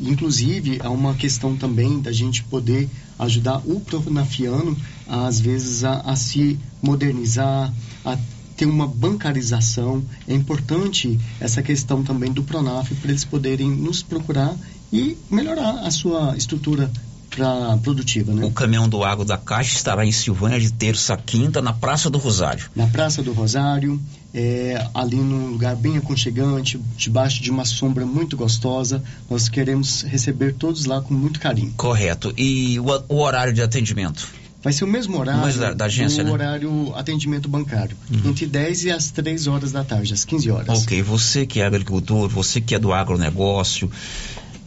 Inclusive, 0.02 0.80
há 0.82 0.90
uma 0.90 1.14
questão 1.14 1.56
também 1.56 2.02
da 2.02 2.12
gente 2.12 2.44
poder 2.44 2.90
ajudar 3.20 3.62
o 3.66 3.80
pronafiano, 3.82 4.76
às 5.08 5.40
vezes, 5.40 5.84
a, 5.84 6.00
a 6.00 6.16
se 6.16 6.58
modernizar, 6.82 7.72
a 8.04 8.18
ter 8.56 8.66
uma 8.66 8.88
bancarização. 8.88 10.04
É 10.28 10.34
importante 10.34 11.20
essa 11.40 11.62
questão 11.62 12.04
também 12.04 12.32
do 12.32 12.44
Pronaf 12.44 12.94
para 12.96 13.12
eles 13.12 13.26
poderem 13.26 13.70
nos 13.70 14.02
procurar 14.02 14.56
e 14.92 15.18
melhorar 15.30 15.80
a 15.86 15.92
sua 15.92 16.36
estrutura 16.36 16.90
pra, 17.30 17.78
produtiva. 17.78 18.34
Né? 18.34 18.46
O 18.46 18.52
caminhão 18.52 18.88
do 18.90 19.04
Água 19.04 19.24
da 19.24 19.38
Caixa 19.38 19.76
estará 19.76 20.06
em 20.06 20.12
Silvânia 20.12 20.60
de 20.60 20.72
terça 20.72 21.14
a 21.14 21.18
quinta, 21.18 21.62
na 21.62 21.74
Praça 21.74 22.10
do 22.10 22.18
Rosário. 22.18 22.70
Na 22.76 22.88
Praça 22.88 23.22
do 23.22 23.32
Rosário, 23.34 24.00
é, 24.34 24.86
ali 24.94 25.18
num 25.18 25.52
lugar 25.52 25.76
bem 25.76 25.98
aconchegante, 25.98 26.80
debaixo 26.98 27.42
de 27.42 27.50
uma 27.50 27.66
sombra 27.66 28.06
muito 28.06 28.36
gostosa. 28.36 29.04
Nós 29.30 29.48
queremos 29.48 30.04
receber 30.04 30.54
todos 30.54 30.86
lá 30.86 31.02
com 31.02 31.14
muito 31.14 31.40
carinho. 31.40 31.74
Correto. 31.78 32.34
E 32.38 32.80
o, 32.80 32.86
o 33.08 33.22
horário 33.22 33.54
de 33.54 33.62
atendimento? 33.62 34.28
Vai 34.62 34.74
ser 34.74 34.84
o 34.84 34.88
mesmo 34.88 35.18
horário 35.18 35.58
da, 35.58 35.74
da 35.74 35.86
agência, 35.86 36.22
do 36.22 36.28
né? 36.28 36.34
horário 36.34 36.94
atendimento 36.96 37.48
bancário. 37.48 37.96
Uhum. 38.12 38.32
Entre 38.32 38.46
10 38.46 38.86
e 38.86 38.92
as 38.92 39.10
3 39.10 39.48
horas 39.48 39.72
da 39.72 39.86
tarde, 39.86 40.14
às 40.14 40.26
15 40.26 40.52
horas. 40.52 40.84
Ok, 40.84 41.02
você 41.02 41.46
que 41.46 41.62
é 41.62 41.66
agricultor, 41.66 42.28
você 42.28 42.60
que 42.60 42.76
é 42.76 42.80
do 42.80 42.92
agronegócio, 42.92 43.90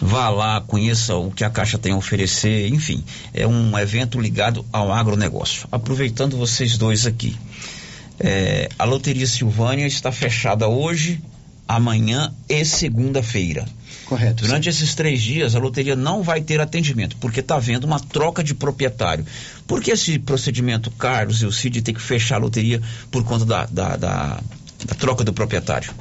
vá 0.02 0.28
lá, 0.28 0.60
conheça 0.60 1.14
o 1.14 1.30
que 1.30 1.44
a 1.44 1.50
Caixa 1.50 1.78
tem 1.78 1.92
a 1.92 1.96
oferecer, 1.96 2.66
enfim, 2.68 3.04
é 3.32 3.46
um 3.46 3.78
evento 3.78 4.20
ligado 4.20 4.66
ao 4.72 4.92
agronegócio. 4.92 5.68
Aproveitando 5.70 6.36
vocês 6.36 6.76
dois 6.76 7.06
aqui, 7.06 7.36
é, 8.18 8.68
a 8.76 8.84
Loteria 8.84 9.26
Silvânia 9.26 9.86
está 9.86 10.10
fechada 10.10 10.66
hoje, 10.66 11.22
amanhã 11.68 12.34
e 12.48 12.64
segunda-feira. 12.64 13.64
Correto. 14.06 14.44
Durante 14.44 14.64
sim. 14.64 14.70
esses 14.70 14.94
três 14.96 15.22
dias, 15.22 15.54
a 15.54 15.60
loteria 15.60 15.94
não 15.94 16.22
vai 16.22 16.40
ter 16.40 16.60
atendimento, 16.60 17.16
porque 17.18 17.40
está 17.40 17.54
havendo 17.54 17.86
uma 17.86 18.00
troca 18.00 18.42
de 18.42 18.54
proprietário. 18.54 19.24
Por 19.66 19.80
que 19.80 19.92
esse 19.92 20.18
procedimento, 20.18 20.90
Carlos 20.90 21.42
e 21.42 21.46
o 21.46 21.52
Cid, 21.52 21.80
tem 21.80 21.94
que 21.94 22.02
fechar 22.02 22.36
a 22.36 22.38
loteria 22.38 22.82
por 23.10 23.22
conta 23.22 23.44
da, 23.44 23.66
da, 23.66 23.96
da, 23.96 24.40
da 24.84 24.94
troca 24.96 25.22
do 25.22 25.32
proprietário? 25.32 25.94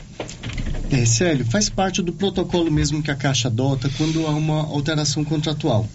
É, 0.91 1.05
Célio, 1.05 1.45
faz 1.45 1.69
parte 1.69 2.01
do 2.01 2.11
protocolo 2.11 2.69
mesmo 2.69 3.01
que 3.01 3.09
a 3.09 3.15
Caixa 3.15 3.47
adota 3.47 3.89
quando 3.97 4.27
há 4.27 4.31
uma 4.31 4.61
alteração 4.61 5.23
contratual. 5.23 5.87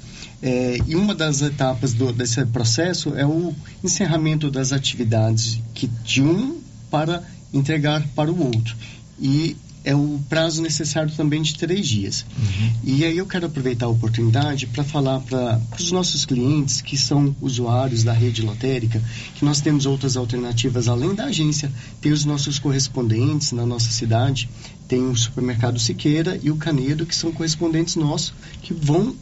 É, 0.43 0.79
e 0.87 0.97
uma 0.97 1.15
das 1.15 1.43
etapas 1.43 1.93
do, 1.93 2.13
desse 2.15 2.45
processo 2.47 3.15
é 3.15 3.27
o 3.27 3.55
encerramento 3.85 4.51
das 4.51 4.73
atividades 4.73 5.61
que, 5.75 5.87
de 5.87 6.23
um 6.23 6.59
para 6.91 7.23
entregar 7.53 8.07
para 8.15 8.33
o 8.33 8.43
outro. 8.43 8.75
E 9.21 9.55
é 9.87 9.95
o 9.95 10.21
prazo 10.29 10.61
necessário 10.61 11.15
também 11.15 11.41
de 11.41 11.55
três 11.55 11.87
dias. 11.87 12.27
Uhum. 12.37 12.73
E 12.83 13.05
aí 13.05 13.17
eu 13.17 13.25
quero 13.25 13.47
aproveitar 13.47 13.87
a 13.87 13.89
oportunidade 13.89 14.67
para 14.67 14.83
falar 14.83 15.21
para 15.21 15.61
os 15.79 15.93
nossos 15.93 16.25
clientes 16.25 16.81
que 16.81 16.97
são 16.97 17.35
usuários 17.41 18.03
da 18.03 18.13
rede 18.13 18.43
lotérica 18.43 19.01
que 19.37 19.45
nós 19.45 19.61
temos 19.61 19.87
outras 19.87 20.17
alternativas 20.17 20.89
além 20.89 21.15
da 21.15 21.27
agência. 21.27 21.71
Tem 22.01 22.11
os 22.11 22.25
nossos 22.25 22.59
correspondentes 22.59 23.53
na 23.53 23.65
nossa 23.65 23.93
cidade, 23.93 24.51
tem 24.89 25.09
o 25.09 25.15
supermercado 25.15 25.79
Siqueira 25.79 26.39
e 26.43 26.51
o 26.51 26.57
Canedo, 26.57 27.07
que 27.07 27.15
são 27.15 27.31
correspondentes 27.31 27.95
nossos, 27.95 28.35
que 28.63 28.75
vão 28.75 29.15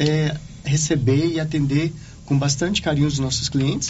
é, 0.00 0.36
receber 0.64 1.28
e 1.28 1.38
atender 1.38 1.92
com 2.28 2.36
bastante 2.36 2.82
carinho 2.82 3.06
os 3.06 3.20
nossos 3.20 3.48
clientes. 3.48 3.88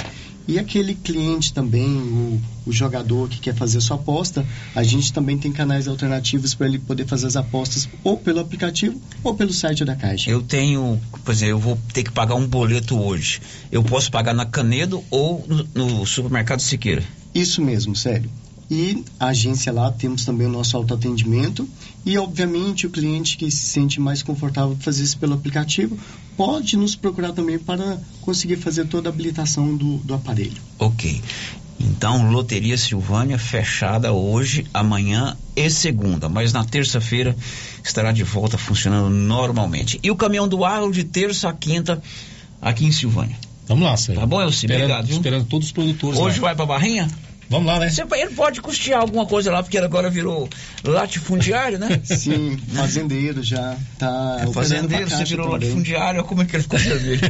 E 0.49 0.59
aquele 0.59 0.95
cliente 0.95 1.53
também, 1.53 1.87
o, 1.87 2.41
o 2.65 2.73
jogador 2.73 3.29
que 3.29 3.39
quer 3.39 3.55
fazer 3.55 3.83
sua 3.83 3.97
aposta, 3.97 4.47
a 4.75 4.83
gente 4.83 5.13
também 5.13 5.37
tem 5.37 5.53
canais 5.53 5.87
alternativos 5.87 6.55
para 6.55 6.67
ele 6.67 6.79
poder 6.79 7.07
fazer 7.07 7.27
as 7.27 7.37
apostas 7.37 7.87
ou 8.03 8.17
pelo 8.17 8.41
aplicativo 8.41 8.99
ou 9.23 9.35
pelo 9.35 9.53
site 9.53 9.85
da 9.85 9.95
Caixa. 9.95 10.31
Eu 10.31 10.41
tenho, 10.41 10.99
por 11.23 11.33
exemplo, 11.33 11.53
eu 11.53 11.59
vou 11.59 11.79
ter 11.93 12.03
que 12.03 12.11
pagar 12.11 12.35
um 12.35 12.47
boleto 12.47 12.99
hoje. 12.99 13.43
Eu 13.71 13.85
posso 13.85 14.11
pagar 14.11 14.33
na 14.33 14.47
Canedo 14.47 15.05
ou 15.11 15.45
no, 15.47 15.69
no 15.75 16.07
supermercado 16.07 16.61
Siqueira? 16.61 17.05
Isso 17.35 17.61
mesmo, 17.61 17.95
sério. 17.95 18.31
E 18.71 19.05
a 19.21 19.29
agência 19.29 19.71
lá 19.71 19.91
temos 19.93 20.25
também 20.25 20.47
o 20.47 20.51
nosso 20.51 20.77
autoatendimento 20.79 21.69
e, 22.05 22.17
obviamente, 22.17 22.87
o 22.87 22.91
cliente 22.91 23.37
que 23.37 23.51
se 23.51 23.67
sente 23.67 24.01
mais 24.01 24.23
confortável 24.23 24.75
de 24.75 24.83
fazer 24.83 25.03
isso 25.03 25.19
pelo 25.19 25.35
aplicativo 25.35 25.99
pode 26.37 26.77
nos 26.77 26.95
procurar 26.95 27.33
também 27.33 27.59
para 27.59 28.01
conseguir 28.23 28.57
fazer 28.57 28.87
toda 28.87 29.09
a 29.09 29.13
habilitação 29.13 29.77
do, 29.77 29.99
do 29.99 30.15
aparelho. 30.15 30.61
Ok. 30.79 31.21
Então, 31.81 32.31
Loteria 32.31 32.77
Silvânia 32.77 33.39
fechada 33.39 34.13
hoje, 34.13 34.67
amanhã 34.75 35.37
e 35.55 35.71
segunda, 35.71 36.29
mas 36.29 36.53
na 36.53 36.65
terça-feira 36.65 37.37
estará 37.85 38.11
de 38.11 38.25
volta 38.25 38.59
funcionando 38.59 39.11
normalmente. 39.11 40.01
E 40.03 40.11
o 40.11 40.17
caminhão 40.17 40.49
do 40.49 40.65
agro 40.65 40.91
de 40.93 41.05
terça 41.05 41.49
a 41.49 41.53
quinta 41.53 42.03
aqui 42.61 42.85
em 42.85 42.93
Silvânia. 42.93 43.37
Vamos 43.67 43.85
lá, 43.85 43.97
Sérgio. 43.97 44.21
Tá 44.21 44.27
bom, 44.27 44.41
Elci? 44.41 44.67
Obrigado. 44.67 45.07
viu? 45.07 45.17
esperando 45.17 45.45
todos 45.45 45.69
os 45.69 45.73
produtores. 45.73 46.19
Hoje 46.19 46.41
lá. 46.41 46.49
vai 46.49 46.57
pra 46.57 46.67
Barrinha? 46.67 47.09
Vamos 47.51 47.67
lá, 47.67 47.79
né? 47.79 47.89
Você- 47.89 48.03
ele 48.13 48.35
pode 48.35 48.61
custear 48.61 49.01
alguma 49.01 49.25
coisa 49.27 49.51
lá, 49.51 49.63
porque 49.63 49.77
ele 49.79 49.87
agora 49.87 50.11
virou 50.11 50.49
latifundiário, 50.85 51.79
né? 51.79 52.01
Sim, 52.05 52.59
fazendeiro 52.75 53.43
já 53.43 53.77
tá. 53.99 54.41
É 54.43 54.53
fazendeiro, 54.53 55.09
você 55.09 55.25
virou 55.25 55.49
latifundiário, 55.49 56.21
olha 56.21 56.29
como 56.29 56.43
é 56.43 56.45
que 56.45 56.57
ele 56.57 56.63
ficou 56.63 56.79
dele. 56.99 57.21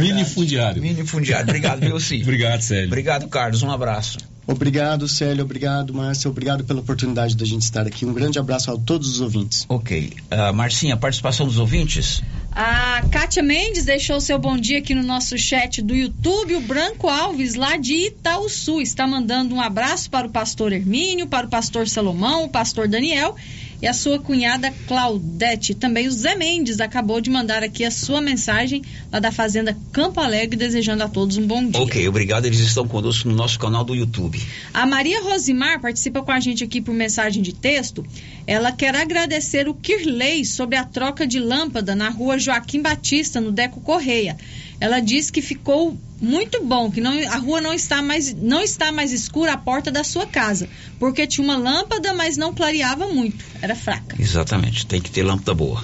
Mini 0.00 0.24
fundiário. 0.24 0.80
Mini 0.82 1.04
fundiário. 1.06 1.44
Obrigado, 1.48 1.80
viu, 1.80 1.98
Sim? 1.98 2.22
Obrigado, 2.22 2.60
Sérgio. 2.60 2.86
Obrigado, 2.86 3.28
Carlos. 3.28 3.62
Um 3.62 3.70
abraço. 3.70 4.18
Obrigado, 4.46 5.08
Célio. 5.08 5.44
Obrigado, 5.44 5.92
Márcia. 5.92 6.30
Obrigado 6.30 6.64
pela 6.64 6.80
oportunidade 6.80 7.36
da 7.36 7.44
gente 7.44 7.62
estar 7.62 7.86
aqui. 7.86 8.06
Um 8.06 8.12
grande 8.12 8.38
abraço 8.38 8.70
a 8.70 8.78
todos 8.78 9.08
os 9.08 9.20
ouvintes. 9.20 9.66
Ok. 9.68 10.12
Uh, 10.30 10.54
Marcinha, 10.54 10.96
participação 10.96 11.46
dos 11.46 11.58
ouvintes? 11.58 12.22
A 12.52 13.02
Kátia 13.10 13.42
Mendes 13.42 13.84
deixou 13.84 14.18
seu 14.18 14.38
bom 14.38 14.56
dia 14.56 14.78
aqui 14.78 14.94
no 14.94 15.02
nosso 15.02 15.36
chat 15.36 15.82
do 15.82 15.94
YouTube. 15.94 16.56
O 16.56 16.60
Branco 16.60 17.08
Alves, 17.08 17.54
lá 17.54 17.76
de 17.76 18.06
Itaúsu, 18.06 18.80
está 18.80 19.06
mandando 19.06 19.54
um 19.54 19.60
abraço 19.60 20.08
para 20.08 20.26
o 20.26 20.30
pastor 20.30 20.72
Hermínio, 20.72 21.26
para 21.26 21.46
o 21.46 21.50
pastor 21.50 21.86
Salomão, 21.86 22.44
o 22.44 22.48
pastor 22.48 22.88
Daniel 22.88 23.36
e 23.80 23.86
a 23.86 23.92
sua 23.92 24.18
cunhada 24.18 24.72
Claudete. 24.86 25.74
Também 25.74 26.08
o 26.08 26.12
Zé 26.12 26.34
Mendes 26.34 26.80
acabou 26.80 27.20
de 27.20 27.30
mandar 27.30 27.62
aqui 27.62 27.84
a 27.84 27.90
sua 27.90 28.20
mensagem 28.20 28.82
lá 29.12 29.18
da 29.18 29.30
Fazenda 29.30 29.76
Campo 29.92 30.20
Alegre, 30.20 30.56
desejando 30.56 31.02
a 31.02 31.08
todos 31.08 31.36
um 31.36 31.46
bom 31.46 31.68
dia. 31.68 31.80
Ok, 31.80 32.06
obrigado. 32.08 32.46
Eles 32.46 32.60
estão 32.60 32.86
conosco 32.86 33.28
no 33.28 33.34
nosso 33.34 33.58
canal 33.58 33.84
do 33.84 33.94
YouTube. 33.94 34.42
A 34.72 34.86
Maria 34.86 35.22
Rosimar 35.22 35.80
participa 35.80 36.22
com 36.22 36.32
a 36.32 36.40
gente 36.40 36.64
aqui 36.64 36.80
por 36.80 36.94
mensagem 36.94 37.42
de 37.42 37.52
texto. 37.52 38.04
Ela 38.46 38.72
quer 38.72 38.94
agradecer 38.94 39.68
o 39.68 39.74
Kirley 39.74 40.44
sobre 40.44 40.76
a 40.76 40.84
troca 40.84 41.26
de 41.26 41.38
lâmpada 41.38 41.94
na 41.94 42.08
rua 42.08 42.38
Joaquim 42.38 42.80
Batista, 42.80 43.40
no 43.40 43.52
Deco 43.52 43.80
Correia. 43.80 44.36
Ela 44.80 45.00
diz 45.00 45.30
que 45.30 45.40
ficou 45.40 45.96
muito 46.20 46.64
bom, 46.64 46.90
que 46.90 47.00
não, 47.00 47.12
a 47.28 47.36
rua 47.36 47.60
não 47.60 47.72
está, 47.72 48.02
mais, 48.02 48.34
não 48.34 48.60
está 48.60 48.92
mais 48.92 49.12
escura 49.12 49.52
à 49.52 49.56
porta 49.56 49.90
da 49.90 50.04
sua 50.04 50.26
casa, 50.26 50.68
porque 50.98 51.26
tinha 51.26 51.44
uma 51.44 51.56
lâmpada, 51.56 52.12
mas 52.14 52.36
não 52.36 52.54
clareava 52.54 53.08
muito, 53.08 53.44
era 53.60 53.74
fraca. 53.74 54.16
Exatamente, 54.18 54.86
tem 54.86 55.00
que 55.00 55.10
ter 55.10 55.22
lâmpada 55.22 55.54
boa. 55.54 55.82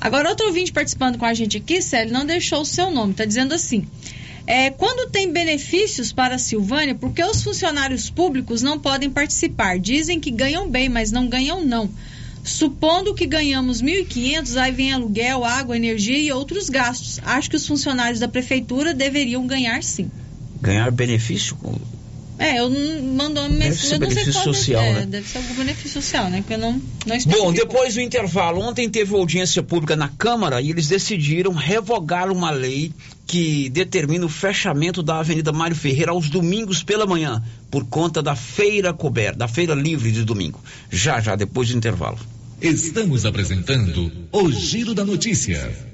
Agora, 0.00 0.28
outro 0.28 0.46
ouvinte 0.46 0.72
participando 0.72 1.16
com 1.16 1.24
a 1.24 1.32
gente 1.32 1.56
aqui, 1.56 1.80
Célio, 1.80 2.12
não 2.12 2.26
deixou 2.26 2.60
o 2.60 2.66
seu 2.66 2.90
nome, 2.90 3.12
está 3.12 3.24
dizendo 3.24 3.54
assim. 3.54 3.86
É, 4.46 4.68
quando 4.70 5.10
tem 5.10 5.32
benefícios 5.32 6.12
para 6.12 6.34
a 6.34 6.38
Silvânia, 6.38 6.94
por 6.94 7.12
que 7.12 7.24
os 7.24 7.42
funcionários 7.42 8.10
públicos 8.10 8.60
não 8.60 8.78
podem 8.78 9.08
participar? 9.08 9.78
Dizem 9.78 10.20
que 10.20 10.30
ganham 10.30 10.68
bem, 10.68 10.88
mas 10.88 11.10
não 11.10 11.28
ganham 11.28 11.64
não. 11.64 11.88
Supondo 12.44 13.14
que 13.14 13.26
ganhamos 13.26 13.82
1.500, 13.82 14.56
aí 14.60 14.70
vem 14.70 14.92
aluguel, 14.92 15.44
água, 15.44 15.74
energia 15.74 16.18
e 16.18 16.30
outros 16.30 16.68
gastos. 16.68 17.18
Acho 17.24 17.48
que 17.48 17.56
os 17.56 17.66
funcionários 17.66 18.20
da 18.20 18.28
prefeitura 18.28 18.92
deveriam 18.92 19.46
ganhar 19.46 19.82
sim. 19.82 20.10
Ganhar 20.60 20.90
benefício? 20.90 21.56
É, 22.38 22.58
eu 22.58 22.68
não 22.68 23.02
mandou 23.14 23.48
Deve 23.48 23.64
eu 23.64 23.68
não 23.68 23.76
sei 23.76 23.98
benefício 23.98 24.32
social, 24.32 24.82
é, 24.82 24.92
né? 24.92 25.06
Deve 25.06 25.26
ser 25.26 25.38
algum 25.38 25.54
benefício 25.54 26.02
social, 26.02 26.28
né? 26.28 26.44
Que 26.46 26.54
eu 26.54 26.58
não, 26.58 26.72
não 27.06 27.18
Bom, 27.26 27.52
depois 27.52 27.94
do 27.94 28.00
intervalo, 28.00 28.60
ontem 28.60 28.90
teve 28.90 29.14
audiência 29.14 29.62
pública 29.62 29.96
na 29.96 30.08
Câmara 30.08 30.60
e 30.60 30.68
eles 30.68 30.88
decidiram 30.88 31.52
revogar 31.52 32.30
uma 32.30 32.50
lei 32.50 32.92
que 33.26 33.68
determina 33.70 34.26
o 34.26 34.28
fechamento 34.28 35.02
da 35.02 35.18
Avenida 35.18 35.52
Mário 35.52 35.76
Ferreira 35.76 36.12
aos 36.12 36.28
domingos 36.28 36.82
pela 36.82 37.06
manhã, 37.06 37.42
por 37.70 37.84
conta 37.86 38.22
da 38.22 38.36
feira 38.36 38.92
coberta, 38.92 39.38
da 39.38 39.48
feira 39.48 39.74
livre 39.74 40.12
de 40.12 40.24
domingo. 40.24 40.60
Já, 40.90 41.20
já, 41.20 41.34
depois 41.34 41.68
do 41.68 41.76
intervalo. 41.76 42.18
Estamos 42.60 43.24
apresentando 43.26 44.10
o 44.30 44.50
Giro 44.50 44.94
da 44.94 45.04
Notícia. 45.04 45.93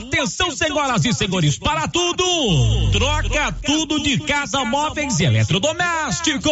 Atenção, 0.00 0.50
senhoras 0.50 1.04
e 1.04 1.12
senhores, 1.12 1.58
para 1.58 1.86
tudo! 1.86 2.24
Troca 2.90 3.52
tudo 3.62 4.02
de 4.02 4.18
casa, 4.20 4.64
móveis 4.64 5.20
e 5.20 5.24
eletrodomésticos. 5.24 6.50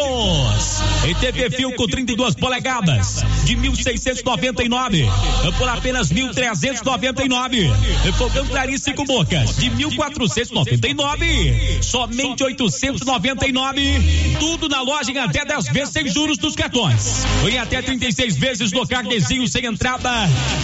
Em 1.07 1.15
TV 1.15 1.49
Fio 1.51 1.75
com 1.75 1.87
32 1.87 2.35
polegadas, 2.35 3.25
de 3.45 3.57
1.699 3.57 5.09
por 5.57 5.67
apenas 5.67 6.13
1.399. 6.13 7.73
Fogão 8.19 8.47
com 8.95 9.05
bocas, 9.07 9.57
de 9.57 9.71
1.499, 9.71 11.83
somente 11.83 12.45
899. 12.45 14.37
Tudo 14.39 14.69
na 14.69 14.83
loja 14.83 15.11
em 15.11 15.19
até 15.19 15.47
10 15.47 15.69
vezes 15.69 15.95
sem 15.95 16.07
juros 16.07 16.37
dos 16.37 16.55
cartões. 16.55 17.25
Em 17.51 17.59
até 17.59 17.81
36 17.81 18.37
vezes 18.37 18.73
no 18.73 18.87
carnezinho 18.87 19.49
sem 19.49 19.65
entrada, 19.65 20.11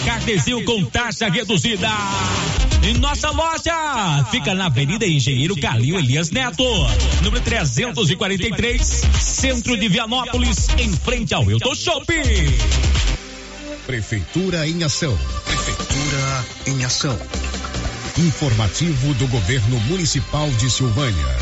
carnezinho 0.05 0.63
com 0.63 0.85
taxa 0.85 1.27
reduzida. 1.27 1.89
Em 2.83 2.93
nossa 2.95 3.31
loja 3.31 4.25
fica 4.31 4.53
na 4.53 4.67
Avenida 4.67 5.05
Engenheiro 5.05 5.55
Calil 5.59 5.97
Elias 5.97 6.29
Neto, 6.31 6.63
número 7.23 7.43
343, 7.43 8.81
centro 9.19 9.77
de 9.77 9.87
Vianópolis, 9.89 10.69
em 10.77 10.91
frente 10.93 11.33
ao 11.33 11.49
Hilton 11.49 11.75
Shopping. 11.75 12.23
Prefeitura 13.85 14.67
em 14.67 14.83
ação. 14.83 15.17
Prefeitura 15.45 16.45
em 16.67 16.85
ação. 16.85 17.17
Informativo 18.17 19.13
do 19.15 19.27
Governo 19.27 19.79
Municipal 19.81 20.49
de 20.51 20.69
Silvânia. 20.71 21.37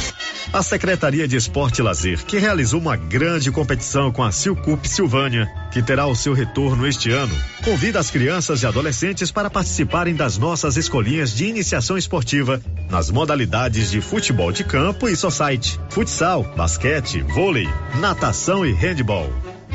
A 0.53 0.61
Secretaria 0.61 1.27
de 1.27 1.35
Esporte 1.35 1.79
e 1.79 1.81
Lazer, 1.81 2.23
que 2.23 2.37
realizou 2.37 2.79
uma 2.79 2.95
grande 2.95 3.51
competição 3.51 4.11
com 4.11 4.21
a 4.21 4.31
Silcup 4.31 4.87
Silvânia, 4.87 5.51
que 5.71 5.81
terá 5.81 6.05
o 6.05 6.15
seu 6.15 6.31
retorno 6.31 6.85
este 6.85 7.09
ano, 7.09 7.35
convida 7.63 7.99
as 7.99 8.11
crianças 8.11 8.61
e 8.61 8.67
adolescentes 8.67 9.31
para 9.31 9.49
participarem 9.49 10.13
das 10.13 10.37
nossas 10.37 10.77
escolinhas 10.77 11.33
de 11.33 11.47
iniciação 11.47 11.97
esportiva 11.97 12.61
nas 12.87 13.09
modalidades 13.09 13.89
de 13.89 13.99
futebol 13.99 14.51
de 14.51 14.63
campo 14.63 15.09
e 15.09 15.15
society, 15.15 15.79
futsal, 15.89 16.43
basquete, 16.55 17.23
vôlei, 17.23 17.67
natação 17.99 18.63
e 18.63 18.71
handball. 18.73 19.33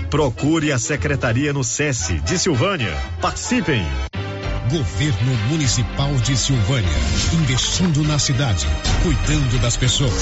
Procure 0.08 0.70
a 0.70 0.78
secretaria 0.78 1.52
no 1.52 1.64
SESI 1.64 2.20
de 2.20 2.38
Silvânia. 2.38 2.96
Participem! 3.20 3.84
Governo 4.68 5.34
Municipal 5.48 6.14
de 6.16 6.36
Silvânia. 6.36 6.90
Investindo 7.32 8.04
na 8.04 8.18
cidade, 8.18 8.66
cuidando 9.02 9.58
das 9.62 9.78
pessoas. 9.78 10.12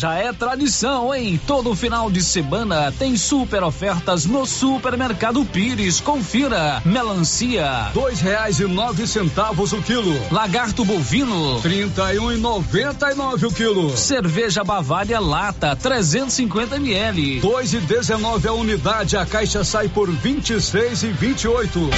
já 0.00 0.14
é 0.14 0.32
tradição, 0.32 1.14
hein? 1.14 1.38
Todo 1.46 1.74
final 1.74 2.10
de 2.10 2.24
semana 2.24 2.90
tem 2.90 3.18
super 3.18 3.62
ofertas 3.62 4.24
no 4.24 4.46
Supermercado 4.46 5.44
Pires. 5.44 6.00
Confira. 6.00 6.80
Melancia, 6.86 7.90
dois 7.92 8.18
reais 8.18 8.60
e 8.60 8.64
nove 8.64 9.06
centavos 9.06 9.74
o 9.74 9.82
quilo. 9.82 10.18
Lagarto 10.30 10.86
bovino, 10.86 11.60
trinta 11.60 12.14
e 12.14 12.18
um 12.18 12.32
e 12.32 12.38
noventa 12.38 13.12
e 13.12 13.14
nove 13.14 13.44
o 13.44 13.52
quilo. 13.52 13.94
Cerveja 13.94 14.64
Bavária 14.64 15.20
lata, 15.20 15.76
350 15.76 16.76
ml. 16.76 17.40
Dois 17.40 17.74
e 17.74 17.80
dezenove 17.80 18.48
a 18.48 18.54
unidade. 18.54 19.18
A 19.18 19.26
caixa 19.26 19.62
sai 19.64 19.90
por 19.90 20.10
vinte 20.10 20.54
e 20.54 20.62
seis 20.62 21.02
e 21.02 21.08
vinte 21.08 21.42
e 21.42 21.48
oito. 21.48 21.90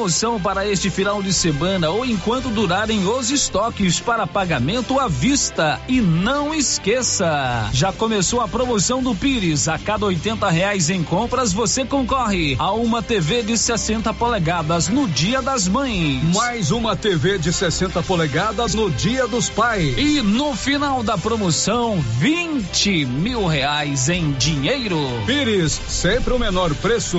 Promoção 0.00 0.40
para 0.40 0.66
este 0.66 0.88
final 0.88 1.22
de 1.22 1.30
semana 1.30 1.90
ou 1.90 2.06
enquanto 2.06 2.48
durarem 2.48 3.06
os 3.06 3.30
estoques 3.30 4.00
para 4.00 4.26
pagamento 4.26 4.98
à 4.98 5.08
vista. 5.08 5.78
E 5.86 6.00
não 6.00 6.54
esqueça, 6.54 7.68
já 7.74 7.92
começou 7.92 8.40
a 8.40 8.48
promoção 8.48 9.02
do 9.02 9.14
Pires. 9.14 9.68
A 9.68 9.78
cada 9.78 10.06
80 10.06 10.48
reais 10.48 10.88
em 10.88 11.02
compras 11.02 11.52
você 11.52 11.84
concorre 11.84 12.56
a 12.58 12.72
uma 12.72 13.02
TV 13.02 13.42
de 13.42 13.58
60 13.58 14.14
polegadas 14.14 14.88
no 14.88 15.06
Dia 15.06 15.42
das 15.42 15.68
Mães. 15.68 16.34
Mais 16.34 16.70
uma 16.70 16.96
TV 16.96 17.36
de 17.36 17.52
60 17.52 18.02
polegadas 18.02 18.72
no 18.72 18.90
Dia 18.90 19.28
dos 19.28 19.50
Pais. 19.50 19.98
E 19.98 20.22
no 20.22 20.56
final 20.56 21.02
da 21.02 21.18
promoção, 21.18 22.00
20 22.00 23.04
mil 23.04 23.46
reais 23.46 24.08
em 24.08 24.32
dinheiro. 24.32 24.98
Pires, 25.26 25.78
sempre 25.88 26.32
o 26.32 26.38
menor 26.38 26.74
preço. 26.76 27.18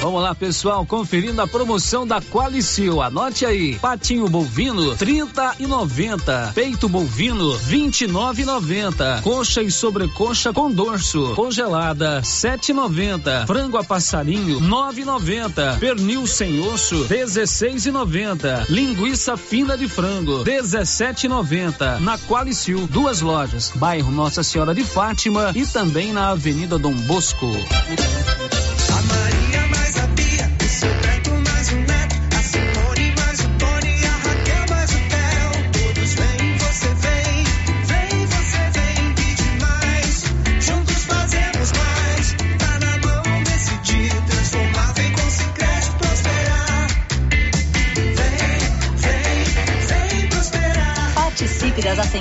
Vamos 0.00 0.22
lá, 0.22 0.34
pessoal, 0.34 0.86
conferindo 0.86 1.42
a 1.42 1.46
promoção 1.46 2.06
da 2.06 2.22
Qualicil. 2.22 3.02
Anote 3.02 3.44
aí: 3.44 3.74
patinho 3.78 4.26
bovino 4.30 4.96
30 4.96 5.56
e 5.60 5.66
90, 5.66 6.52
peito 6.54 6.88
bovino 6.88 7.52
29 7.52 8.42
e 8.42 8.44
90, 8.46 9.20
coxa 9.22 9.62
e 9.62 9.70
sobrecoxa 9.70 10.54
com 10.54 10.70
dorso 10.70 11.34
congelada 11.34 12.22
7,90, 12.22 13.46
frango 13.46 13.76
a 13.76 13.84
passarinho 13.84 14.58
9,90, 14.60 15.78
pernil 15.78 16.26
sem 16.26 16.60
osso 16.60 17.04
16,90, 17.04 18.70
linguiça 18.70 19.36
fina 19.36 19.76
de 19.76 19.86
frango 19.86 20.44
17,90. 20.44 21.98
Na 22.00 22.18
Qualicil, 22.18 22.86
duas 22.86 23.20
lojas, 23.20 23.70
bairro 23.74 24.10
Nossa 24.10 24.42
Senhora 24.42 24.74
de 24.74 24.82
Fátima 24.82 25.52
e 25.54 25.66
também 25.66 26.10
na 26.10 26.30
Avenida 26.30 26.78
Dom 26.78 26.94
Bosco. 26.94 27.50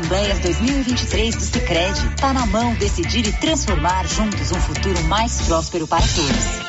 Assembleias 0.10 0.40
2023 0.40 1.36
do 1.36 1.44
Sicredi. 1.44 2.10
Tá 2.16 2.34
na 2.34 2.44
mão 2.48 2.74
decidir 2.74 3.28
e 3.28 3.32
transformar 3.32 4.08
juntos 4.08 4.52
um 4.52 4.60
futuro 4.60 5.04
mais 5.04 5.40
próspero 5.44 5.88
para 5.88 6.02
todos. 6.02 6.69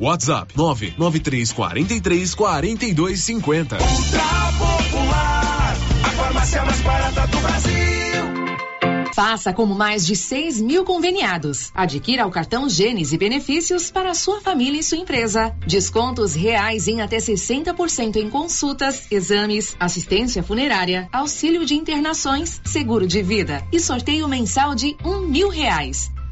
WhatsApp 0.01 0.57
99343 0.57 2.33
4250. 2.33 3.77
Ultra 3.77 4.21
Popular, 4.57 5.77
a 6.03 6.09
farmácia 6.09 6.65
mais 6.65 6.81
barata 6.81 7.27
do 7.27 7.37
Brasil. 7.37 7.81
Faça 9.13 9.53
como 9.53 9.75
mais 9.75 10.03
de 10.03 10.15
6 10.15 10.59
mil 10.59 10.83
conveniados. 10.83 11.69
Adquira 11.75 12.25
o 12.25 12.31
cartão 12.31 12.67
Gênesis 12.67 13.13
e 13.13 13.17
benefícios 13.19 13.91
para 13.91 14.15
sua 14.15 14.41
família 14.41 14.79
e 14.79 14.83
sua 14.83 14.97
empresa. 14.97 15.55
Descontos 15.67 16.33
reais 16.33 16.87
em 16.87 17.01
até 17.01 17.17
60% 17.17 18.15
em 18.15 18.27
consultas, 18.27 19.05
exames, 19.11 19.75
assistência 19.79 20.41
funerária, 20.41 21.07
auxílio 21.13 21.63
de 21.63 21.75
internações, 21.75 22.59
seguro 22.65 23.05
de 23.05 23.21
vida 23.21 23.63
e 23.71 23.79
sorteio 23.79 24.27
mensal 24.27 24.73
de 24.73 24.97
um 25.05 25.19
mil 25.19 25.49
reais. 25.49 26.09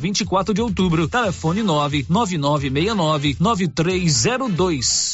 24 0.00 0.54
de 0.54 0.62
Outubro. 0.62 1.06
Telefone 1.06 1.62
99969 1.62 3.36
9302. 3.38 5.12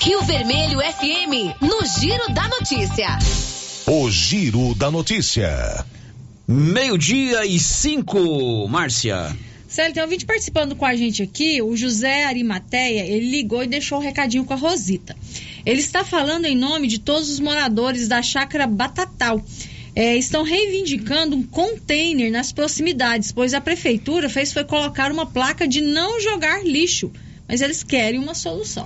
Rio 0.00 0.22
Vermelho 0.22 0.80
FM, 0.80 1.60
no 1.60 1.84
Giro 1.84 2.32
da 2.32 2.48
Notícia. 2.48 3.18
O 3.86 4.10
Giro 4.10 4.74
da 4.74 4.90
Notícia. 4.90 5.84
Meio-dia 6.46 7.44
e 7.44 7.58
cinco, 7.58 8.66
Márcia. 8.68 9.36
Célio, 9.68 9.92
tem 9.92 10.02
um 10.02 10.08
vídeo 10.08 10.26
participando 10.26 10.74
com 10.74 10.86
a 10.86 10.96
gente 10.96 11.22
aqui, 11.22 11.60
o 11.60 11.76
José 11.76 12.24
Arimateia, 12.24 13.04
ele 13.04 13.30
ligou 13.30 13.62
e 13.62 13.66
deixou 13.66 13.98
um 13.98 14.02
recadinho 14.02 14.46
com 14.46 14.54
a 14.54 14.56
Rosita. 14.56 15.14
Ele 15.64 15.80
está 15.80 16.04
falando 16.04 16.44
em 16.44 16.56
nome 16.56 16.86
de 16.88 16.98
todos 16.98 17.30
os 17.30 17.40
moradores 17.40 18.08
da 18.08 18.22
chácara 18.22 18.66
Batatal. 18.66 19.44
É, 19.94 20.16
estão 20.16 20.44
reivindicando 20.44 21.34
um 21.34 21.42
container 21.42 22.30
nas 22.30 22.52
proximidades, 22.52 23.32
pois 23.32 23.52
a 23.52 23.60
prefeitura 23.60 24.28
fez 24.28 24.52
foi 24.52 24.62
colocar 24.62 25.10
uma 25.10 25.26
placa 25.26 25.66
de 25.66 25.80
não 25.80 26.20
jogar 26.20 26.64
lixo, 26.64 27.10
mas 27.48 27.60
eles 27.60 27.82
querem 27.82 28.20
uma 28.20 28.34
solução. 28.34 28.84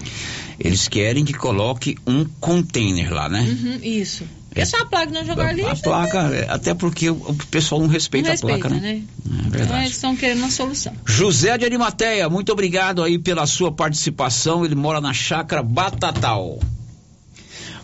Eles 0.58 0.88
querem 0.88 1.24
que 1.24 1.34
coloque 1.34 1.96
um 2.06 2.24
container 2.40 3.12
lá, 3.12 3.28
né? 3.28 3.42
Uhum, 3.42 3.78
isso. 3.82 4.24
É 4.54 4.64
só 4.64 4.78
a 4.78 4.84
placa 4.84 5.10
não 5.10 5.24
jogar 5.24 5.52
lixo. 5.54 5.70
A 5.70 5.76
placa, 5.76 6.22
né? 6.28 6.46
até 6.48 6.74
porque 6.74 7.08
o 7.10 7.34
pessoal 7.50 7.80
não 7.80 7.88
respeita, 7.88 8.28
não 8.28 8.32
respeita 8.32 8.66
a 8.66 8.70
placa, 8.70 8.74
né? 8.74 8.80
né? 8.80 9.02
É 9.24 9.42
verdade. 9.42 9.64
Então 9.64 9.78
eles 9.78 9.92
estão 9.92 10.16
querendo 10.16 10.38
uma 10.38 10.50
solução. 10.50 10.92
José 11.06 11.56
de 11.56 11.64
Arimateia, 11.64 12.28
muito 12.28 12.52
obrigado 12.52 13.02
aí 13.02 13.18
pela 13.18 13.46
sua 13.46 13.72
participação. 13.72 14.64
Ele 14.64 14.74
mora 14.74 15.00
na 15.00 15.12
chácara 15.12 15.62
Batatal. 15.62 16.58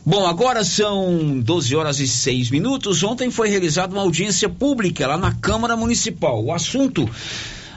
Bom, 0.04 0.26
agora 0.26 0.64
são 0.64 1.40
12 1.40 1.76
horas 1.76 2.00
e 2.00 2.08
6 2.08 2.50
minutos. 2.50 3.02
Ontem 3.02 3.30
foi 3.30 3.48
realizada 3.48 3.92
uma 3.92 4.02
audiência 4.02 4.48
pública 4.48 5.06
lá 5.06 5.16
na 5.16 5.34
Câmara 5.34 5.76
Municipal. 5.76 6.44
O 6.44 6.52
assunto 6.52 7.08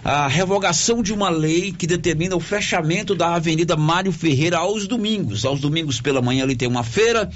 a 0.03 0.27
revogação 0.27 1.03
de 1.03 1.13
uma 1.13 1.29
lei 1.29 1.71
que 1.71 1.85
determina 1.85 2.35
o 2.35 2.39
fechamento 2.39 3.13
da 3.13 3.35
Avenida 3.35 3.75
Mário 3.75 4.11
Ferreira 4.11 4.57
aos 4.57 4.87
domingos. 4.87 5.45
Aos 5.45 5.59
domingos 5.59 6.01
pela 6.01 6.21
manhã 6.21 6.43
ali 6.43 6.55
tem 6.55 6.67
uma 6.67 6.83
feira, 6.83 7.29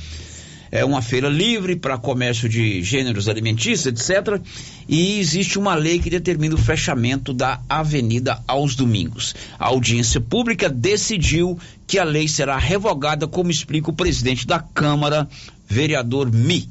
é 0.71 0.83
uma 0.83 1.01
feira 1.01 1.29
livre 1.29 1.75
para 1.75 1.97
comércio 1.97 2.49
de 2.49 2.83
gêneros 2.83 3.27
alimentícios, 3.27 3.85
etc. 3.85 4.41
E 4.87 5.19
existe 5.19 5.57
uma 5.57 5.75
lei 5.75 5.99
que 5.99 6.09
determina 6.09 6.55
o 6.55 6.57
fechamento 6.57 7.33
da 7.33 7.61
avenida 7.69 8.41
aos 8.47 8.75
domingos. 8.75 9.35
A 9.59 9.67
audiência 9.67 10.19
pública 10.19 10.69
decidiu 10.69 11.59
que 11.87 11.99
a 11.99 12.03
lei 12.03 12.27
será 12.27 12.57
revogada, 12.57 13.27
como 13.27 13.51
explica 13.51 13.89
o 13.89 13.93
presidente 13.93 14.45
da 14.47 14.59
Câmara, 14.59 15.27
vereador 15.67 16.31
Mi. 16.31 16.69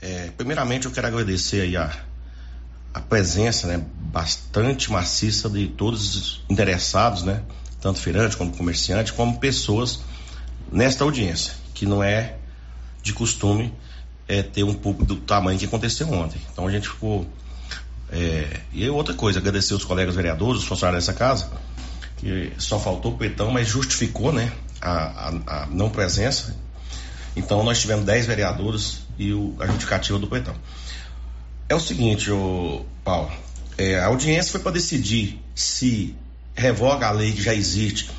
É, 0.00 0.30
primeiramente, 0.36 0.86
eu 0.86 0.92
quero 0.92 1.08
agradecer 1.08 1.62
aí 1.62 1.76
a, 1.76 1.90
a 2.94 3.00
presença, 3.00 3.66
né, 3.66 3.84
bastante 4.12 4.90
maciça 4.90 5.50
de 5.50 5.66
todos 5.66 6.14
os 6.14 6.44
interessados, 6.48 7.24
né, 7.24 7.42
tanto 7.80 7.98
feirante 7.98 8.36
como 8.36 8.52
comerciante, 8.52 9.12
como 9.12 9.38
pessoas 9.38 10.00
nesta 10.70 11.04
audiência, 11.04 11.54
que 11.74 11.86
não 11.86 12.02
é 12.02 12.37
de 13.08 13.14
costume 13.14 13.74
é, 14.26 14.42
ter 14.42 14.62
um 14.62 14.74
público 14.74 15.04
do 15.06 15.16
tamanho 15.16 15.58
que 15.58 15.64
aconteceu 15.64 16.10
ontem. 16.12 16.40
Então 16.52 16.66
a 16.66 16.70
gente 16.70 16.88
ficou. 16.88 17.26
É, 18.10 18.60
e 18.72 18.88
outra 18.88 19.14
coisa, 19.14 19.38
agradecer 19.38 19.74
os 19.74 19.84
colegas 19.84 20.14
vereadores, 20.14 20.62
os 20.62 20.68
funcionários 20.68 21.04
dessa 21.04 21.18
casa, 21.18 21.50
que 22.16 22.52
só 22.58 22.78
faltou 22.78 23.12
o 23.12 23.18
Petão, 23.18 23.50
mas 23.50 23.68
justificou 23.68 24.32
né, 24.32 24.52
a, 24.80 25.28
a, 25.28 25.62
a 25.62 25.66
não 25.66 25.90
presença. 25.90 26.56
Então 27.36 27.62
nós 27.62 27.80
tivemos 27.80 28.04
10 28.04 28.26
vereadores 28.26 29.02
e 29.18 29.32
o, 29.32 29.56
a 29.58 29.66
justificativa 29.66 30.18
do 30.18 30.26
Petão. 30.26 30.54
É 31.68 31.74
o 31.74 31.80
seguinte, 31.80 32.30
o 32.30 32.84
Paulo, 33.04 33.30
é, 33.76 33.98
a 33.98 34.06
audiência 34.06 34.52
foi 34.52 34.60
para 34.60 34.72
decidir 34.72 35.38
se 35.54 36.16
revoga 36.54 37.06
a 37.06 37.10
lei 37.10 37.32
que 37.32 37.42
já 37.42 37.54
existe 37.54 38.10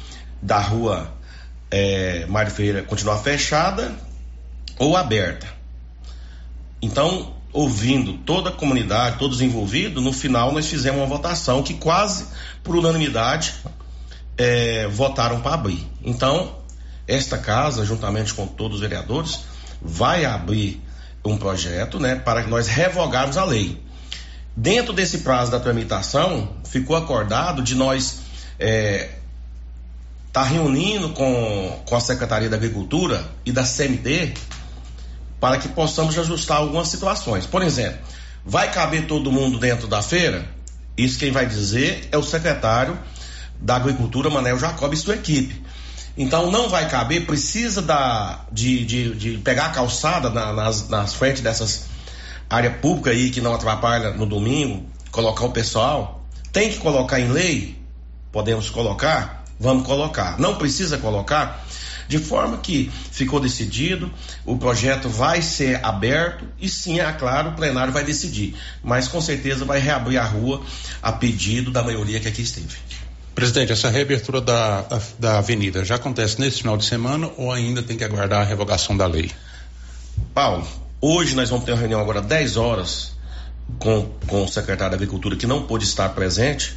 da 0.41 0.59
rua 0.59 1.11
é, 1.71 2.25
Mário 2.27 2.51
Ferreira 2.51 2.83
continuar 2.83 3.17
fechada 3.17 3.93
ou 4.79 4.97
aberta. 4.97 5.45
Então, 6.81 7.35
ouvindo 7.51 8.13
toda 8.13 8.49
a 8.49 8.53
comunidade, 8.53 9.19
todos 9.19 9.41
envolvidos, 9.41 10.01
no 10.01 10.13
final 10.13 10.51
nós 10.51 10.67
fizemos 10.67 10.99
uma 10.99 11.07
votação 11.07 11.61
que 11.61 11.73
quase 11.73 12.25
por 12.63 12.75
unanimidade 12.75 13.53
é, 14.37 14.87
votaram 14.87 15.41
para 15.41 15.55
abrir. 15.55 15.85
Então, 16.03 16.55
esta 17.05 17.37
casa, 17.37 17.85
juntamente 17.85 18.33
com 18.33 18.47
todos 18.47 18.75
os 18.75 18.81
vereadores, 18.81 19.41
vai 19.81 20.25
abrir 20.25 20.81
um 21.25 21.37
projeto 21.37 21.99
né, 21.99 22.15
para 22.15 22.43
que 22.43 22.49
nós 22.49 22.67
revogarmos 22.67 23.37
a 23.37 23.43
lei. 23.43 23.83
Dentro 24.55 24.93
desse 24.93 25.19
prazo 25.19 25.51
da 25.51 25.59
tramitação, 25.59 26.55
ficou 26.63 26.95
acordado 26.95 27.61
de 27.61 27.75
nós 27.75 28.21
é, 28.57 29.09
tá 30.31 30.43
reunindo 30.43 31.09
com, 31.09 31.81
com 31.85 31.95
a 31.95 31.99
Secretaria 31.99 32.49
da 32.49 32.55
Agricultura 32.55 33.25
e 33.45 33.51
da 33.51 33.63
CMT 33.63 34.33
para 35.39 35.57
que 35.57 35.67
possamos 35.69 36.17
ajustar 36.17 36.57
algumas 36.57 36.87
situações. 36.87 37.45
Por 37.45 37.61
exemplo, 37.61 37.99
vai 38.45 38.71
caber 38.71 39.07
todo 39.07 39.31
mundo 39.31 39.57
dentro 39.57 39.87
da 39.87 40.01
feira? 40.01 40.47
Isso 40.97 41.17
quem 41.17 41.31
vai 41.31 41.45
dizer 41.45 42.09
é 42.11 42.17
o 42.17 42.23
secretário 42.23 42.99
da 43.59 43.75
Agricultura, 43.75 44.29
Manel 44.29 44.57
Jacob, 44.57 44.93
e 44.93 44.97
sua 44.97 45.15
equipe. 45.15 45.63
Então 46.17 46.51
não 46.51 46.67
vai 46.67 46.89
caber, 46.89 47.25
precisa 47.25 47.81
da, 47.81 48.41
de, 48.51 48.85
de, 48.85 49.15
de 49.15 49.37
pegar 49.37 49.67
a 49.67 49.69
calçada 49.69 50.29
na, 50.29 50.51
nas, 50.51 50.89
nas 50.89 51.13
frentes 51.13 51.41
dessas 51.41 51.85
áreas 52.49 52.75
públicas 52.77 53.13
aí 53.13 53.29
que 53.29 53.39
não 53.39 53.53
atrapalha 53.53 54.11
no 54.11 54.25
domingo, 54.25 54.85
colocar 55.11 55.45
o 55.45 55.51
pessoal. 55.51 56.25
Tem 56.51 56.69
que 56.69 56.77
colocar 56.79 57.19
em 57.19 57.29
lei? 57.29 57.81
Podemos 58.31 58.69
colocar? 58.69 59.45
Vamos 59.59 59.85
colocar. 59.85 60.39
Não 60.39 60.55
precisa 60.55 60.97
colocar? 60.97 61.65
De 62.09 62.17
forma 62.17 62.57
que 62.57 62.91
ficou 63.11 63.39
decidido, 63.39 64.11
o 64.43 64.57
projeto 64.57 65.07
vai 65.07 65.43
ser 65.43 65.79
aberto 65.85 66.43
e 66.59 66.67
sim, 66.67 66.99
é 66.99 67.11
claro, 67.11 67.51
o 67.51 67.53
plenário 67.53 67.93
vai 67.93 68.03
decidir. 68.03 68.55
Mas 68.83 69.07
com 69.07 69.21
certeza 69.21 69.63
vai 69.63 69.77
reabrir 69.77 70.17
a 70.17 70.23
rua 70.23 70.59
a 71.03 71.11
pedido 71.11 71.69
da 71.69 71.83
maioria 71.83 72.19
que 72.19 72.27
aqui 72.27 72.41
esteve. 72.41 72.75
Presidente, 73.35 73.73
essa 73.73 73.91
reabertura 73.91 74.41
da, 74.41 74.81
da, 74.81 75.01
da, 75.19 75.37
avenida 75.37 75.85
já 75.85 75.95
acontece 75.95 76.41
nesse 76.41 76.57
final 76.57 76.75
de 76.77 76.85
semana 76.85 77.29
ou 77.37 77.51
ainda 77.51 77.83
tem 77.83 77.95
que 77.95 78.03
aguardar 78.03 78.41
a 78.41 78.43
revogação 78.43 78.97
da 78.97 79.05
lei? 79.05 79.29
Paulo, 80.33 80.67
hoje 80.99 81.35
nós 81.35 81.47
vamos 81.51 81.63
ter 81.63 81.73
uma 81.73 81.77
reunião 81.77 82.01
agora 82.01 82.23
10 82.23 82.57
horas 82.57 83.11
com, 83.77 84.11
com 84.25 84.45
o 84.45 84.47
secretário 84.47 84.89
da 84.89 84.95
Agricultura 84.95 85.35
que 85.35 85.45
não 85.45 85.67
pôde 85.67 85.85
estar 85.85 86.09
presente, 86.09 86.73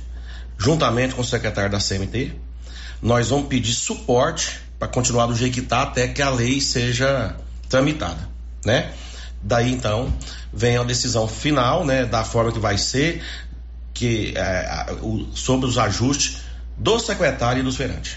juntamente 0.59 1.15
com 1.15 1.23
o 1.23 1.25
secretário 1.25 1.71
da 1.71 1.79
CMT. 1.79 2.33
Nós 3.01 3.31
vamos 3.31 3.49
pedir 3.49 3.73
suporte 3.73 4.61
para 4.83 4.89
continuar 4.89 5.27
do 5.27 5.35
jeito 5.37 5.55
que 5.55 5.61
está 5.61 5.83
até 5.83 6.09
que 6.09 6.21
a 6.21 6.29
lei 6.29 6.61
seja 6.61 7.37
tramitada, 7.69 8.29
né? 8.67 8.91
Daí 9.41 9.73
então 9.73 10.13
vem 10.53 10.77
a 10.77 10.83
decisão 10.83 11.29
final, 11.29 11.87
né, 11.87 12.05
da 12.05 12.25
forma 12.25 12.51
que 12.51 12.59
vai 12.59 12.77
ser, 12.77 13.23
que 13.95 14.35
é, 14.37 14.87
o, 15.01 15.29
sobre 15.37 15.69
os 15.69 15.79
ajustes 15.79 16.39
do 16.77 16.99
secretário 16.99 17.61
e 17.61 17.63
dos 17.63 17.77
feirantes. 17.77 18.17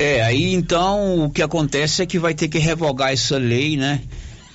É, 0.00 0.20
aí 0.24 0.52
então 0.52 1.26
o 1.26 1.30
que 1.30 1.42
acontece 1.42 2.02
é 2.02 2.06
que 2.06 2.18
vai 2.18 2.34
ter 2.34 2.48
que 2.48 2.58
revogar 2.58 3.12
essa 3.12 3.38
lei, 3.38 3.76
né? 3.76 4.02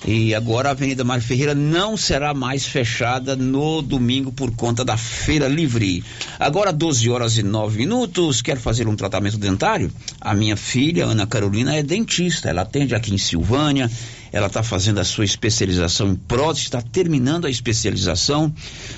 E 0.05 0.35
agora 0.35 0.67
a 0.67 0.71
Avenida 0.73 1.05
Mário 1.05 1.23
Ferreira 1.23 1.55
não 1.55 1.95
será 1.95 2.33
mais 2.33 2.65
fechada 2.65 3.37
no 3.37 3.81
domingo 3.81 4.33
por 4.33 4.51
conta 4.51 4.83
da 4.83 4.97
Feira 4.97 5.47
Livre. 5.47 6.03
Agora 6.37 6.73
12 6.73 7.09
horas 7.09 7.37
e 7.37 7.43
9 7.43 7.77
minutos, 7.77 8.41
quer 8.41 8.57
fazer 8.57 8.85
um 8.85 8.97
tratamento 8.97 9.37
dentário? 9.37 9.89
A 10.19 10.33
minha 10.33 10.57
filha, 10.57 11.05
Ana 11.05 11.25
Carolina, 11.25 11.73
é 11.73 11.81
dentista. 11.81 12.49
Ela 12.49 12.63
atende 12.63 12.93
aqui 12.93 13.13
em 13.13 13.17
Silvânia. 13.17 13.89
Ela 14.33 14.47
está 14.47 14.61
fazendo 14.61 14.99
a 14.99 15.05
sua 15.05 15.23
especialização 15.23 16.09
em 16.09 16.15
prótese, 16.15 16.65
está 16.65 16.81
terminando 16.81 17.45
a 17.45 17.49
especialização. 17.49 18.53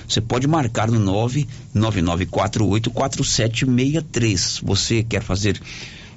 Você 0.07 0.21
pode 0.21 0.47
marcar 0.47 0.89
no 0.89 0.99
999484763. 1.75 4.61
Você 4.63 5.03
quer 5.03 5.21
fazer 5.21 5.61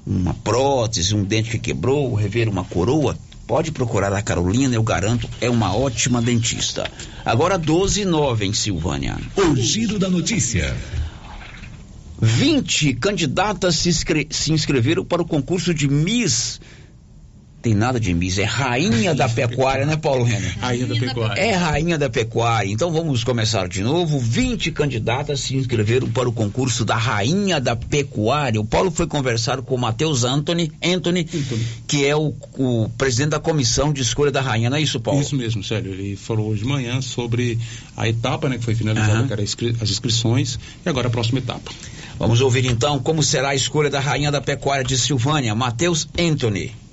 uma 0.07 0.33
prótese, 0.33 1.15
um 1.15 1.25
dente 1.25 1.51
que 1.51 1.59
quebrou, 1.59 2.15
rever 2.15 2.49
uma 2.49 2.65
coroa? 2.65 3.19
Pode 3.49 3.73
procurar 3.73 4.13
a 4.13 4.21
Carolina, 4.21 4.75
eu 4.75 4.83
garanto, 4.83 5.27
é 5.41 5.49
uma 5.49 5.75
ótima 5.75 6.21
dentista. 6.21 6.87
Agora 7.25 7.57
12 7.57 8.03
e 8.03 8.05
9 8.05 8.45
em 8.45 8.53
Silvânia. 8.53 9.17
O 9.35 9.57
giro 9.57 9.99
da 9.99 10.11
notícia. 10.11 10.77
20 12.21 12.93
candidatas 12.93 13.77
se, 13.77 13.91
se 14.29 14.53
inscreveram 14.53 15.03
para 15.03 15.23
o 15.23 15.27
concurso 15.27 15.73
de 15.73 15.89
Miss 15.89 16.61
tem 17.69 17.75
nada 17.75 18.01
de 18.01 18.15
Miss, 18.15 18.39
é 18.39 18.45
rainha 18.45 19.15
da 19.15 19.29
pecuária, 19.29 19.85
né, 19.85 19.95
Paulo 19.95 20.25
Renner? 20.25 20.57
Rainha 20.59 20.87
da 20.87 20.95
pecuária. 20.95 21.41
É 21.41 21.53
rainha 21.53 21.99
da 21.99 22.09
pecuária. 22.09 22.73
Então 22.73 22.91
vamos 22.91 23.23
começar 23.23 23.69
de 23.69 23.83
novo. 23.83 24.19
20 24.19 24.73
candidatas 24.73 25.41
se 25.41 25.55
inscreveram 25.55 26.09
para 26.09 26.27
o 26.27 26.33
concurso 26.33 26.83
da 26.83 26.97
rainha 26.97 27.61
da 27.61 27.77
pecuária. 27.77 28.59
O 28.59 28.65
Paulo 28.65 28.91
foi 28.91 29.07
conversar 29.07 29.61
com 29.61 29.75
o 29.75 29.79
Matheus 29.79 30.25
Anthony, 30.25 30.73
Anthony, 30.83 31.21
Anthony, 31.21 31.67
que 31.87 32.07
é 32.07 32.17
o, 32.17 32.35
o, 32.57 32.89
presidente 32.97 33.31
da 33.31 33.39
comissão 33.39 33.93
de 33.93 34.01
escolha 34.01 34.31
da 34.31 34.41
rainha, 34.41 34.71
não 34.71 34.79
é 34.79 34.81
isso, 34.81 34.99
Paulo? 34.99 35.21
Isso 35.21 35.37
mesmo, 35.37 35.63
Sérgio. 35.63 35.93
Ele 35.93 36.17
falou 36.17 36.49
hoje 36.49 36.63
de 36.63 36.69
manhã 36.69 37.03
sobre 37.03 37.59
a 37.99 38.09
etapa, 38.09 38.49
né, 38.49 38.57
que 38.57 38.65
foi 38.65 38.75
finalizada, 38.75 39.21
uhum. 39.21 39.27
que 39.27 39.33
era 39.35 39.43
as 39.43 39.91
inscrições, 39.91 40.59
e 40.87 40.89
agora 40.89 41.09
a 41.09 41.11
próxima 41.11 41.39
etapa. 41.39 41.71
Vamos 42.19 42.41
ouvir 42.41 42.65
então 42.65 42.99
como 42.99 43.23
será 43.23 43.51
a 43.51 43.55
escolha 43.55 43.91
da 43.91 44.01
rainha 44.01 44.33
da 44.33 44.41
pecuária 44.41 44.85
de 44.85 44.97
Silvânia, 44.97 45.55
Matheus 45.55 46.09
Anthony. 46.19 46.88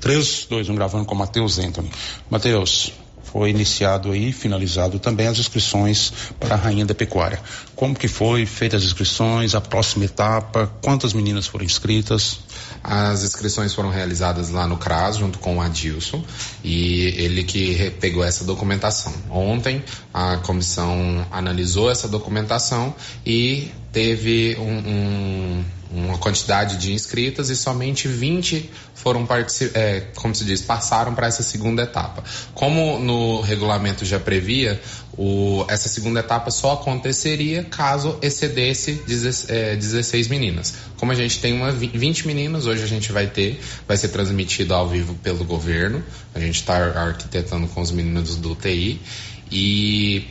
3, 0.00 0.46
2, 0.48 0.68
1 0.68 0.74
gravando 0.74 1.04
com 1.04 1.14
Matheus 1.14 1.58
Anthony. 1.58 1.90
Matheus, 2.30 2.92
foi 3.30 3.50
iniciado 3.50 4.10
aí, 4.10 4.32
finalizado 4.32 4.98
também 4.98 5.26
as 5.26 5.38
inscrições 5.38 6.12
para 6.40 6.54
a 6.54 6.58
Rainha 6.58 6.86
da 6.86 6.94
Pecuária. 6.94 7.38
Como 7.76 7.94
que 7.94 8.08
foi 8.08 8.46
feitas 8.46 8.82
as 8.82 8.86
inscrições, 8.86 9.54
a 9.54 9.60
próxima 9.60 10.06
etapa, 10.06 10.70
quantas 10.80 11.12
meninas 11.12 11.46
foram 11.46 11.64
inscritas? 11.64 12.40
As 12.82 13.22
inscrições 13.22 13.74
foram 13.74 13.90
realizadas 13.90 14.48
lá 14.48 14.66
no 14.66 14.78
CRAS, 14.78 15.16
junto 15.16 15.38
com 15.38 15.58
o 15.58 15.60
Adilson, 15.60 16.24
e 16.64 17.14
ele 17.18 17.44
que 17.44 17.90
pegou 18.00 18.24
essa 18.24 18.44
documentação. 18.44 19.12
Ontem, 19.30 19.84
a 20.12 20.38
comissão 20.38 21.26
analisou 21.30 21.90
essa 21.90 22.08
documentação 22.08 22.94
e 23.26 23.70
teve 23.92 24.56
um, 24.58 24.78
um 24.78 25.64
uma 25.90 26.18
quantidade 26.18 26.76
de 26.76 26.92
inscritas 26.92 27.48
e 27.48 27.56
somente 27.56 28.08
20 28.08 28.70
foram 28.94 29.26
é, 29.74 30.00
como 30.16 30.34
se 30.34 30.44
diz, 30.44 30.60
passaram 30.60 31.14
para 31.14 31.26
essa 31.26 31.42
segunda 31.42 31.82
etapa. 31.84 32.22
Como 32.52 32.98
no 32.98 33.40
regulamento 33.40 34.04
já 34.04 34.20
previa, 34.20 34.80
o, 35.16 35.64
essa 35.68 35.88
segunda 35.88 36.20
etapa 36.20 36.50
só 36.50 36.72
aconteceria 36.72 37.64
caso 37.64 38.18
excedesse 38.20 39.02
16 39.06 40.26
é, 40.26 40.30
meninas. 40.30 40.74
Como 40.96 41.12
a 41.12 41.14
gente 41.14 41.40
tem 41.40 41.54
uma 41.54 41.72
20 41.72 42.26
meninas, 42.26 42.66
hoje 42.66 42.82
a 42.82 42.86
gente 42.86 43.10
vai 43.12 43.26
ter, 43.26 43.60
vai 43.86 43.96
ser 43.96 44.08
transmitido 44.08 44.74
ao 44.74 44.88
vivo 44.88 45.14
pelo 45.14 45.44
governo. 45.44 46.04
A 46.34 46.40
gente 46.40 46.56
está 46.56 46.76
arquitetando 46.76 47.66
com 47.68 47.80
os 47.80 47.90
meninos 47.90 48.36
do 48.36 48.54
TI 48.54 49.00
e 49.50 50.28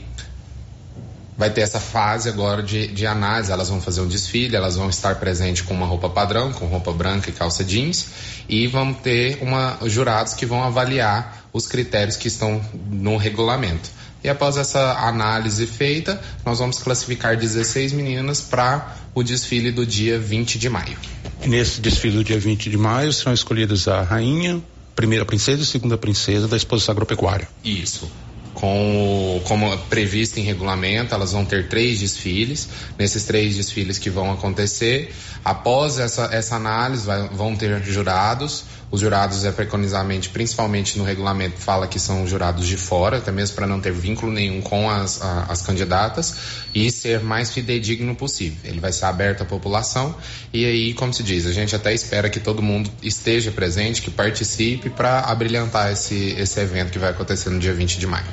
vai 1.38 1.51
ter 1.51 1.61
essa 1.61 1.80
fase 1.80 2.27
agora 2.27 2.64
de, 2.64 2.88
de 2.88 3.05
análise. 3.05 3.51
Elas 3.51 3.69
vão 3.69 3.80
fazer 3.80 4.01
um 4.01 4.07
desfile, 4.07 4.55
elas 4.55 4.76
vão 4.76 4.89
estar 4.89 5.15
presentes 5.15 5.61
com 5.61 5.73
uma 5.73 5.85
roupa 5.85 6.09
padrão, 6.09 6.51
com 6.51 6.65
roupa 6.65 6.91
branca 6.91 7.30
e 7.30 7.34
calça 7.34 7.64
jeans, 7.64 8.07
e 8.49 8.65
vão 8.65 8.93
ter 8.93 9.38
uma, 9.41 9.77
jurados 9.85 10.34
que 10.34 10.45
vão 10.45 10.64
avaliar 10.64 11.47
os 11.53 11.68
critérios 11.68 12.18
que 12.18 12.27
estão 12.27 12.59
no 12.89 13.18
regulamento. 13.18 13.89
E 14.23 14.30
após 14.30 14.57
essa 14.57 14.93
análise 14.93 15.68
feita, 15.68 16.19
nós 16.43 16.57
vamos 16.57 16.80
classificar 16.80 17.38
16 17.38 17.93
meninas 17.93 18.41
para 18.41 18.95
o 19.14 19.22
desfile 19.22 19.72
do 19.72 19.85
dia 19.85 20.19
20 20.19 20.57
de 20.57 20.69
maio. 20.69 20.97
nesse 21.45 21.80
desfile 21.80 22.18
do 22.18 22.23
dia 22.23 22.39
20 22.39 22.69
de 22.69 22.77
maio 22.77 23.14
serão 23.14 23.34
escolhidas 23.34 23.88
a 23.88 24.01
rainha, 24.01 24.61
primeira 24.95 25.23
princesa 25.23 25.61
e 25.61 25.65
segunda 25.65 25.97
princesa 25.97 26.47
da 26.47 26.57
exposição 26.57 26.93
agropecuária. 26.93 27.47
Isso 27.64 28.11
com 28.57 29.39
como 29.45 29.77
previsto 29.89 30.39
em 30.39 30.43
regulamento, 30.43 31.13
elas 31.13 31.31
vão 31.31 31.45
ter 31.45 31.69
três 31.69 31.99
desfiles. 31.99 32.67
Nesses 32.97 33.23
três 33.23 33.55
desfiles 33.55 33.99
que 33.99 34.09
vão 34.09 34.31
acontecer, 34.31 35.13
após 35.45 35.99
essa, 35.99 36.29
essa 36.31 36.55
análise, 36.55 37.05
vai, 37.05 37.27
vão 37.29 37.55
ter 37.55 37.84
jurados. 37.84 38.65
Os 38.89 39.01
jurados 39.01 39.43
é 39.43 39.51
preconizamente, 39.51 40.30
principalmente 40.30 40.97
no 40.97 41.03
regulamento, 41.03 41.57
fala 41.57 41.88
que 41.88 41.99
são 41.99 42.26
jurados 42.26 42.65
de 42.65 42.77
fora, 42.77 43.18
até 43.18 43.31
mesmo 43.31 43.55
para 43.55 43.68
não 43.68 43.81
ter 43.81 43.91
vínculo 43.91 44.31
nenhum 44.31 44.61
com 44.61 44.89
as, 44.89 45.22
a, 45.22 45.43
as 45.49 45.61
candidatas 45.61 46.35
e 46.73 46.89
ser 46.89 47.22
mais 47.22 47.51
fidedigno 47.51 48.15
possível. 48.15 48.57
Ele 48.64 48.80
vai 48.80 48.93
ser 48.93 49.05
aberto 49.05 49.41
à 49.41 49.45
população 49.45 50.15
e 50.53 50.65
aí, 50.65 50.93
como 50.93 51.14
se 51.14 51.22
diz, 51.22 51.45
a 51.45 51.51
gente 51.51 51.76
até 51.76 51.93
espera 51.93 52.30
que 52.30 52.39
todo 52.39 52.61
mundo 52.61 52.89
esteja 53.03 53.51
presente, 53.51 54.01
que 54.01 54.09
participe 54.09 54.89
para 54.89 55.19
abrilhantar 55.19 55.91
esse, 55.91 56.35
esse 56.38 56.59
evento 56.59 56.91
que 56.91 56.99
vai 56.99 57.09
acontecer 57.09 57.49
no 57.49 57.59
dia 57.59 57.73
20 57.73 57.99
de 57.99 58.07
maio. 58.07 58.26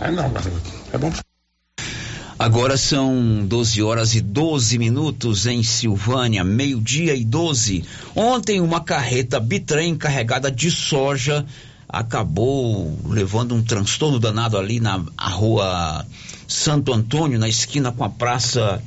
É, 0.00 0.10
não, 0.12 0.32
é 0.92 0.98
bom. 0.98 1.25
Agora 2.38 2.76
são 2.76 3.46
12 3.46 3.82
horas 3.82 4.14
e 4.14 4.20
12 4.20 4.78
minutos 4.78 5.46
em 5.46 5.62
Silvânia, 5.62 6.44
meio-dia 6.44 7.16
e 7.16 7.24
12. 7.24 7.82
Ontem, 8.14 8.60
uma 8.60 8.80
carreta 8.80 9.40
bitrem 9.40 9.96
carregada 9.96 10.50
de 10.50 10.70
soja 10.70 11.46
acabou 11.88 12.94
levando 13.08 13.54
um 13.54 13.62
transtorno 13.62 14.18
danado 14.18 14.58
ali 14.58 14.80
na 14.80 15.02
rua 15.18 16.04
Santo 16.46 16.92
Antônio, 16.92 17.38
na 17.38 17.48
esquina 17.48 17.90
com 17.90 18.04
a 18.04 18.10
praça 18.10 18.82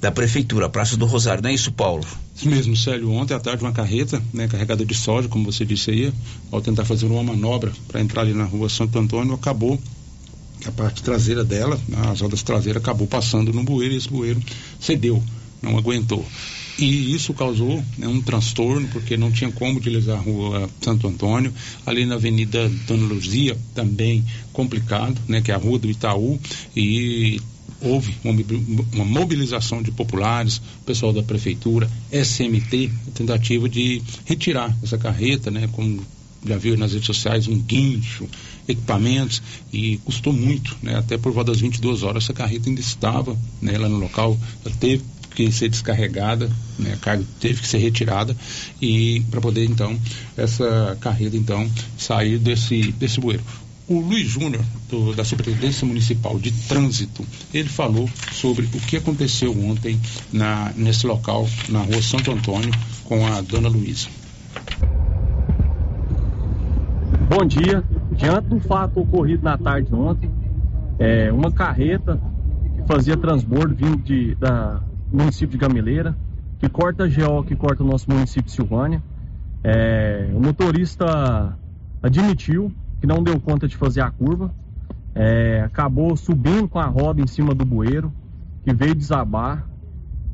da 0.00 0.12
prefeitura, 0.12 0.68
Praça 0.68 0.96
do 0.96 1.06
Rosário, 1.06 1.42
não 1.42 1.50
é 1.50 1.54
isso, 1.54 1.72
Paulo? 1.72 2.06
Isso 2.36 2.48
mesmo, 2.48 2.76
Célio. 2.76 3.10
Ontem 3.10 3.34
à 3.34 3.40
tarde, 3.40 3.64
uma 3.64 3.72
carreta 3.72 4.22
né, 4.32 4.46
carregada 4.46 4.84
de 4.84 4.94
soja, 4.94 5.26
como 5.26 5.50
você 5.50 5.64
disse 5.64 5.90
aí, 5.90 6.12
ao 6.52 6.60
tentar 6.60 6.84
fazer 6.84 7.06
uma 7.06 7.22
manobra 7.22 7.72
para 7.88 8.00
entrar 8.00 8.20
ali 8.22 8.34
na 8.34 8.44
rua 8.44 8.68
Santo 8.68 8.98
Antônio, 8.98 9.34
acabou 9.34 9.80
a 10.66 10.72
parte 10.72 11.02
traseira 11.02 11.44
dela, 11.44 11.78
as 12.10 12.20
rodas 12.20 12.42
traseiras, 12.42 12.82
acabou 12.82 13.06
passando 13.06 13.52
no 13.52 13.62
bueiro 13.62 13.94
e 13.94 13.96
esse 13.96 14.08
bueiro 14.08 14.40
cedeu, 14.80 15.22
não 15.62 15.76
aguentou. 15.78 16.24
E 16.78 17.14
isso 17.14 17.32
causou 17.32 17.82
né, 17.96 18.06
um 18.06 18.20
transtorno, 18.20 18.86
porque 18.88 19.16
não 19.16 19.32
tinha 19.32 19.50
como 19.50 19.78
utilizar 19.78 20.18
a 20.18 20.20
rua 20.20 20.68
Santo 20.82 21.08
Antônio. 21.08 21.52
Ali 21.86 22.04
na 22.04 22.16
Avenida 22.16 22.68
Dona 22.86 23.06
Luzia, 23.06 23.56
também 23.74 24.22
complicado, 24.52 25.18
né, 25.26 25.40
que 25.40 25.50
é 25.50 25.54
a 25.54 25.58
rua 25.58 25.78
do 25.78 25.90
Itaú, 25.90 26.38
e 26.76 27.40
houve 27.80 28.14
uma 28.92 29.04
mobilização 29.04 29.82
de 29.82 29.90
populares, 29.90 30.60
pessoal 30.84 31.12
da 31.12 31.22
prefeitura, 31.22 31.90
SMT, 32.12 32.90
tentativa 33.14 33.68
de 33.68 34.02
retirar 34.24 34.76
essa 34.82 34.98
carreta, 34.98 35.50
né, 35.50 35.68
como 35.72 36.02
já 36.46 36.56
viu 36.56 36.76
nas 36.76 36.92
redes 36.92 37.06
sociais, 37.06 37.48
um 37.48 37.58
guincho, 37.58 38.28
equipamentos 38.68 39.42
e 39.72 39.98
custou 39.98 40.32
muito, 40.32 40.76
né? 40.82 40.96
Até 40.96 41.16
por 41.16 41.32
volta 41.32 41.52
das 41.52 41.60
22 41.60 42.02
horas 42.02 42.24
essa 42.24 42.32
carreta 42.32 42.68
ainda 42.68 42.80
estava 42.80 43.36
né, 43.60 43.76
lá 43.78 43.88
no 43.88 43.98
local, 43.98 44.38
teve 44.80 45.04
que 45.34 45.52
ser 45.52 45.68
descarregada, 45.68 46.50
né? 46.78 46.94
A 46.94 46.96
carga 46.96 47.24
teve 47.38 47.60
que 47.60 47.68
ser 47.68 47.78
retirada 47.78 48.36
e 48.80 49.22
para 49.30 49.40
poder 49.40 49.64
então 49.64 49.98
essa 50.36 50.96
carreta 51.00 51.36
então 51.36 51.70
sair 51.98 52.38
desse 52.38 52.92
desse 52.92 53.20
bueiro. 53.20 53.42
O 53.88 54.00
Luiz 54.00 54.28
Júnior, 54.28 54.64
da 55.14 55.24
Superintendência 55.24 55.86
Municipal 55.86 56.40
de 56.40 56.50
Trânsito, 56.50 57.24
ele 57.54 57.68
falou 57.68 58.10
sobre 58.32 58.66
o 58.66 58.80
que 58.80 58.96
aconteceu 58.96 59.56
ontem 59.64 60.00
na, 60.32 60.72
nesse 60.74 61.06
local, 61.06 61.48
na 61.68 61.82
rua 61.82 62.02
Santo 62.02 62.32
Antônio, 62.32 62.72
com 63.04 63.24
a 63.24 63.40
dona 63.42 63.68
Luísa. 63.68 64.08
Bom 67.28 67.44
dia. 67.46 67.84
Diante 68.16 68.48
do 68.48 68.60
fato 68.60 69.00
ocorrido 69.00 69.44
na 69.44 69.58
tarde 69.58 69.94
ontem, 69.94 70.30
é, 70.98 71.30
uma 71.32 71.52
carreta 71.52 72.18
que 72.76 72.82
fazia 72.86 73.16
transbordo 73.16 73.74
vindo 73.74 73.98
de, 73.98 74.34
da 74.36 74.80
município 75.12 75.48
de 75.48 75.58
Gameleira, 75.58 76.16
que 76.58 76.68
corta 76.68 77.04
a 77.04 77.06
GO, 77.06 77.44
que 77.44 77.54
corta 77.54 77.82
o 77.82 77.86
nosso 77.86 78.10
município 78.10 78.44
de 78.44 78.52
Silvânia, 78.52 79.02
É, 79.64 80.30
o 80.32 80.40
motorista 80.40 81.58
admitiu 82.00 82.70
que 83.00 83.06
não 83.06 83.22
deu 83.22 83.40
conta 83.40 83.66
de 83.66 83.76
fazer 83.76 84.00
a 84.00 84.10
curva, 84.10 84.54
é, 85.14 85.62
acabou 85.62 86.16
subindo 86.16 86.68
com 86.68 86.78
a 86.78 86.86
roda 86.86 87.20
em 87.20 87.26
cima 87.26 87.52
do 87.52 87.64
bueiro, 87.64 88.12
que 88.64 88.72
veio 88.72 88.94
desabar, 88.94 89.66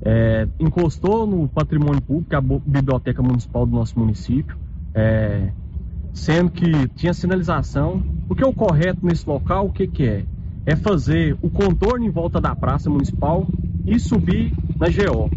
é, 0.05 0.47
encostou 0.61 1.27
no 1.27 1.49
patrimônio 1.49 2.03
público, 2.03 2.35
é 2.35 2.37
a 2.37 2.41
biblioteca 2.43 3.23
municipal 3.23 3.65
do 3.65 3.73
nosso 3.73 3.99
município, 3.99 4.55
é, 4.95 5.51
sendo 6.13 6.51
que 6.51 6.89
tinha 6.89 7.13
sinalização. 7.13 8.03
Porque 8.29 8.45
o 8.45 8.53
correto 8.53 9.05
nesse 9.05 9.29
local, 9.29 9.67
o 9.67 9.73
que, 9.73 9.87
que 9.87 10.05
é? 10.05 10.25
É 10.65 10.77
fazer 10.77 11.37
o 11.43 11.51
contorno 11.51 12.05
em 12.05 12.11
volta 12.11 12.41
da 12.41 12.55
praça 12.55 12.89
municipal 12.89 13.47
e 13.87 13.99
subir 13.99 14.55
na 14.79 14.87
GO. 14.89 15.31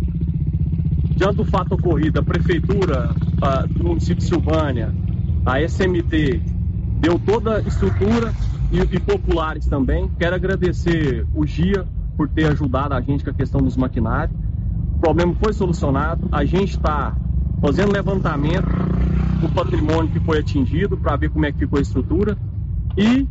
Diante 1.16 1.38
do 1.38 1.46
fato 1.46 1.76
ocorrido, 1.76 2.20
a 2.20 2.24
prefeitura 2.24 3.10
a, 3.42 3.66
do 3.66 3.86
município 3.86 4.18
de 4.18 4.26
Silvânia, 4.26 4.94
a 5.46 5.62
SMT, 5.62 6.42
deu 7.00 7.18
toda 7.20 7.58
a 7.58 7.62
estrutura 7.62 8.34
e, 8.72 8.80
e 8.80 9.00
populares 9.00 9.66
também. 9.66 10.10
Quero 10.20 10.36
agradecer 10.36 11.26
o 11.34 11.46
GIA 11.46 11.86
por 12.18 12.30
ter 12.30 12.52
ajudado 12.52 12.94
a 12.94 13.02
gente 13.02 13.24
com 13.24 13.30
a 13.30 13.34
questão 13.34 13.62
dos 13.62 13.76
maquinários. 13.76 14.38
O 14.96 15.00
problema 15.00 15.34
foi 15.36 15.54
solucionado. 15.54 16.28
A 16.32 16.46
gente 16.46 16.72
está 16.72 17.16
fazendo 17.62 17.92
levantamento 17.92 18.68
do 19.40 19.50
patrimônio 19.50 20.12
que 20.12 20.20
foi 20.20 20.40
atingido 20.40 20.98
para 20.98 21.16
ver 21.16 21.30
como 21.30 21.46
é 21.46 21.52
que 21.52 21.60
ficou 21.60 21.80
a 21.80 21.82
estrutura. 21.82 22.38
E 22.98 23.28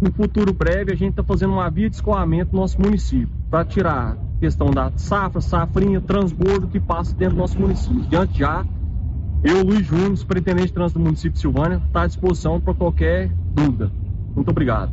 no 0.00 0.12
futuro 0.12 0.52
breve 0.52 0.92
a 0.92 0.96
gente 0.96 1.10
está 1.10 1.24
fazendo 1.24 1.52
uma 1.52 1.70
via 1.70 1.88
de 1.88 1.96
escoamento 1.96 2.54
no 2.54 2.60
nosso 2.60 2.80
município 2.80 3.28
para 3.50 3.64
tirar 3.64 4.12
a 4.12 4.40
questão 4.40 4.70
da 4.70 4.92
safra, 4.96 5.40
safrinha, 5.40 6.00
transbordo 6.00 6.68
que 6.68 6.78
passa 6.78 7.14
dentro 7.14 7.36
do 7.36 7.40
nosso 7.40 7.58
município. 7.58 8.02
Diante 8.08 8.38
já, 8.38 8.64
eu, 9.42 9.62
Luiz 9.62 9.86
Júnior, 9.86 10.16
superintendente 10.16 10.68
de 10.68 10.72
trânsito 10.72 10.98
do 10.98 11.04
município 11.04 11.32
de 11.32 11.38
Silvânia, 11.38 11.82
está 11.86 12.02
à 12.02 12.06
disposição 12.06 12.60
para 12.60 12.74
qualquer 12.74 13.30
dúvida. 13.54 13.90
Muito 14.34 14.50
obrigado. 14.50 14.92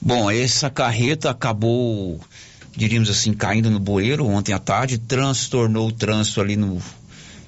Bom, 0.00 0.30
essa 0.30 0.70
carreta 0.70 1.30
acabou, 1.30 2.20
diríamos 2.74 3.10
assim, 3.10 3.32
caindo 3.32 3.70
no 3.70 3.80
bueiro 3.80 4.24
ontem 4.24 4.52
à 4.52 4.58
tarde, 4.58 4.98
transtornou 4.98 5.88
o 5.88 5.92
trânsito 5.92 6.40
ali 6.40 6.56
no, 6.56 6.78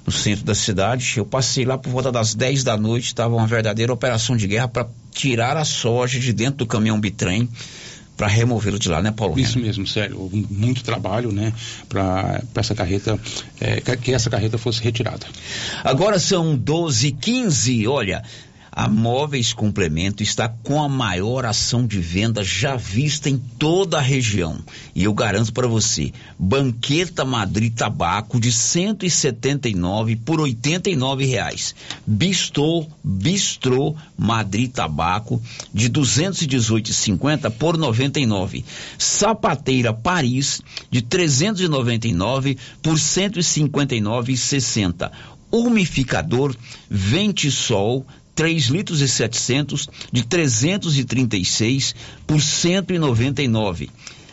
no 0.09 0.11
centro 0.11 0.43
da 0.43 0.55
cidade. 0.55 1.13
Eu 1.17 1.25
passei 1.25 1.63
lá 1.63 1.77
por 1.77 1.91
volta 1.91 2.11
das 2.11 2.33
10 2.33 2.63
da 2.63 2.75
noite, 2.75 3.05
estava 3.05 3.35
uma 3.35 3.45
verdadeira 3.45 3.93
operação 3.93 4.35
de 4.35 4.47
guerra 4.47 4.67
para 4.67 4.87
tirar 5.11 5.55
a 5.55 5.63
soja 5.63 6.19
de 6.19 6.33
dentro 6.33 6.57
do 6.57 6.65
caminhão 6.65 6.99
bitrem 6.99 7.47
para 8.17 8.27
removê-lo 8.27 8.77
de 8.77 8.89
lá, 8.89 9.01
né, 9.01 9.11
Paulo? 9.11 9.39
Isso 9.39 9.57
mesmo, 9.59 9.87
sério. 9.87 10.19
Houve 10.19 10.45
muito 10.49 10.83
trabalho, 10.83 11.31
né, 11.31 11.53
para 11.87 12.41
essa 12.55 12.75
carreta, 12.75 13.17
é, 13.61 13.79
que 13.95 14.11
essa 14.11 14.29
carreta 14.29 14.57
fosse 14.57 14.83
retirada. 14.83 15.25
Agora 15.83 16.19
são 16.19 16.57
12 16.57 17.11
15 17.11 17.87
olha. 17.87 18.23
A 18.81 18.87
Móveis 18.87 19.51
Complemento 19.51 20.23
está 20.23 20.47
com 20.47 20.81
a 20.81 20.87
maior 20.87 21.45
ação 21.45 21.85
de 21.85 21.99
venda 21.99 22.45
já 22.45 22.77
vista 22.77 23.29
em 23.29 23.37
toda 23.37 23.97
a 23.97 24.01
região. 24.01 24.57
E 24.95 25.03
eu 25.03 25.13
garanto 25.13 25.51
para 25.51 25.67
você, 25.67 26.13
Banqueta 26.39 27.25
Madrid 27.25 27.73
Tabaco 27.73 28.39
de 28.39 28.53
179 28.53 30.15
por 30.15 30.39
89 30.39 31.25
reais. 31.25 31.75
Bistrô, 32.07 32.87
Bistrô 33.03 33.97
Madrid 34.17 34.71
Tabaco 34.71 35.41
de 35.73 35.89
218,50 35.89 37.51
por 37.51 37.77
99. 37.77 38.63
Sapateira 38.97 39.91
Paris 39.91 40.61
de 40.89 41.01
399 41.01 42.57
por 42.81 42.95
159,60 42.95 45.11
umificador 45.51 46.55
Ventisol 46.89 48.05
3 48.39 48.67
litros 48.67 49.01
e 49.01 49.07
700 49.09 49.89
de 50.13 50.23
336 50.23 51.93
por 52.25 52.41
199. 52.41 53.89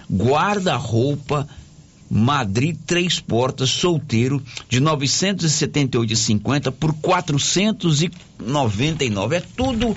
Guarda-roupa 0.08 1.48
Madrid 2.08 2.76
três 2.86 3.18
portas 3.18 3.68
solteiro 3.68 4.40
de 4.68 4.80
978,50 4.80 6.70
por 6.70 6.94
499. 6.94 9.34
É 9.34 9.42
tudo 9.56 9.96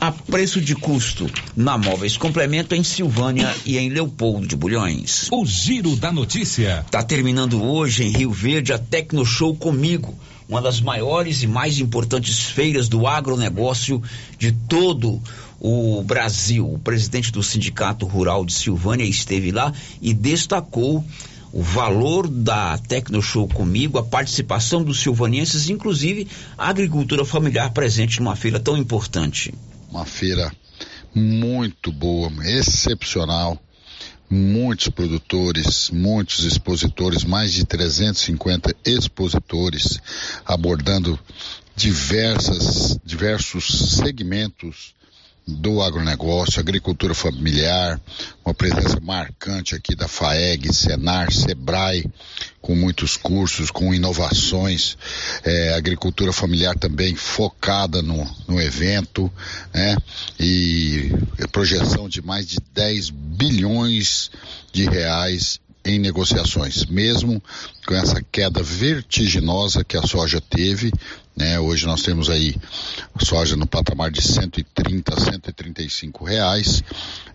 a 0.00 0.10
preço 0.10 0.60
de 0.60 0.74
custo 0.74 1.30
na 1.54 1.78
Móveis 1.78 2.16
Complemento 2.16 2.74
em 2.74 2.82
Silvânia 2.82 3.54
e 3.64 3.78
em 3.78 3.88
Leopoldo 3.88 4.48
de 4.48 4.56
Bulhões. 4.56 5.28
O 5.30 5.46
giro 5.46 5.94
da 5.94 6.10
notícia. 6.10 6.84
Tá 6.90 7.04
terminando 7.04 7.62
hoje 7.62 8.02
em 8.02 8.10
Rio 8.10 8.32
Verde 8.32 8.72
a 8.72 8.78
Tecno 8.78 9.24
Show 9.24 9.54
comigo 9.54 10.12
uma 10.48 10.62
das 10.62 10.80
maiores 10.80 11.42
e 11.42 11.46
mais 11.46 11.78
importantes 11.78 12.44
feiras 12.44 12.88
do 12.88 13.06
agronegócio 13.06 14.02
de 14.38 14.52
todo 14.52 15.20
o 15.60 16.02
Brasil. 16.02 16.72
O 16.72 16.78
presidente 16.78 17.32
do 17.32 17.42
Sindicato 17.42 18.06
Rural 18.06 18.44
de 18.44 18.52
Silvânia 18.52 19.04
esteve 19.04 19.50
lá 19.50 19.72
e 20.00 20.14
destacou 20.14 21.04
o 21.52 21.62
valor 21.62 22.28
da 22.28 22.76
Tecno 22.76 23.22
Show 23.22 23.48
comigo, 23.48 23.98
a 23.98 24.02
participação 24.02 24.84
dos 24.84 25.00
silvanienses, 25.00 25.70
inclusive 25.70 26.28
a 26.56 26.68
agricultura 26.68 27.24
familiar 27.24 27.70
presente 27.70 28.20
numa 28.20 28.36
feira 28.36 28.60
tão 28.60 28.76
importante. 28.76 29.54
Uma 29.90 30.04
feira 30.04 30.52
muito 31.14 31.90
boa, 31.90 32.30
excepcional 32.44 33.58
muitos 34.28 34.88
produtores, 34.88 35.90
muitos 35.90 36.44
expositores, 36.44 37.24
mais 37.24 37.52
de 37.52 37.64
350 37.64 38.74
expositores 38.84 40.00
abordando 40.44 41.18
diversas, 41.76 42.98
diversos 43.04 43.96
segmentos 43.96 44.95
do 45.46 45.80
agronegócio, 45.80 46.58
agricultura 46.58 47.14
familiar, 47.14 48.00
uma 48.44 48.52
presença 48.52 48.98
marcante 49.00 49.76
aqui 49.76 49.94
da 49.94 50.08
FAEG, 50.08 50.74
Senar, 50.74 51.32
Sebrae, 51.32 52.04
com 52.60 52.74
muitos 52.74 53.16
cursos, 53.16 53.70
com 53.70 53.94
inovações, 53.94 54.98
é, 55.44 55.74
agricultura 55.74 56.32
familiar 56.32 56.76
também 56.76 57.14
focada 57.14 58.02
no, 58.02 58.28
no 58.48 58.60
evento, 58.60 59.32
né? 59.72 59.96
E 60.40 61.12
projeção 61.52 62.08
de 62.08 62.20
mais 62.20 62.46
de 62.46 62.58
10 62.74 63.10
bilhões 63.10 64.32
de 64.72 64.84
reais 64.84 65.60
em 65.86 66.00
negociações, 66.00 66.84
mesmo 66.86 67.40
com 67.86 67.94
essa 67.94 68.20
queda 68.20 68.60
vertiginosa 68.60 69.84
que 69.84 69.96
a 69.96 70.02
soja 70.02 70.40
teve, 70.40 70.92
né? 71.36 71.60
Hoje 71.60 71.86
nós 71.86 72.02
temos 72.02 72.28
aí 72.28 72.56
soja 73.22 73.56
no 73.56 73.66
patamar 73.66 74.10
de 74.10 74.20
130 74.20 75.14
a 75.14 75.20
135 75.20 76.24
reais, 76.24 76.82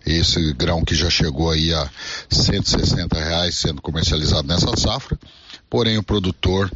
esse 0.04 0.52
grão 0.52 0.84
que 0.84 0.94
já 0.94 1.08
chegou 1.08 1.50
aí 1.50 1.72
a 1.72 1.90
160 2.28 3.18
reais 3.18 3.54
sendo 3.54 3.80
comercializado 3.80 4.46
nessa 4.46 4.76
safra, 4.76 5.18
porém 5.70 5.96
o 5.96 6.02
produtor 6.02 6.70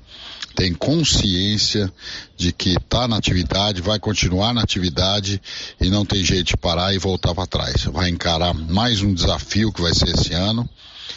tem 0.54 0.72
consciência 0.72 1.92
de 2.34 2.50
que 2.50 2.70
está 2.70 3.06
na 3.06 3.18
atividade, 3.18 3.82
vai 3.82 3.98
continuar 3.98 4.54
na 4.54 4.62
atividade 4.62 5.42
e 5.78 5.90
não 5.90 6.06
tem 6.06 6.24
jeito 6.24 6.46
de 6.46 6.56
parar 6.56 6.94
e 6.94 6.98
voltar 6.98 7.34
para 7.34 7.46
trás. 7.46 7.84
Vai 7.84 8.08
encarar 8.08 8.54
mais 8.54 9.02
um 9.02 9.12
desafio 9.12 9.70
que 9.70 9.82
vai 9.82 9.92
ser 9.92 10.08
esse 10.08 10.32
ano 10.32 10.66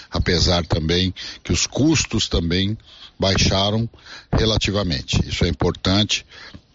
apesar 0.09 0.65
também 0.65 1.13
que 1.43 1.51
os 1.51 1.67
custos 1.67 2.27
também 2.27 2.77
baixaram 3.19 3.89
relativamente. 4.31 5.27
Isso 5.27 5.43
é 5.43 5.49
importante 5.49 6.25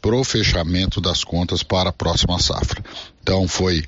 para 0.01 0.15
o 0.15 0.23
fechamento 0.23 1.01
das 1.01 1.25
contas 1.25 1.63
para 1.63 1.89
a 1.89 1.93
próxima 1.93 2.39
safra. 2.39 2.85
Então 3.23 3.49
foi 3.49 3.83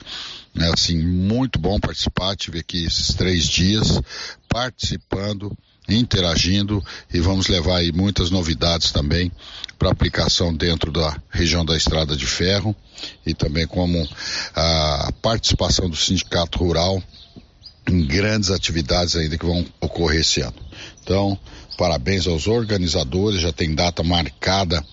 né, 0.55 0.71
assim 0.73 0.99
muito 0.99 1.59
bom 1.59 1.79
participar, 1.79 2.35
tive 2.35 2.61
aqui 2.61 2.87
esses 2.87 3.15
três 3.15 3.45
dias 3.45 4.01
participando, 4.49 5.57
interagindo 5.87 6.83
e 7.13 7.21
vamos 7.21 7.49
levar 7.49 7.77
aí 7.77 7.93
muitas 7.93 8.31
novidades 8.31 8.91
também 8.91 9.31
para 9.79 9.91
aplicação 9.91 10.55
dentro 10.55 10.91
da 10.91 11.21
região 11.29 11.65
da 11.65 11.77
Estrada 11.77 12.17
de 12.17 12.27
Ferro 12.27 12.75
e 13.27 13.35
também 13.35 13.67
como 13.67 14.09
a 14.55 15.13
participação 15.21 15.91
do 15.91 15.97
Sindicato 15.97 16.59
Rural 16.59 17.03
em 17.89 18.05
grandes 18.07 18.51
atividades 18.51 19.17
ainda 19.17 19.39
que 19.39 19.47
vão 19.47 19.65
ocorrer 19.81 20.21
esse 20.21 20.41
ano. 20.41 20.57
Então, 21.03 21.39
parabéns 21.77 22.27
aos 22.27 22.47
organizadores, 22.47 23.41
já 23.41 23.53
tem 23.53 23.75
data 23.75 24.03
marcada 24.03 24.85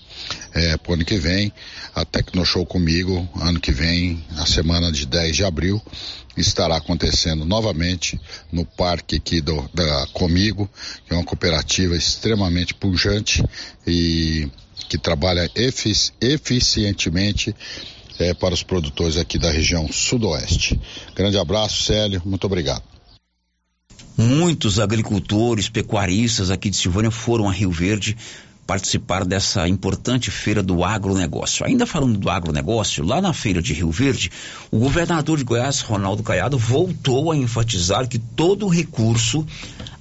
é, 0.54 0.78
para 0.78 0.92
o 0.92 0.94
ano 0.96 1.06
que 1.06 1.18
vem. 1.18 1.52
A 1.96 2.06
Tecnoshow 2.06 2.66
comigo, 2.66 3.28
ano 3.40 3.60
que 3.60 3.72
vem, 3.72 4.24
na 4.32 4.46
semana 4.46 4.92
de 4.92 5.06
10 5.06 5.36
de 5.36 5.44
abril, 5.44 5.82
estará 6.36 6.78
acontecendo 6.78 7.46
novamente 7.46 8.20
no 8.52 8.66
parque 8.66 9.18
aqui 9.18 9.42
do, 9.42 9.70
da 9.74 10.08
Comigo, 10.08 10.70
que 11.06 11.14
é 11.14 11.18
uma 11.18 11.26
cooperativa 11.26 11.96
extremamente 11.96 12.74
pujante 12.74 13.44
e 13.86 14.50
que 14.90 14.98
trabalha 14.98 15.50
efici 15.56 16.12
eficientemente 16.20 17.56
é, 18.20 18.34
para 18.34 18.54
os 18.54 18.64
produtores 18.64 19.18
aqui 19.18 19.38
da 19.38 19.52
região 19.52 19.92
sudoeste. 19.92 20.80
Grande 21.16 21.38
abraço, 21.38 21.84
Célio, 21.84 22.22
muito 22.26 22.46
obrigado. 22.46 22.84
Muitos 24.18 24.80
agricultores, 24.80 25.70
pecuaristas 25.70 26.52
aqui 26.52 26.70
de 26.70 26.78
Silvânia 26.78 27.10
foram 27.10 27.50
a 27.50 27.52
Rio 27.52 27.72
Verde 27.72 28.16
participar 28.66 29.26
dessa 29.26 29.68
importante 29.68 30.32
feira 30.32 30.64
do 30.64 30.84
agronegócio. 30.84 31.66
Ainda 31.66 31.86
falando 31.86 32.18
do 32.18 32.30
agronegócio, 32.30 33.04
lá 33.04 33.22
na 33.22 33.34
feira 33.34 33.62
de 33.62 33.74
Rio 33.74 33.92
Verde, 33.92 34.32
o 34.72 34.80
governador 34.80 35.38
de 35.38 35.44
Goiás, 35.44 35.82
Ronaldo 35.82 36.24
Caiado, 36.24 36.58
voltou 36.58 37.32
a 37.32 37.36
enfatizar 37.36 38.08
que 38.08 38.18
todo 38.18 38.68
recurso 38.68 39.46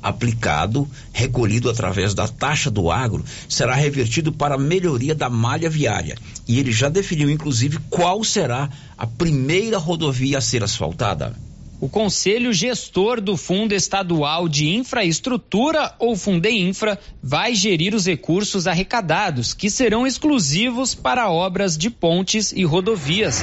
aplicado, 0.02 0.88
recolhido 1.12 1.70
através 1.70 2.14
da 2.14 2.26
taxa 2.26 2.70
do 2.70 2.90
agro, 2.90 3.24
será 3.48 3.74
revertido 3.74 4.32
para 4.32 4.56
a 4.56 4.58
melhoria 4.58 5.14
da 5.14 5.30
malha 5.30 5.70
viária. 5.70 6.16
E 6.48 6.58
ele 6.58 6.72
já 6.72 6.88
definiu, 6.88 7.30
inclusive, 7.30 7.78
qual 7.88 8.24
será 8.24 8.68
a 8.98 9.06
primeira 9.06 9.78
rodovia 9.78 10.38
a 10.38 10.40
ser 10.40 10.64
asfaltada. 10.64 11.34
O 11.82 11.88
Conselho 11.88 12.52
Gestor 12.52 13.20
do 13.20 13.36
Fundo 13.36 13.72
Estadual 13.72 14.48
de 14.48 14.68
Infraestrutura, 14.68 15.92
ou 15.98 16.16
Fundeinfra, 16.16 16.96
vai 17.20 17.56
gerir 17.56 17.92
os 17.92 18.06
recursos 18.06 18.68
arrecadados, 18.68 19.52
que 19.52 19.68
serão 19.68 20.06
exclusivos 20.06 20.94
para 20.94 21.28
obras 21.28 21.76
de 21.76 21.90
pontes 21.90 22.52
e 22.52 22.64
rodovias. 22.64 23.42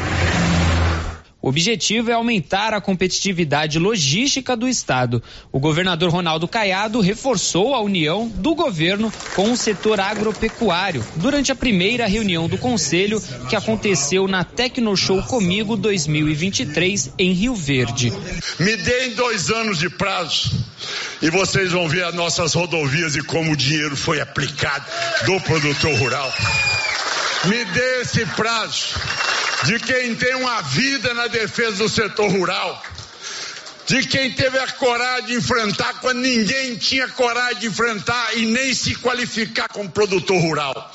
O 1.41 1.47
objetivo 1.47 2.11
é 2.11 2.13
aumentar 2.13 2.73
a 2.73 2.81
competitividade 2.81 3.79
logística 3.79 4.57
do 4.57 4.67
Estado. 4.67 5.23
O 5.53 5.59
governador 5.59 6.09
Ronaldo 6.09 6.49
Caiado 6.49 6.99
reforçou 6.99 7.73
a 7.73 7.81
união 7.81 8.27
do 8.27 8.53
governo 8.53 9.11
com 9.35 9.49
o 9.51 9.57
setor 9.57 10.01
agropecuário 10.01 11.05
durante 11.15 11.49
a 11.49 11.55
primeira 11.55 12.07
reunião 12.07 12.49
do 12.49 12.57
Conselho 12.57 13.21
que 13.47 13.55
aconteceu 13.55 14.27
na 14.27 14.43
Tecnoshow 14.43 15.23
Comigo 15.23 15.77
2023 15.77 17.13
em 17.17 17.31
Rio 17.31 17.55
Verde. 17.55 18.11
Me 18.59 18.75
deem 18.75 19.15
dois 19.15 19.49
anos 19.49 19.79
de 19.79 19.89
prazo 19.89 20.51
e 21.21 21.29
vocês 21.29 21.71
vão 21.71 21.87
ver 21.87 22.03
as 22.03 22.13
nossas 22.13 22.53
rodovias 22.53 23.15
e 23.15 23.23
como 23.23 23.53
o 23.53 23.55
dinheiro 23.55 23.95
foi 23.95 24.19
aplicado 24.19 24.85
do 25.25 25.39
produtor 25.39 25.93
rural. 25.95 26.33
Me 27.45 27.63
dê 27.63 28.01
esse 28.01 28.25
prazo 28.25 28.99
de 29.63 29.77
quem 29.79 30.15
tem 30.15 30.35
uma 30.35 30.61
vida 30.61 31.13
na 31.13 31.27
defesa 31.27 31.83
do 31.83 31.89
setor 31.89 32.31
rural, 32.31 32.81
de 33.85 34.07
quem 34.07 34.31
teve 34.31 34.57
a 34.57 34.67
coragem 34.67 35.25
de 35.25 35.33
enfrentar 35.35 35.99
quando 35.99 36.19
ninguém 36.19 36.75
tinha 36.75 37.07
coragem 37.09 37.59
de 37.59 37.67
enfrentar 37.67 38.37
e 38.37 38.45
nem 38.45 38.73
se 38.73 38.95
qualificar 38.95 39.67
como 39.67 39.89
produtor 39.89 40.39
rural. 40.41 40.93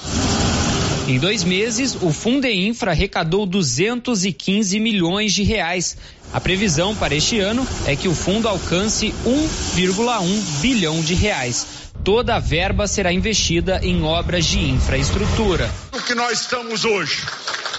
Em 1.06 1.18
dois 1.18 1.44
meses, 1.44 1.94
o 2.00 2.10
Fundeinfra 2.10 2.92
arrecadou 2.92 3.44
215 3.44 4.80
milhões 4.80 5.34
de 5.34 5.42
reais. 5.42 5.98
A 6.32 6.40
previsão 6.40 6.96
para 6.96 7.14
este 7.14 7.38
ano 7.38 7.68
é 7.86 7.94
que 7.94 8.08
o 8.08 8.14
fundo 8.14 8.48
alcance 8.48 9.14
1,1 9.26 10.60
bilhão 10.62 11.02
de 11.02 11.12
reais. 11.12 11.66
Toda 12.02 12.36
a 12.36 12.38
verba 12.38 12.86
será 12.86 13.12
investida 13.12 13.80
em 13.82 14.02
obras 14.02 14.46
de 14.46 14.58
infraestrutura. 14.58 15.70
O 15.92 16.00
que 16.00 16.14
nós 16.14 16.40
estamos 16.40 16.86
hoje 16.86 17.22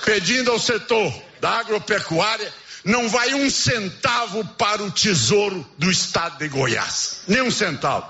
pedindo 0.05 0.51
ao 0.51 0.59
setor 0.59 1.13
da 1.41 1.59
agropecuária 1.59 2.53
não 2.83 3.09
vai 3.09 3.33
um 3.33 3.49
centavo 3.49 4.45
para 4.45 4.83
o 4.83 4.91
tesouro 4.91 5.67
do 5.77 5.89
estado 5.89 6.37
de 6.37 6.47
Goiás. 6.47 7.23
Nem 7.27 7.41
um 7.41 7.49
centavo. 7.49 8.07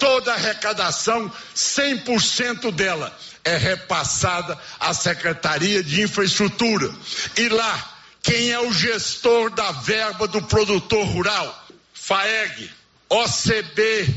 Toda 0.00 0.32
a 0.32 0.34
arrecadação, 0.34 1.32
100% 1.54 2.72
dela, 2.72 3.16
é 3.44 3.56
repassada 3.56 4.58
à 4.80 4.92
Secretaria 4.92 5.82
de 5.84 6.02
Infraestrutura. 6.02 6.92
E 7.36 7.48
lá, 7.48 7.92
quem 8.20 8.50
é 8.50 8.58
o 8.58 8.72
gestor 8.72 9.50
da 9.50 9.70
verba 9.70 10.26
do 10.26 10.42
produtor 10.42 11.06
rural? 11.06 11.66
FAEG, 11.92 12.70
OCB, 13.08 14.08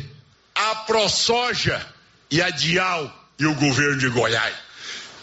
a 0.56 0.76
ProSoja 0.76 1.86
e 2.32 2.42
a 2.42 2.50
Dial 2.50 3.14
e 3.38 3.46
o 3.46 3.54
governo 3.54 4.00
de 4.00 4.10
Goiás. 4.10 4.67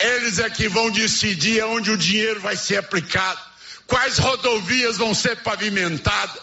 Eles 0.05 0.39
é 0.39 0.51
que 0.51 0.69
vão 0.69 0.91
decidir 0.91 1.65
onde 1.65 1.91
o 1.91 1.97
dinheiro 1.97 2.39
vai 2.39 2.57
ser 2.57 2.77
aplicado, 2.77 3.41
quais 3.87 4.19
rodovias 4.19 4.99
vão 4.99 5.15
ser 5.15 5.37
pavimentadas, 5.37 6.43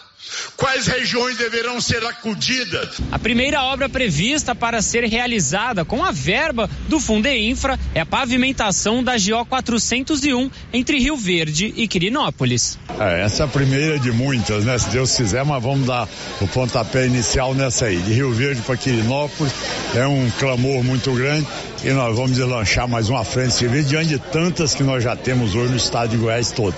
quais 0.56 0.86
regiões 0.86 1.36
deverão 1.36 1.80
ser 1.80 2.04
acudidas. 2.04 3.00
A 3.10 3.18
primeira 3.18 3.62
obra 3.64 3.88
prevista 3.88 4.54
para 4.54 4.80
ser 4.82 5.04
realizada 5.04 5.84
com 5.84 6.04
a 6.04 6.10
verba 6.10 6.68
do 6.88 7.00
Fundeinfra 7.00 7.78
é 7.94 8.00
a 8.00 8.06
pavimentação 8.06 9.02
da 9.02 9.14
GO 9.14 9.44
401 9.46 10.50
entre 10.72 10.98
Rio 10.98 11.16
Verde 11.16 11.72
e 11.76 11.88
Quirinópolis. 11.88 12.78
É, 12.98 13.22
essa 13.22 13.42
é 13.42 13.46
a 13.46 13.48
primeira 13.48 13.98
de 13.98 14.12
muitas, 14.12 14.64
né? 14.64 14.78
Se 14.78 14.90
Deus 14.90 15.14
quiser, 15.14 15.44
mas 15.44 15.62
vamos 15.62 15.86
dar 15.86 16.08
o 16.40 16.48
pontapé 16.48 17.06
inicial 17.06 17.54
nessa 17.54 17.86
aí. 17.86 17.98
De 17.98 18.12
Rio 18.12 18.32
Verde 18.32 18.62
para 18.62 18.76
Quirinópolis 18.76 19.52
é 19.94 20.06
um 20.06 20.30
clamor 20.38 20.82
muito 20.82 21.12
grande 21.12 21.46
e 21.84 21.90
nós 21.90 22.16
vamos 22.16 22.32
deslanchar 22.32 22.88
mais 22.88 23.08
uma 23.08 23.24
frente 23.24 23.54
civil 23.54 23.82
diante 23.82 24.08
de 24.10 24.18
tantas 24.18 24.74
que 24.74 24.82
nós 24.82 25.02
já 25.02 25.16
temos 25.16 25.54
hoje 25.54 25.70
no 25.70 25.76
estado 25.76 26.10
de 26.10 26.16
Goiás 26.16 26.52
todo. 26.52 26.74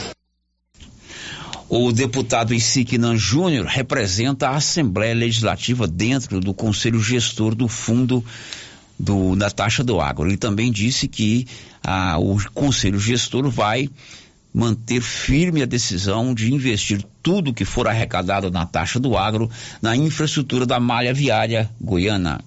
O 1.69 1.93
deputado 1.93 2.55
Isiquinan 2.55 3.17
Júnior 3.17 3.67
representa 3.67 4.49
a 4.49 4.57
Assembleia 4.57 5.15
Legislativa 5.15 5.87
dentro 5.87 6.41
do 6.41 6.53
Conselho 6.53 7.01
Gestor 7.01 7.55
do 7.55 7.67
Fundo 7.67 8.25
do, 8.99 9.35
da 9.35 9.51
Taxa 9.51 9.83
do 9.83 10.01
Agro. 10.01 10.29
Ele 10.29 10.37
também 10.37 10.71
disse 10.71 11.09
que 11.09 11.47
ah, 11.83 12.19
o 12.19 12.39
Conselho 12.53 12.99
Gestor 12.99 13.49
vai 13.49 13.89
manter 14.55 15.01
firme 15.01 15.63
a 15.63 15.67
decisão 15.67 16.33
de 16.33 16.55
investir 16.55 17.05
tudo 17.21 17.53
que 17.53 17.65
for 17.65 17.89
arrecadado 17.89 18.53
na 18.53 18.65
taxa 18.65 19.01
do 19.01 19.19
agro 19.19 19.51
na 19.83 19.97
infraestrutura 19.97 20.65
da 20.65 20.79
malha 20.79 21.13
viária 21.13 21.69
goiana. 21.81 22.41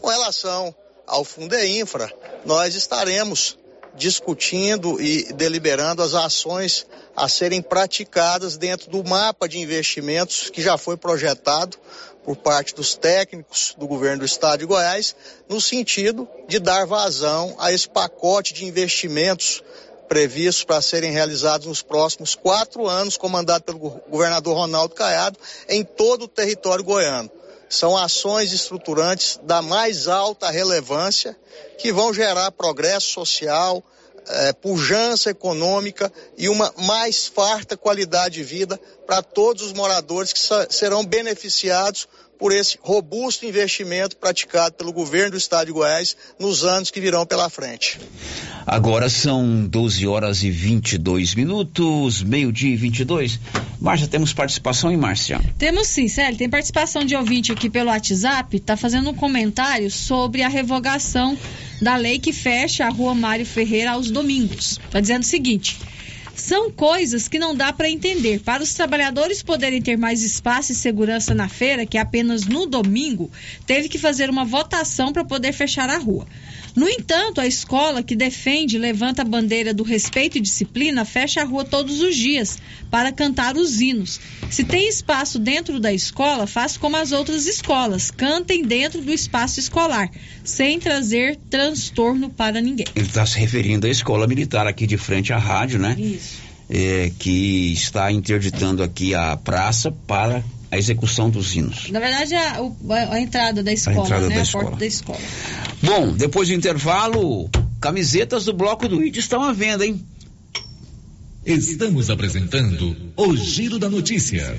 Com 0.00 0.08
relação 0.08 0.74
ao 1.06 1.24
Fundeinfra, 1.24 2.12
nós 2.44 2.74
estaremos 2.74 3.56
discutindo 3.96 5.00
e 5.00 5.32
deliberando 5.32 6.02
as 6.02 6.14
ações 6.14 6.86
a 7.16 7.28
serem 7.28 7.62
praticadas 7.62 8.56
dentro 8.56 8.90
do 8.90 9.02
mapa 9.02 9.48
de 9.48 9.58
investimentos 9.58 10.50
que 10.50 10.62
já 10.62 10.76
foi 10.76 10.96
projetado 10.96 11.76
por 12.24 12.36
parte 12.36 12.74
dos 12.74 12.94
técnicos 12.96 13.74
do 13.78 13.86
governo 13.86 14.18
do 14.20 14.24
estado 14.24 14.58
de 14.60 14.66
Goiás, 14.66 15.14
no 15.48 15.60
sentido 15.60 16.28
de 16.48 16.58
dar 16.58 16.84
vazão 16.84 17.54
a 17.58 17.72
esse 17.72 17.88
pacote 17.88 18.52
de 18.52 18.64
investimentos 18.64 19.62
previstos 20.08 20.64
para 20.64 20.82
serem 20.82 21.12
realizados 21.12 21.66
nos 21.66 21.82
próximos 21.82 22.34
quatro 22.34 22.86
anos, 22.88 23.16
comandado 23.16 23.64
pelo 23.64 23.78
governador 23.78 24.56
Ronaldo 24.56 24.94
Caiado, 24.94 25.38
em 25.68 25.84
todo 25.84 26.22
o 26.22 26.28
território 26.28 26.84
goiano. 26.84 27.30
São 27.68 27.96
ações 27.96 28.52
estruturantes 28.52 29.40
da 29.42 29.60
mais 29.60 30.08
alta 30.08 30.50
relevância 30.50 31.36
que 31.78 31.92
vão 31.92 32.14
gerar 32.14 32.50
progresso 32.52 33.10
social, 33.10 33.82
eh, 34.28 34.52
pujança 34.54 35.30
econômica 35.30 36.12
e 36.36 36.48
uma 36.48 36.72
mais 36.78 37.26
farta 37.26 37.76
qualidade 37.76 38.34
de 38.36 38.42
vida 38.42 38.80
para 39.06 39.22
todos 39.22 39.62
os 39.62 39.72
moradores 39.72 40.32
que 40.32 40.40
serão 40.70 41.04
beneficiados 41.04 42.08
por 42.38 42.52
esse 42.52 42.78
robusto 42.80 43.46
investimento 43.46 44.16
praticado 44.16 44.74
pelo 44.74 44.92
governo 44.92 45.32
do 45.32 45.36
estado 45.36 45.66
de 45.66 45.72
Goiás 45.72 46.16
nos 46.38 46.64
anos 46.64 46.90
que 46.90 47.00
virão 47.00 47.26
pela 47.26 47.48
frente. 47.48 47.98
Agora 48.66 49.08
são 49.08 49.66
12 49.66 50.06
horas 50.06 50.42
e 50.42 50.50
22 50.50 51.34
minutos, 51.34 52.22
meio-dia 52.22 52.72
e 52.72 52.76
22. 52.76 53.38
Márcia, 53.80 54.08
temos 54.08 54.32
participação 54.32 54.90
em 54.90 54.96
Márcia? 54.96 55.40
Temos 55.58 55.86
sim, 55.86 56.08
Célio. 56.08 56.36
Tem 56.36 56.50
participação 56.50 57.04
de 57.04 57.14
ouvinte 57.14 57.52
aqui 57.52 57.70
pelo 57.70 57.90
WhatsApp, 57.90 58.56
está 58.56 58.76
fazendo 58.76 59.10
um 59.10 59.14
comentário 59.14 59.90
sobre 59.90 60.42
a 60.42 60.48
revogação 60.48 61.38
da 61.80 61.96
lei 61.96 62.18
que 62.18 62.32
fecha 62.32 62.86
a 62.86 62.90
rua 62.90 63.14
Mário 63.14 63.46
Ferreira 63.46 63.92
aos 63.92 64.10
domingos. 64.10 64.80
Está 64.84 65.00
dizendo 65.00 65.22
o 65.22 65.26
seguinte. 65.26 65.78
São 66.36 66.70
coisas 66.70 67.28
que 67.28 67.38
não 67.38 67.54
dá 67.54 67.72
para 67.72 67.88
entender. 67.88 68.40
Para 68.40 68.62
os 68.62 68.74
trabalhadores 68.74 69.42
poderem 69.42 69.80
ter 69.80 69.96
mais 69.96 70.22
espaço 70.22 70.70
e 70.70 70.74
segurança 70.74 71.34
na 71.34 71.48
feira, 71.48 71.86
que 71.86 71.96
é 71.96 72.00
apenas 72.00 72.44
no 72.44 72.66
domingo, 72.66 73.30
teve 73.66 73.88
que 73.88 73.98
fazer 73.98 74.28
uma 74.28 74.44
votação 74.44 75.14
para 75.14 75.24
poder 75.24 75.52
fechar 75.52 75.88
a 75.88 75.96
rua. 75.96 76.26
No 76.76 76.86
entanto, 76.86 77.40
a 77.40 77.46
escola 77.46 78.02
que 78.02 78.14
defende 78.14 78.76
e 78.76 78.78
levanta 78.78 79.22
a 79.22 79.24
bandeira 79.24 79.72
do 79.72 79.82
respeito 79.82 80.36
e 80.36 80.40
disciplina 80.42 81.06
fecha 81.06 81.40
a 81.40 81.44
rua 81.44 81.64
todos 81.64 82.02
os 82.02 82.14
dias 82.14 82.58
para 82.90 83.10
cantar 83.10 83.56
os 83.56 83.80
hinos. 83.80 84.20
Se 84.50 84.62
tem 84.62 84.86
espaço 84.86 85.38
dentro 85.38 85.80
da 85.80 85.90
escola, 85.90 86.46
faça 86.46 86.78
como 86.78 86.98
as 86.98 87.12
outras 87.12 87.46
escolas, 87.46 88.10
cantem 88.10 88.62
dentro 88.62 89.00
do 89.00 89.10
espaço 89.10 89.58
escolar, 89.58 90.10
sem 90.44 90.78
trazer 90.78 91.38
transtorno 91.48 92.28
para 92.28 92.60
ninguém. 92.60 92.86
Ele 92.94 93.06
está 93.06 93.24
se 93.24 93.38
referindo 93.38 93.86
à 93.86 93.90
escola 93.90 94.26
militar 94.26 94.66
aqui 94.66 94.86
de 94.86 94.98
frente 94.98 95.32
à 95.32 95.38
rádio, 95.38 95.78
né? 95.78 95.96
Isso. 95.98 96.44
É, 96.68 97.10
que 97.18 97.72
está 97.72 98.10
interditando 98.12 98.82
aqui 98.82 99.14
a 99.14 99.36
praça 99.36 99.90
para 99.90 100.44
a 100.70 100.78
execução 100.78 101.30
dos 101.30 101.54
hinos. 101.54 101.90
Na 101.90 102.00
verdade, 102.00 102.34
a, 102.34 102.58
a, 102.58 103.14
a 103.14 103.20
entrada 103.20 103.62
da 103.62 103.72
escola, 103.72 104.00
a 104.00 104.04
entrada 104.04 104.28
né? 104.28 104.34
Da 104.34 104.40
a 104.40 104.42
escola. 104.42 104.64
porta 104.64 104.78
da 104.78 104.86
escola. 104.86 105.20
Bom, 105.82 106.12
depois 106.12 106.48
do 106.48 106.54
intervalo, 106.54 107.48
camisetas 107.80 108.44
do 108.44 108.52
Bloco 108.52 108.88
do 108.88 109.04
ID 109.04 109.16
estão 109.16 109.42
à 109.42 109.52
venda, 109.52 109.86
hein? 109.86 110.04
Estamos 111.44 112.10
apresentando 112.10 112.96
o 113.16 113.36
Giro 113.36 113.78
da 113.78 113.88
Notícia. 113.88 114.58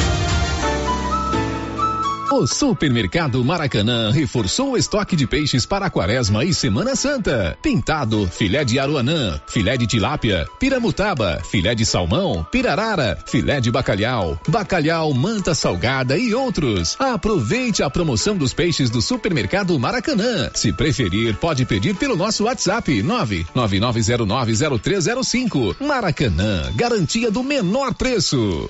O 2.31 2.47
Supermercado 2.47 3.43
Maracanã 3.43 4.09
reforçou 4.09 4.71
o 4.71 4.77
estoque 4.77 5.17
de 5.17 5.27
peixes 5.27 5.65
para 5.65 5.87
a 5.87 5.89
Quaresma 5.89 6.45
e 6.45 6.53
Semana 6.53 6.95
Santa. 6.95 7.57
Pintado, 7.61 8.25
filé 8.25 8.63
de 8.63 8.79
aruanã, 8.79 9.37
filé 9.47 9.75
de 9.75 9.85
tilápia, 9.85 10.47
piramutaba, 10.57 11.41
filé 11.43 11.75
de 11.75 11.85
salmão, 11.85 12.47
pirarara, 12.49 13.17
filé 13.27 13.59
de 13.59 13.69
bacalhau, 13.69 14.39
bacalhau, 14.47 15.13
manta 15.13 15.53
salgada 15.53 16.17
e 16.17 16.33
outros. 16.33 16.95
Aproveite 16.97 17.83
a 17.83 17.89
promoção 17.89 18.37
dos 18.37 18.53
peixes 18.53 18.89
do 18.89 19.01
Supermercado 19.01 19.77
Maracanã. 19.77 20.49
Se 20.53 20.71
preferir, 20.71 21.35
pode 21.35 21.65
pedir 21.65 21.97
pelo 21.97 22.15
nosso 22.15 22.45
WhatsApp 22.45 23.03
999090305. 23.03 25.75
Maracanã, 25.81 26.71
garantia 26.75 27.29
do 27.29 27.43
menor 27.43 27.93
preço. 27.93 28.69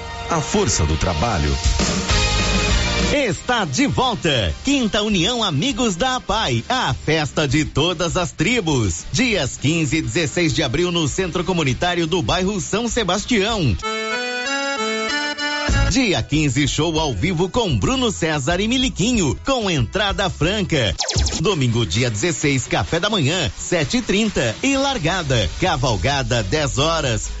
A 0.31 0.39
força 0.39 0.85
do 0.85 0.95
trabalho. 0.95 1.53
Está 3.13 3.65
de 3.65 3.85
volta. 3.85 4.55
Quinta 4.63 5.01
União 5.01 5.43
Amigos 5.43 5.97
da 5.97 6.15
APAI, 6.15 6.63
a 6.69 6.93
festa 6.93 7.45
de 7.45 7.65
todas 7.65 8.15
as 8.15 8.31
tribos. 8.31 9.03
Dias 9.11 9.57
15 9.57 9.97
e 9.97 10.01
16 10.01 10.53
de 10.53 10.63
abril 10.63 10.89
no 10.89 11.05
Centro 11.05 11.43
Comunitário 11.43 12.07
do 12.07 12.21
bairro 12.21 12.61
São 12.61 12.87
Sebastião. 12.87 13.75
Dia 15.89 16.23
15, 16.23 16.65
show 16.65 16.97
ao 16.97 17.13
vivo 17.13 17.49
com 17.49 17.77
Bruno 17.77 18.09
César 18.09 18.61
e 18.61 18.69
Miliquinho, 18.69 19.37
com 19.45 19.69
entrada 19.69 20.29
franca. 20.29 20.95
Domingo, 21.41 21.85
dia 21.85 22.09
16, 22.09 22.67
café 22.67 23.01
da 23.01 23.09
manhã, 23.09 23.51
7h30 23.59 24.55
e, 24.63 24.67
e 24.67 24.77
largada. 24.77 25.49
Cavalgada, 25.59 26.41
10 26.41 26.77
horas. 26.77 27.40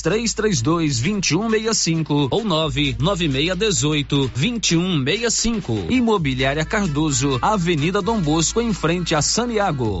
3332 0.00 1.00
2165 1.00 2.28
ou 2.30 2.44
99618 2.44 4.30
2165. 4.34 5.86
Imobiliária 5.90 6.64
Cardoso, 6.64 7.38
Avenida 7.42 8.00
Dom 8.02 8.20
Bosco, 8.20 8.60
em 8.60 8.72
frente 8.72 9.14
a 9.14 9.22
Saniago. 9.22 10.00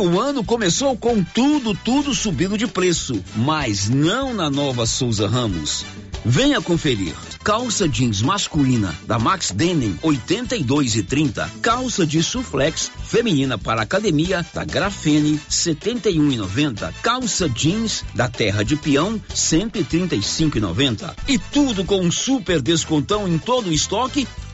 O 0.00 0.18
ano 0.18 0.42
começou 0.42 0.96
com 0.96 1.22
tudo, 1.22 1.74
tudo 1.74 2.14
subindo 2.14 2.56
de 2.56 2.66
preço, 2.66 3.22
mas 3.36 3.88
não 3.88 4.32
na 4.32 4.48
nova 4.48 4.86
Souza 4.86 5.28
Ramos. 5.28 5.84
Venha 6.24 6.60
conferir. 6.60 7.14
Calça 7.42 7.88
jeans 7.88 8.20
masculina 8.20 8.94
da 9.06 9.18
Max 9.18 9.50
Denim 9.50 9.98
82 10.02 10.96
e 10.96 11.02
30. 11.02 11.50
Calça 11.62 12.06
de 12.06 12.22
suflex 12.22 12.90
feminina 13.04 13.56
para 13.56 13.82
academia 13.82 14.44
da 14.52 14.64
Grafene 14.64 15.40
71 15.48 16.32
e 16.32 16.36
90. 16.36 16.94
Calça 17.02 17.48
jeans 17.48 18.04
da 18.14 18.28
Terra 18.28 18.62
de 18.62 18.76
Peão 18.76 19.20
135 19.34 20.58
e 20.58 20.60
90. 20.60 21.16
E 21.28 21.38
tudo 21.38 21.84
com 21.84 22.00
um 22.00 22.10
super 22.10 22.60
descontão 22.60 23.26
em 23.26 23.38
todo 23.38 23.70
o 23.70 23.72
estoque 23.72 24.26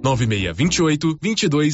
99628 0.00 1.18
22 1.20 1.70